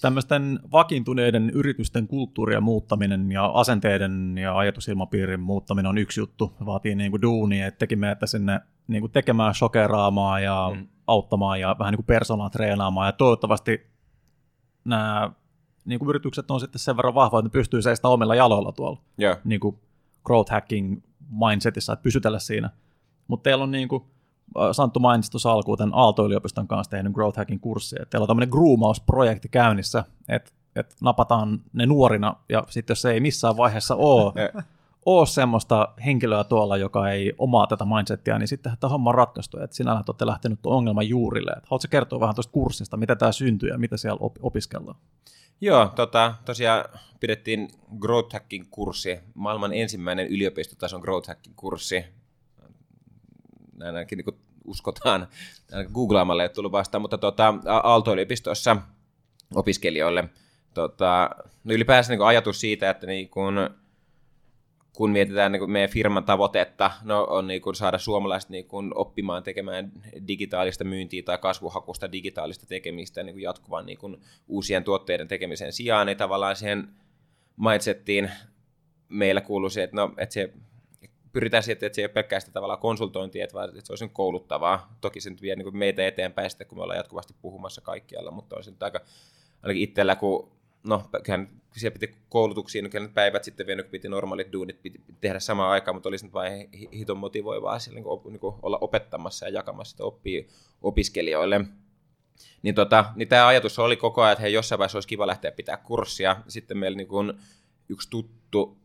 tämmöisten 0.01 0.59
vakiintuneiden 0.71 1.49
yritysten 1.49 2.07
kulttuuria 2.07 2.61
muuttaminen 2.61 3.31
ja 3.31 3.45
asenteiden 3.45 4.37
ja 4.37 4.57
ajatusilmapiirin 4.57 5.39
muuttaminen 5.39 5.89
on 5.89 5.97
yksi 5.97 6.19
juttu. 6.19 6.53
Vaatii 6.65 6.95
niin 6.95 7.11
kuin 7.11 7.21
duunia, 7.21 7.67
että 7.67 7.79
tekin 7.79 8.03
että 8.03 8.25
sinne 8.25 8.59
niin 8.87 9.01
kuin 9.01 9.11
tekemään 9.11 9.55
shokeraamaan 9.55 10.43
ja 10.43 10.71
mm. 10.75 10.87
auttamaan 11.07 11.59
ja 11.59 11.75
vähän 11.79 11.91
niin 11.91 11.97
kuin 11.97 12.05
personaa 12.05 12.49
treenaamaan. 12.49 13.07
Ja 13.07 13.11
toivottavasti 13.11 13.87
nämä 14.85 15.31
niin 15.85 15.99
kuin 15.99 16.09
yritykset 16.09 16.51
on 16.51 16.59
sitten 16.59 16.79
sen 16.79 16.97
verran 16.97 17.15
vahvoja, 17.15 17.39
että 17.39 17.47
ne 17.47 17.59
pystyy 17.59 17.81
seistä 17.81 18.07
omilla 18.07 18.35
jaloilla 18.35 18.71
tuolla 18.71 19.01
yeah. 19.21 19.37
niin 19.43 19.59
kuin 19.59 19.79
growth 20.23 20.51
hacking 20.51 21.01
mindsetissä, 21.29 21.93
että 21.93 22.03
pysytellä 22.03 22.39
siinä. 22.39 22.69
Mutta 23.27 23.43
teillä 23.43 23.63
on 23.63 23.71
niin 23.71 23.87
kuin, 23.87 24.03
Santtu 24.71 24.99
mainitsi 24.99 25.31
tuossa 25.31 25.51
alkuun 25.51 25.77
tämän 25.77 25.93
Aalto-yliopiston 25.93 26.67
kanssa 26.67 26.91
tehnyt 26.91 27.13
growth 27.13 27.37
hacking 27.37 27.61
kurssi, 27.61 27.95
että 27.99 28.09
teillä 28.09 28.23
on 28.23 28.27
tämmöinen 28.27 28.49
groomausprojekti 28.49 29.49
käynnissä, 29.49 30.03
että, 30.29 30.51
että 30.75 30.95
napataan 31.01 31.61
ne 31.73 31.85
nuorina, 31.85 32.35
ja 32.49 32.63
sitten 32.69 32.91
jos 32.91 33.05
ei 33.05 33.19
missään 33.19 33.57
vaiheessa 33.57 33.95
ole, 33.95 34.33
ole 35.05 35.25
semmoista 35.25 35.93
henkilöä 36.05 36.43
tuolla, 36.43 36.77
joka 36.77 37.09
ei 37.09 37.33
omaa 37.37 37.67
tätä 37.67 37.85
mindsettiä, 37.85 38.39
niin 38.39 38.47
sitten 38.47 38.77
tämä 38.79 38.91
homma 38.91 39.09
on 39.09 39.15
ratkaistu, 39.15 39.59
että 39.59 39.75
sinä 39.75 40.03
olette 40.07 40.25
lähtenyt 40.25 40.61
tuon 40.61 40.75
ongelman 40.75 41.09
juurille. 41.09 41.51
Että 41.51 41.67
haluatko 41.69 41.87
kertoa 41.89 42.19
vähän 42.19 42.35
tuosta 42.35 42.51
kurssista, 42.51 42.97
mitä 42.97 43.15
tämä 43.15 43.31
syntyy 43.31 43.69
ja 43.69 43.77
mitä 43.77 43.97
siellä 43.97 44.17
op- 44.19 44.37
opiskellaan? 44.41 44.97
Joo, 45.61 45.91
tota, 45.95 46.33
tosiaan 46.45 46.85
pidettiin 47.19 47.67
growth 47.99 48.33
hacking 48.33 48.65
kurssi, 48.71 49.19
maailman 49.33 49.73
ensimmäinen 49.73 50.27
yliopistotason 50.27 51.01
growth 51.01 51.27
hacking 51.27 51.55
kurssi 51.55 52.05
näin 53.77 53.95
ainakin 53.95 54.17
niin 54.17 54.39
uskotaan 54.67 55.27
googlaamalla 55.93 56.43
ei 56.43 56.49
tullut 56.49 56.71
vastaan, 56.71 57.01
mutta 57.01 57.17
tota, 57.17 57.53
Aalto-yliopistossa 57.83 58.77
opiskelijoille 59.55 60.29
tota, 60.73 61.29
no 61.63 61.73
ylipäänsä 61.73 62.13
niin 62.13 62.21
ajatus 62.21 62.61
siitä, 62.61 62.89
että 62.89 63.07
niin 63.07 63.29
kun, 63.29 63.69
kun 64.93 65.11
mietitään 65.11 65.51
niin 65.51 65.71
meidän 65.71 65.89
firman 65.89 66.23
tavoitetta, 66.23 66.91
no, 67.03 67.23
on 67.29 67.47
niin 67.47 67.61
kun 67.61 67.75
saada 67.75 67.97
suomalaiset 67.97 68.49
niin 68.49 68.67
kun 68.67 68.91
oppimaan 68.95 69.43
tekemään 69.43 69.91
digitaalista 70.27 70.83
myyntiä 70.83 71.23
tai 71.23 71.37
kasvuhakusta 71.37 72.11
digitaalista 72.11 72.65
tekemistä 72.65 73.23
niin 73.23 73.41
jatkuvan 73.41 73.85
niin 73.85 73.97
kun 73.97 74.21
uusien 74.47 74.83
tuotteiden 74.83 75.27
tekemisen 75.27 75.73
sijaan, 75.73 76.07
niin 76.07 76.17
tavallaan 76.17 76.55
siihen 76.55 76.87
mindsettiin 77.57 78.31
meillä 79.09 79.41
kuuluu 79.41 79.69
se, 79.69 79.83
että, 79.83 79.95
no, 79.95 80.13
että 80.17 80.33
se 80.33 80.53
pyritään 81.37 81.63
siihen, 81.63 81.77
että 81.81 81.95
se 81.95 82.01
ei 82.01 82.05
ole 82.05 82.13
pelkästään 82.13 82.53
tavallaan 82.53 82.79
konsultointia, 82.79 83.47
vaan, 83.53 83.69
että 83.69 83.81
se 83.83 83.93
olisi 83.93 84.09
kouluttavaa. 84.13 84.97
Toki 85.01 85.21
se 85.21 85.29
nyt 85.29 85.41
vie 85.41 85.55
niin 85.55 85.77
meitä 85.77 86.07
eteenpäin 86.07 86.49
sitten, 86.49 86.67
kun 86.67 86.77
me 86.77 86.81
ollaan 86.81 86.97
jatkuvasti 86.97 87.35
puhumassa 87.41 87.81
kaikkialla, 87.81 88.31
mutta 88.31 88.55
on 88.55 88.63
se 88.63 88.71
nyt 88.71 88.83
aika, 88.83 88.99
ainakin 89.63 89.83
itsellä, 89.83 90.15
kun 90.15 90.51
no, 90.83 91.09
siellä 91.71 91.99
piti 91.99 92.15
koulutuksiin, 92.29 92.83
niin 92.83 92.91
kyllä 92.91 93.07
päivät 93.07 93.43
sitten 93.43 93.67
vielä, 93.67 93.83
kun 93.83 93.91
piti 93.91 94.09
normaalit 94.09 94.53
duunit 94.53 94.81
piti 94.81 95.01
tehdä 95.21 95.39
samaan 95.39 95.71
aikaan, 95.71 95.95
mutta 95.95 96.09
olisi 96.09 96.25
nyt 96.25 96.33
vain 96.33 96.69
hiton 96.93 97.17
motivoivaa 97.17 97.79
siellä, 97.79 97.95
niin 97.95 98.03
kuin, 98.03 98.33
niin 98.33 98.39
kuin 98.39 98.55
olla 98.61 98.77
opettamassa 98.81 99.45
ja 99.45 99.53
jakamassa 99.53 99.91
sitä 99.91 100.03
oppia 100.03 100.43
opiskelijoille. 100.81 101.61
Niin, 102.61 102.75
tota, 102.75 103.05
niin 103.15 103.27
tämä 103.27 103.47
ajatus 103.47 103.79
oli 103.79 103.95
koko 103.95 104.21
ajan, 104.21 104.31
että 104.31 104.41
hei, 104.41 104.53
jossain 104.53 104.79
vaiheessa 104.79 104.97
olisi 104.97 105.07
kiva 105.07 105.27
lähteä 105.27 105.51
pitää 105.51 105.77
kurssia. 105.77 106.35
Sitten 106.47 106.77
meillä 106.77 106.97
niin 106.97 107.07
kuin, 107.07 107.33
yksi 107.89 108.09
tuttu 108.09 108.77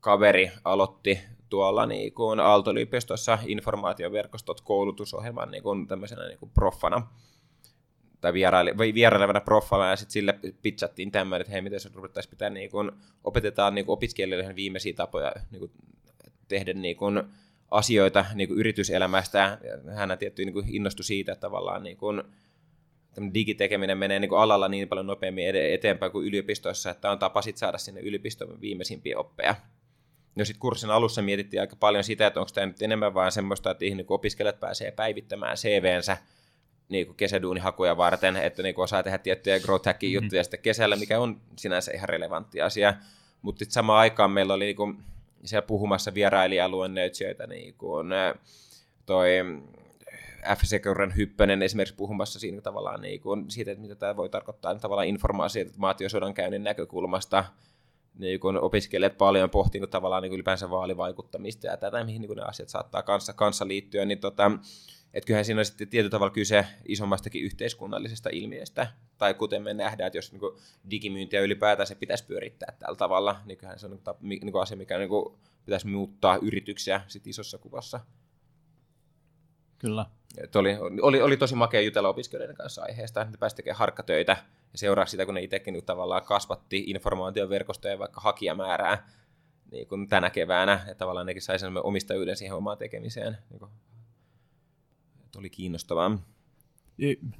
kaveri 0.00 0.50
aloitti 0.64 1.35
tuolla 1.48 1.86
niin 1.86 2.12
kuin 2.12 2.40
Aalto-yliopistossa 2.40 3.38
informaatioverkostot 3.46 4.60
koulutusohjelman 4.60 5.50
niin 5.50 5.62
kuin 5.62 5.86
tämmöisenä 5.86 6.26
niin 6.26 6.38
kuin 6.38 6.50
proffana 6.50 7.06
tai 8.20 8.32
vieraile, 8.32 8.74
vierailevana 8.78 9.40
proffana, 9.40 9.90
ja 9.90 9.96
sitten 9.96 10.12
sille 10.12 10.38
pitchattiin 10.62 11.12
tämmöinen, 11.12 11.40
että 11.40 11.52
hei, 11.52 11.62
miten 11.62 11.80
se 11.80 11.90
ruvettaisiin 11.94 12.30
pitää, 12.30 12.50
niin 12.50 12.70
kuin, 12.70 12.90
opetetaan 13.24 13.74
niin 13.74 13.84
opiskelijoille 13.88 14.56
viimeisiä 14.56 14.92
tapoja 14.92 15.32
niin 15.50 15.60
kuin, 15.60 15.70
tehdä 16.48 16.72
niin 16.72 16.96
kuin, 16.96 17.22
asioita 17.70 18.24
niin 18.34 18.48
kuin 18.48 18.60
yrityselämästä. 18.60 19.58
Hän 19.94 20.18
tietty 20.18 20.44
niin 20.44 20.52
kuin, 20.52 20.66
innostui 20.68 21.04
siitä, 21.04 21.32
että 21.32 21.40
tavallaan 21.40 21.82
niin 21.82 21.96
kuin, 21.96 22.22
digitekeminen 23.34 23.98
menee 23.98 24.18
niin 24.18 24.28
kuin 24.28 24.40
alalla 24.40 24.68
niin 24.68 24.88
paljon 24.88 25.06
nopeammin 25.06 25.56
eteenpäin 25.72 26.12
kuin 26.12 26.26
yliopistoissa, 26.26 26.90
että 26.90 27.10
on 27.10 27.18
tapa 27.18 27.42
sit 27.42 27.56
saada 27.56 27.78
sinne 27.78 28.00
yliopiston 28.00 28.60
viimeisimpiä 28.60 29.18
oppeja. 29.18 29.54
No 30.36 30.44
sitten 30.44 30.60
kurssin 30.60 30.90
alussa 30.90 31.22
mietittiin 31.22 31.60
aika 31.60 31.76
paljon 31.76 32.04
sitä, 32.04 32.26
että 32.26 32.40
onko 32.40 32.50
tämä 32.54 32.66
nyt 32.66 32.82
enemmän 32.82 33.14
vain 33.14 33.32
semmoista, 33.32 33.70
että 33.70 33.84
niin 33.84 34.06
opiskelijat 34.08 34.60
pääsee 34.60 34.90
päivittämään 34.90 35.56
CVnsä 35.56 36.16
niin 36.88 37.06
kuin 37.06 37.16
kesäduunihakuja 37.16 37.96
varten, 37.96 38.36
että 38.36 38.62
niin 38.62 38.74
kuin 38.74 38.84
osaa 38.84 39.02
tehdä 39.02 39.18
tiettyjä 39.18 39.60
growth 39.60 39.86
hacking 39.86 40.12
mm-hmm. 40.14 40.24
juttuja 40.24 40.44
sitten 40.44 40.60
kesällä, 40.60 40.96
mikä 40.96 41.20
on 41.20 41.40
sinänsä 41.56 41.92
ihan 41.94 42.08
relevantti 42.08 42.60
asia. 42.60 42.94
Mutta 43.42 43.58
sitten 43.58 43.72
samaan 43.72 44.00
aikaan 44.00 44.30
meillä 44.30 44.54
oli 44.54 44.64
niin 44.64 44.76
kuin 44.76 44.98
siellä 45.44 45.66
puhumassa 45.66 46.14
vierailijaluenneitsijöitä, 46.14 47.46
niin 47.46 47.74
kuin 47.74 48.06
toi 49.06 49.30
FC 50.58 50.82
Keuren 50.82 51.16
Hyppönen 51.16 51.62
esimerkiksi 51.62 51.94
puhumassa 51.94 52.38
siinä 52.38 52.60
tavallaan 52.60 53.00
niin 53.00 53.20
kuin 53.20 53.50
siitä, 53.50 53.70
että 53.70 53.82
mitä 53.82 53.94
tämä 53.94 54.16
voi 54.16 54.28
tarkoittaa 54.28 54.72
niin 54.72 54.80
tavallaan 54.80 55.08
informaatiosodan 55.08 56.34
käynnin 56.34 56.64
näkökulmasta, 56.64 57.44
niin 58.18 58.40
kun 58.40 58.60
opiskelijat 58.60 59.18
paljon 59.18 59.50
pohtii 59.50 59.80
niin 59.80 59.90
tavallaan 59.90 60.22
niin 60.22 60.32
ylipäänsä 60.32 60.70
vaalivaikuttamista 60.70 61.66
ja 61.66 61.76
tätä, 61.76 62.04
mihin 62.04 62.22
niin 62.22 62.36
ne 62.36 62.42
asiat 62.42 62.68
saattaa 62.68 63.02
kanssa, 63.02 63.32
kanssa 63.32 63.68
liittyä, 63.68 64.04
niin 64.04 64.18
tota, 64.18 64.50
että 65.14 65.26
kyllähän 65.26 65.44
siinä 65.44 65.60
on 65.60 65.64
sitten 65.64 65.88
tietyllä 65.88 66.10
tavalla 66.10 66.30
kyse 66.32 66.66
isommastakin 66.88 67.42
yhteiskunnallisesta 67.44 68.28
ilmiöstä, 68.32 68.86
tai 69.18 69.34
kuten 69.34 69.62
me 69.62 69.74
nähdään, 69.74 70.06
että 70.06 70.18
jos 70.18 70.32
niin 70.32 70.40
digimyyntiä 70.90 71.40
ylipäätään 71.40 71.86
se 71.86 71.94
pitäisi 71.94 72.24
pyörittää 72.24 72.76
tällä 72.78 72.96
tavalla, 72.96 73.36
niin 73.44 73.58
kyllähän 73.58 73.78
se 73.78 73.86
on 73.86 73.98
niin 74.20 74.40
niin 74.44 74.62
asia, 74.62 74.76
mikä 74.76 74.98
niin 74.98 75.10
pitäisi 75.66 75.86
muuttaa 75.86 76.36
yrityksiä 76.36 77.00
sit 77.08 77.26
isossa 77.26 77.58
kuvassa. 77.58 78.00
Kyllä. 79.78 80.06
Et 80.38 80.56
oli, 80.56 80.76
oli, 81.02 81.22
oli, 81.22 81.36
tosi 81.36 81.54
makea 81.54 81.80
jutella 81.80 82.08
opiskelijoiden 82.08 82.56
kanssa 82.56 82.82
aiheesta, 82.82 83.22
että 83.22 83.38
pääsi 83.38 83.56
tekemään 83.56 83.78
harkkatöitä 83.78 84.36
seuraa 84.78 85.06
sitä, 85.06 85.26
kun 85.26 85.34
ne 85.34 85.42
itsekin 85.42 85.72
niin 85.72 85.84
tavallaan 85.84 86.22
kasvatti 86.24 86.84
informaatioverkostoja 86.86 87.98
vaikka 87.98 88.20
hakijamäärää 88.20 89.08
niin 89.70 89.88
kuin 89.88 90.08
tänä 90.08 90.30
keväänä, 90.30 90.72
että 90.72 90.94
tavallaan 90.94 91.26
nekin 91.26 91.42
sai 91.42 91.58
sen 91.58 91.84
omistajuuden 91.84 92.36
siihen 92.36 92.56
omaan 92.56 92.78
tekemiseen. 92.78 93.38
Niin 93.50 93.58
kuin, 93.58 93.70
että 95.24 95.38
oli 95.38 95.50
kiinnostavaa. 95.50 96.18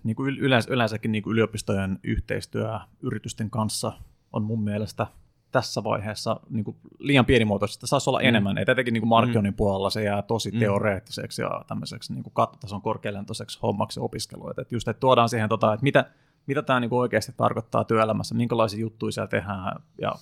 Niin 0.04 0.16
kuin 0.16 0.38
yleensä, 0.38 0.72
yleensäkin 0.72 1.12
niin 1.12 1.22
kuin 1.22 1.32
yliopistojen 1.32 1.98
yhteistyö 2.02 2.78
yritysten 3.02 3.50
kanssa 3.50 3.92
on 4.32 4.42
mun 4.42 4.64
mielestä 4.64 5.06
tässä 5.52 5.84
vaiheessa 5.84 6.40
niin 6.50 6.64
kuin 6.64 6.76
liian 6.98 7.26
pienimuotoista. 7.26 7.86
Saisi 7.86 8.10
olla 8.10 8.18
mm. 8.18 8.26
enemmän. 8.26 8.58
Et 8.58 8.68
etenkin 8.68 8.94
niin 8.94 9.02
kuin 9.02 9.08
markkinoinnin 9.08 9.52
mm. 9.52 9.56
puolella 9.56 9.90
se 9.90 10.02
jää 10.02 10.22
tosi 10.22 10.50
mm. 10.50 10.58
teoreettiseksi 10.58 11.42
ja 11.42 11.64
tämmöiseksi 11.68 12.12
niin 12.12 12.22
kuin 12.22 12.34
kattotason 12.34 12.82
korkealentoiseksi 12.82 13.58
hommaksi 13.62 14.00
opiskelua. 14.00 14.52
Et 14.58 14.72
just, 14.72 14.88
että 14.88 15.00
tuodaan 15.00 15.28
siihen, 15.28 15.48
tota, 15.48 15.72
että 15.72 15.84
mitä, 15.84 16.10
mitä 16.46 16.62
tämä 16.62 16.80
niin 16.80 16.94
oikeasti 16.94 17.32
tarkoittaa 17.36 17.84
työelämässä, 17.84 18.34
minkälaisia 18.34 18.80
juttuja 18.80 19.12
siellä 19.12 19.28
tehdään 19.28 19.82
ja, 20.00 20.12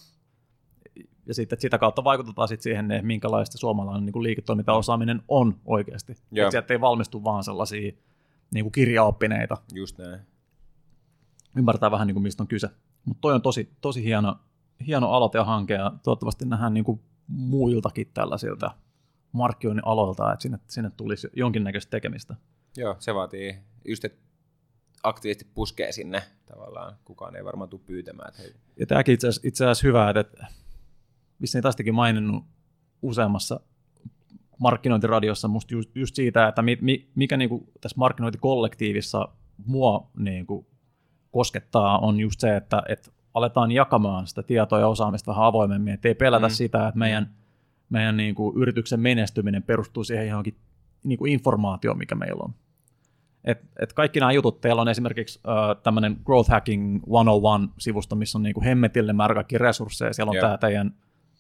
ja 1.27 1.35
sitten 1.35 1.61
sitä 1.61 1.79
kautta 1.79 2.05
vaikutetaan 2.05 2.49
sitten 2.49 2.63
siihen, 2.63 2.91
että 2.91 3.07
minkälaista 3.07 3.59
suomalainen 3.59 4.07
niin 4.07 4.23
liiketoimintaosaaminen 4.23 5.23
on 5.29 5.61
oikeasti. 5.65 6.13
Että 6.13 6.51
sieltä 6.51 6.75
ei 6.75 6.81
valmistu 6.81 7.25
vaan 7.25 7.45
sellaisia 7.45 7.93
niin 8.55 8.65
kuin 8.65 8.73
kirjaoppineita. 8.73 9.57
Just 9.75 9.99
näin. 9.99 10.21
Ymmärtää 11.57 11.91
vähän, 11.91 12.07
niin 12.07 12.15
kuin, 12.15 12.23
mistä 12.23 12.43
on 12.43 12.47
kyse. 12.47 12.69
Mutta 13.05 13.21
toi 13.21 13.35
on 13.35 13.43
tosi, 13.43 13.73
tosi 13.81 14.05
hieno, 14.05 14.37
hieno 14.87 15.11
aloite 15.11 15.39
ja 15.39 15.45
hanke, 15.45 15.75
ja 15.75 15.93
toivottavasti 16.03 16.45
nähdään 16.45 16.75
niin 16.75 16.85
kuin 16.85 17.01
muiltakin 17.27 18.11
tällaisilta 18.15 18.71
markkinoinnin 19.33 19.87
aloilta, 19.87 20.33
että 20.33 20.43
sinne, 20.43 20.59
sinne 20.67 20.91
tulisi 20.91 21.29
jonkinnäköistä 21.37 21.91
tekemistä. 21.91 22.35
Joo, 22.77 22.97
se 22.99 23.15
vaatii 23.15 23.59
just, 23.85 24.05
että 24.05 24.24
aktiivisesti 25.05 25.51
puskee 25.55 25.93
sinne 25.93 26.23
tavallaan. 26.47 26.97
Kukaan 27.05 27.37
ei 27.37 27.45
varmaan 27.45 27.71
tule 27.71 27.81
pyytämään. 27.87 28.29
Että 28.29 28.43
hei. 28.43 28.53
Ja 28.81 28.87
tämäkin 28.87 29.15
itse 29.15 29.29
asiassa, 29.29 29.49
itse 29.49 29.65
asiassa 29.65 29.87
hyvä, 29.87 30.11
että 30.11 30.47
vissiin 31.41 31.63
tästäkin 31.63 31.95
maininnut 31.95 32.45
useammassa 33.03 33.61
markkinointiradiossa 34.59 35.49
musta 35.49 35.75
just, 35.75 35.91
just 35.97 36.15
siitä, 36.15 36.49
että 36.49 36.63
mi, 36.63 36.79
mi, 36.81 37.09
mikä 37.15 37.37
niinku 37.37 37.73
tässä 37.81 37.99
markkinointikollektiivissa 37.99 39.29
mua 39.67 40.11
niinku 40.17 40.67
koskettaa 41.31 41.99
on 41.99 42.21
just 42.21 42.41
se, 42.41 42.57
että, 42.57 42.83
että 42.89 43.11
aletaan 43.35 43.73
jakamaan 43.73 44.27
sitä 44.27 44.43
tietoa 44.43 44.81
ja 44.81 44.89
osaamista 44.89 45.31
vähän 45.31 45.45
avoimemmin, 45.45 45.95
että 45.95 46.09
ei 46.09 46.15
pelätä 46.15 46.49
mm. 46.49 46.53
sitä, 46.53 46.89
että 46.89 46.99
meidän, 46.99 47.35
meidän 47.89 48.17
niin 48.17 48.35
kuin 48.35 48.57
yrityksen 48.57 49.01
menestyminen 49.01 49.63
perustuu 49.63 50.05
siihen 50.05 50.29
johonkin 50.29 50.57
niin 51.05 51.19
kuin 51.19 51.33
informaatioon, 51.33 51.99
mikä 51.99 52.15
meillä 52.15 52.43
on. 52.45 52.55
Et, 53.45 53.59
et 53.79 53.93
kaikki 53.93 54.21
nämä 54.21 54.33
jutut, 54.33 54.61
teillä 54.61 54.83
on 54.83 54.89
esimerkiksi 54.89 55.41
uh, 55.47 55.83
tämmöinen 55.83 56.17
Growth 56.25 56.51
Hacking 56.51 57.03
101-sivusto, 57.03 58.17
missä 58.17 58.39
on 58.39 58.43
niin 58.43 58.55
kuin 58.55 58.65
hemmetille 58.65 59.13
määrä 59.13 59.35
kaikki 59.35 59.59
resursseja, 59.59 60.13
siellä 60.13 60.31
on 60.31 60.35
yeah. 60.35 60.45
tämä 60.45 60.59
teidän 60.59 60.95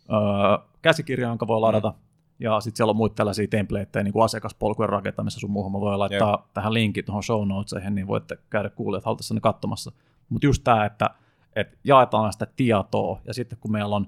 uh, 0.08 0.68
käsikirja, 0.82 1.28
jonka 1.28 1.46
voi 1.46 1.60
ladata, 1.60 1.90
mm. 1.90 1.96
ja 2.38 2.60
sitten 2.60 2.76
siellä 2.76 2.90
on 2.90 2.96
muita 2.96 3.14
tällaisia 3.14 3.48
templateja, 3.48 4.02
niin 4.02 4.12
kuin 4.12 4.24
asiakaspolkujen 4.24 4.88
rakentamisessa 4.88 5.40
sun 5.40 5.50
muuhun, 5.50 5.72
mä 5.72 5.80
voin 5.80 5.98
laittaa 5.98 6.28
yeah. 6.28 6.50
tähän 6.54 6.74
linkin 6.74 7.04
tuohon 7.04 7.22
show 7.22 7.48
notesihin, 7.48 7.94
niin 7.94 8.06
voitte 8.06 8.38
käydä 8.50 8.70
kuulijat 8.70 9.04
halutessa 9.04 9.34
ne 9.34 9.40
katsomassa. 9.40 9.92
Mutta 10.28 10.46
just 10.46 10.64
tämä, 10.64 10.84
että 10.84 11.10
että 11.56 11.76
jaetaan 11.84 12.32
sitä 12.32 12.46
tietoa, 12.56 13.20
ja 13.26 13.34
sitten 13.34 13.58
kun 13.60 13.72
meillä 13.72 13.96
on, 13.96 14.06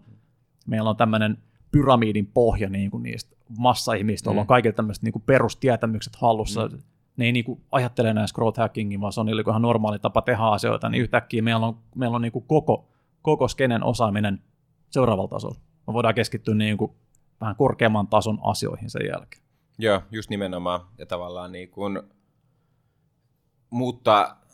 meillä 0.66 0.90
on 0.90 0.96
tämmöinen 0.96 1.38
pyramidin 1.72 2.26
pohja 2.26 2.68
niin 2.68 2.90
kuin 2.90 3.02
niistä 3.02 3.36
massa-ihmistä, 3.58 4.30
mm. 4.30 4.38
on 4.38 4.46
kaikille 4.46 4.72
tämmöiset 4.72 5.04
niin 5.04 5.22
perustietämykset 5.26 6.16
hallussa, 6.16 6.68
mm. 6.68 6.78
Ne 7.16 7.24
ei 7.24 7.32
niin 7.32 7.44
kuin 7.44 7.60
ajattele 7.72 8.14
näistä 8.14 8.34
growth 8.34 8.58
hackingin, 8.58 9.00
vaan 9.00 9.12
se 9.12 9.20
on 9.20 9.26
niin 9.26 9.48
ihan 9.48 9.62
normaali 9.62 9.98
tapa 9.98 10.22
tehdä 10.22 10.42
asioita, 10.42 10.88
niin 10.88 11.02
yhtäkkiä 11.02 11.42
meillä 11.42 11.66
on, 11.66 11.78
meillä 11.94 12.14
on 12.14 12.22
niin 12.22 12.32
kuin 12.32 12.44
koko, 12.46 12.88
koko 13.22 13.48
skenen 13.48 13.84
osaaminen 13.84 14.42
seuraavalla 14.90 15.28
tasolla. 15.28 15.56
Me 15.86 15.92
voidaan 15.92 16.14
keskittyä 16.14 16.54
niin 16.54 16.76
kuin 16.76 16.92
vähän 17.40 17.56
korkeamman 17.56 18.08
tason 18.08 18.38
asioihin 18.42 18.90
sen 18.90 19.06
jälkeen. 19.08 19.42
Joo, 19.78 20.02
just 20.10 20.30
nimenomaan. 20.30 20.80
Ja 20.98 21.06
tavallaan 21.06 21.52
niin 21.52 21.70
kuin 21.70 22.02
muuttaa 23.70 24.46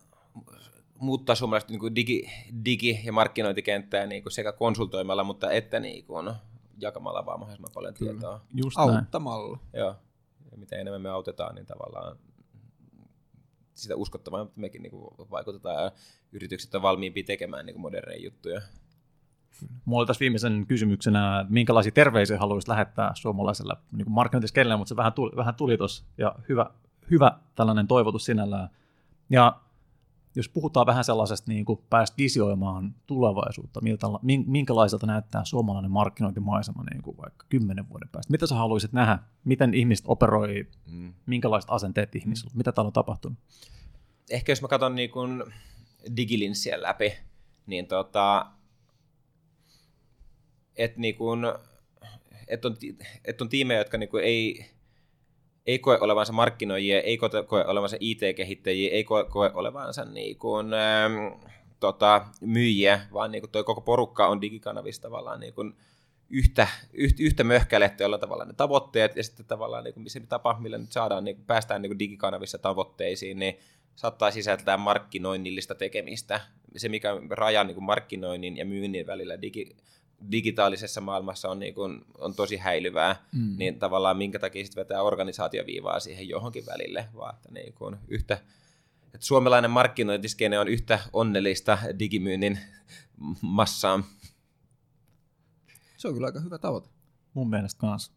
muuttaa 0.98 1.34
suomalaista 1.34 1.72
niin 1.72 1.94
digi, 1.94 2.30
digi- 2.64 3.00
ja 3.04 3.12
markkinointikenttää 3.12 4.06
niin 4.06 4.22
kuin 4.22 4.32
sekä 4.32 4.52
konsultoimalla, 4.52 5.24
mutta 5.24 5.50
että 5.50 5.80
niin 5.80 6.04
kuin 6.04 6.34
jakamalla 6.78 7.26
vaan 7.26 7.38
mahdollisimman 7.40 7.72
paljon 7.74 7.94
Kyllä. 7.94 8.12
tietoa. 8.12 8.40
Just 8.54 8.78
Auttamalla. 8.78 9.56
Näin. 9.56 9.80
Joo. 9.84 9.94
Ja 10.50 10.58
mitä 10.58 10.76
enemmän 10.76 11.02
me 11.02 11.08
autetaan, 11.08 11.54
niin 11.54 11.66
tavallaan 11.66 12.16
sitä 13.74 13.96
uskottavaa, 13.96 14.46
mekin 14.56 14.82
niin 14.82 14.90
kuin 14.90 15.30
vaikutetaan 15.30 15.84
ja 15.84 15.92
yritykset 16.32 16.74
on 16.74 16.82
valmiimpia 16.82 17.24
tekemään 17.24 17.66
niin 17.66 17.80
moderneja 17.80 18.24
juttuja. 18.24 18.60
Mulla 19.84 20.00
oli 20.00 20.06
tässä 20.06 20.20
viimeisen 20.20 20.66
kysymyksenä, 20.66 21.46
minkälaisia 21.48 21.92
terveisiä 21.92 22.38
haluaisit 22.38 22.68
lähettää 22.68 23.12
suomalaiselle 23.14 23.76
niin 23.92 24.10
markkinointiskenelle, 24.10 24.76
mutta 24.76 24.88
se 24.88 24.96
vähän 24.96 25.12
tuli, 25.12 25.36
vähän 25.36 25.54
tuli 25.54 25.78
tuossa, 25.78 26.04
ja 26.18 26.34
hyvä, 26.48 26.70
hyvä 27.10 27.38
tällainen 27.54 27.86
toivotus 27.86 28.24
sinällään. 28.24 28.68
Ja 29.30 29.60
jos 30.34 30.48
puhutaan 30.48 30.86
vähän 30.86 31.04
sellaisesta, 31.04 31.52
niin 31.52 31.64
kuin 31.64 31.80
päästä 31.90 32.16
visioimaan 32.18 32.94
tulevaisuutta, 33.06 33.80
miltä, 33.80 34.06
minkälaiselta 34.46 35.06
näyttää 35.06 35.44
suomalainen 35.44 35.90
markkinointimaisema 35.90 36.84
niin 36.92 37.02
kuin 37.02 37.16
vaikka 37.16 37.46
kymmenen 37.48 37.88
vuoden 37.88 38.08
päästä? 38.08 38.30
Mitä 38.30 38.46
sä 38.46 38.54
haluaisit 38.54 38.92
nähdä? 38.92 39.18
Miten 39.44 39.74
ihmiset 39.74 40.04
operoi? 40.08 40.66
Mm. 40.86 41.12
Minkälaiset 41.26 41.70
asenteet 41.70 42.14
ihmisillä? 42.16 42.50
Mm. 42.54 42.56
Mitä 42.56 42.72
täällä 42.72 42.86
on 42.86 42.92
tapahtunut? 42.92 43.38
Ehkä 44.30 44.52
jos 44.52 44.62
mä 44.62 44.68
katson 44.68 44.94
niin 44.94 45.10
kuin 45.10 45.44
digilinssiä 46.16 46.82
läpi, 46.82 47.12
niin 47.66 47.86
tota, 47.86 48.46
että 50.76 51.00
niin 51.00 51.14
kuin, 51.14 51.40
et 52.48 52.64
on, 52.64 52.76
et 53.24 53.40
on 53.40 53.48
tiimejä, 53.48 53.80
jotka 53.80 53.98
niin 53.98 54.08
kuin 54.08 54.24
ei, 54.24 54.70
ei 55.66 55.78
koe 55.78 55.98
olevansa 56.00 56.32
markkinoijia, 56.32 57.00
ei 57.00 57.18
koe 57.46 57.64
olevansa 57.66 57.96
IT-kehittäjiä, 58.00 58.90
ei 58.92 59.04
koe, 59.04 59.24
koe 59.24 59.50
olevansa 59.54 60.04
niin 60.04 60.38
kuin, 60.38 60.74
ähm, 60.74 61.12
tota, 61.80 62.26
myyjiä, 62.40 63.00
vaan 63.12 63.32
niin 63.32 63.42
kuin 63.42 63.50
toi 63.50 63.64
koko 63.64 63.80
porukka 63.80 64.26
on 64.26 64.40
digikanavissa 64.40 65.02
tavallaan 65.02 65.40
niin 65.40 65.54
kuin 65.54 65.74
yhtä, 66.30 66.68
yhtä, 66.92 67.22
yhtä 67.22 67.44
möhkälettä 67.44 68.04
jolla 68.04 68.18
tavallaan 68.18 68.48
ne 68.48 68.54
tavoitteet 68.54 69.16
ja 69.16 69.24
sitten 69.24 69.46
tavallaan 69.46 69.84
niin 69.84 69.94
kuin 69.94 70.10
se 70.10 70.20
tapa, 70.20 70.58
millä 70.60 70.78
nyt 70.78 70.92
saadaan, 70.92 71.24
niin 71.24 71.36
kuin 71.36 71.46
päästään 71.46 71.82
niin 71.82 71.90
kuin 71.90 71.98
digikanavissa 71.98 72.58
tavoitteisiin, 72.58 73.38
niin 73.38 73.58
saattaa 73.96 74.30
sisältää 74.30 74.76
markkinoinnillista 74.76 75.74
tekemistä. 75.74 76.40
Se, 76.76 76.88
mikä 76.88 77.08
raja 77.30 77.64
niin 77.64 77.74
kuin 77.74 77.84
markkinoinnin 77.84 78.56
ja 78.56 78.64
myynnin 78.64 79.06
välillä 79.06 79.42
digi, 79.42 79.76
digitaalisessa 80.30 81.00
maailmassa 81.00 81.50
on, 81.50 81.58
niin 81.58 81.74
kuin, 81.74 82.04
on 82.18 82.34
tosi 82.34 82.56
häilyvää, 82.56 83.16
mm. 83.32 83.54
niin 83.58 83.78
tavallaan 83.78 84.16
minkä 84.16 84.38
takia 84.38 84.64
sitten 84.64 84.80
vetää 84.80 85.02
organisaatioviivaa 85.02 86.00
siihen 86.00 86.28
johonkin 86.28 86.66
välille, 86.66 87.08
vaan 87.16 87.34
että 87.34 87.48
niin 87.52 87.72
kuin 87.72 87.96
yhtä, 88.08 88.34
että 89.14 89.26
suomalainen 89.26 89.70
markkinointiskene 89.70 90.58
on 90.58 90.68
yhtä 90.68 90.98
onnellista 91.12 91.78
digimyynnin 91.98 92.58
massaa. 93.40 94.02
Se 95.96 96.08
on 96.08 96.14
kyllä 96.14 96.26
aika 96.26 96.40
hyvä 96.40 96.58
tavoite. 96.58 96.88
Mun 97.34 97.50
mielestä 97.50 97.80
kanssa. 97.80 98.12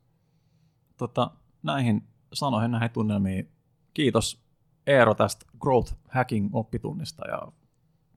Tota, 0.97 1.31
näihin 1.63 2.07
sanoihin, 2.33 2.71
näihin 2.71 2.89
tunnelmiin, 2.89 3.51
kiitos 3.93 4.45
Eero 4.87 5.15
tästä 5.15 5.45
growth 5.59 5.95
hacking 6.09 6.49
oppitunnista 6.53 7.27
ja 7.27 7.51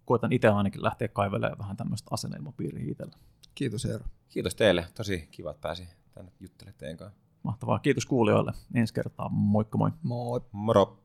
koitan 0.05 0.33
itse 0.33 0.49
ainakin 0.49 0.83
lähteä 0.83 1.09
kaivelemaan 1.09 1.59
vähän 1.59 1.77
tämmöistä 1.77 2.09
asenneilmapiiriä 2.11 2.91
itsellä. 2.91 3.17
Kiitos 3.59 3.85
Eero. 3.85 4.05
Kiitos 4.29 4.55
teille, 4.55 4.87
tosi 4.95 5.29
kiva, 5.31 5.51
että 5.51 5.61
pääsi 5.61 5.89
tänne 6.13 6.33
juttelemaan 6.41 6.79
teidän 6.79 6.97
kanssa. 6.97 7.21
Mahtavaa, 7.43 7.79
kiitos 7.79 8.07
kuulijoille. 8.07 8.53
Ensi 8.75 8.95
kertaa, 8.95 9.29
moikka 9.29 9.79
moi. 9.79 9.91
Moi. 10.03 10.41
Moro. 10.53 10.99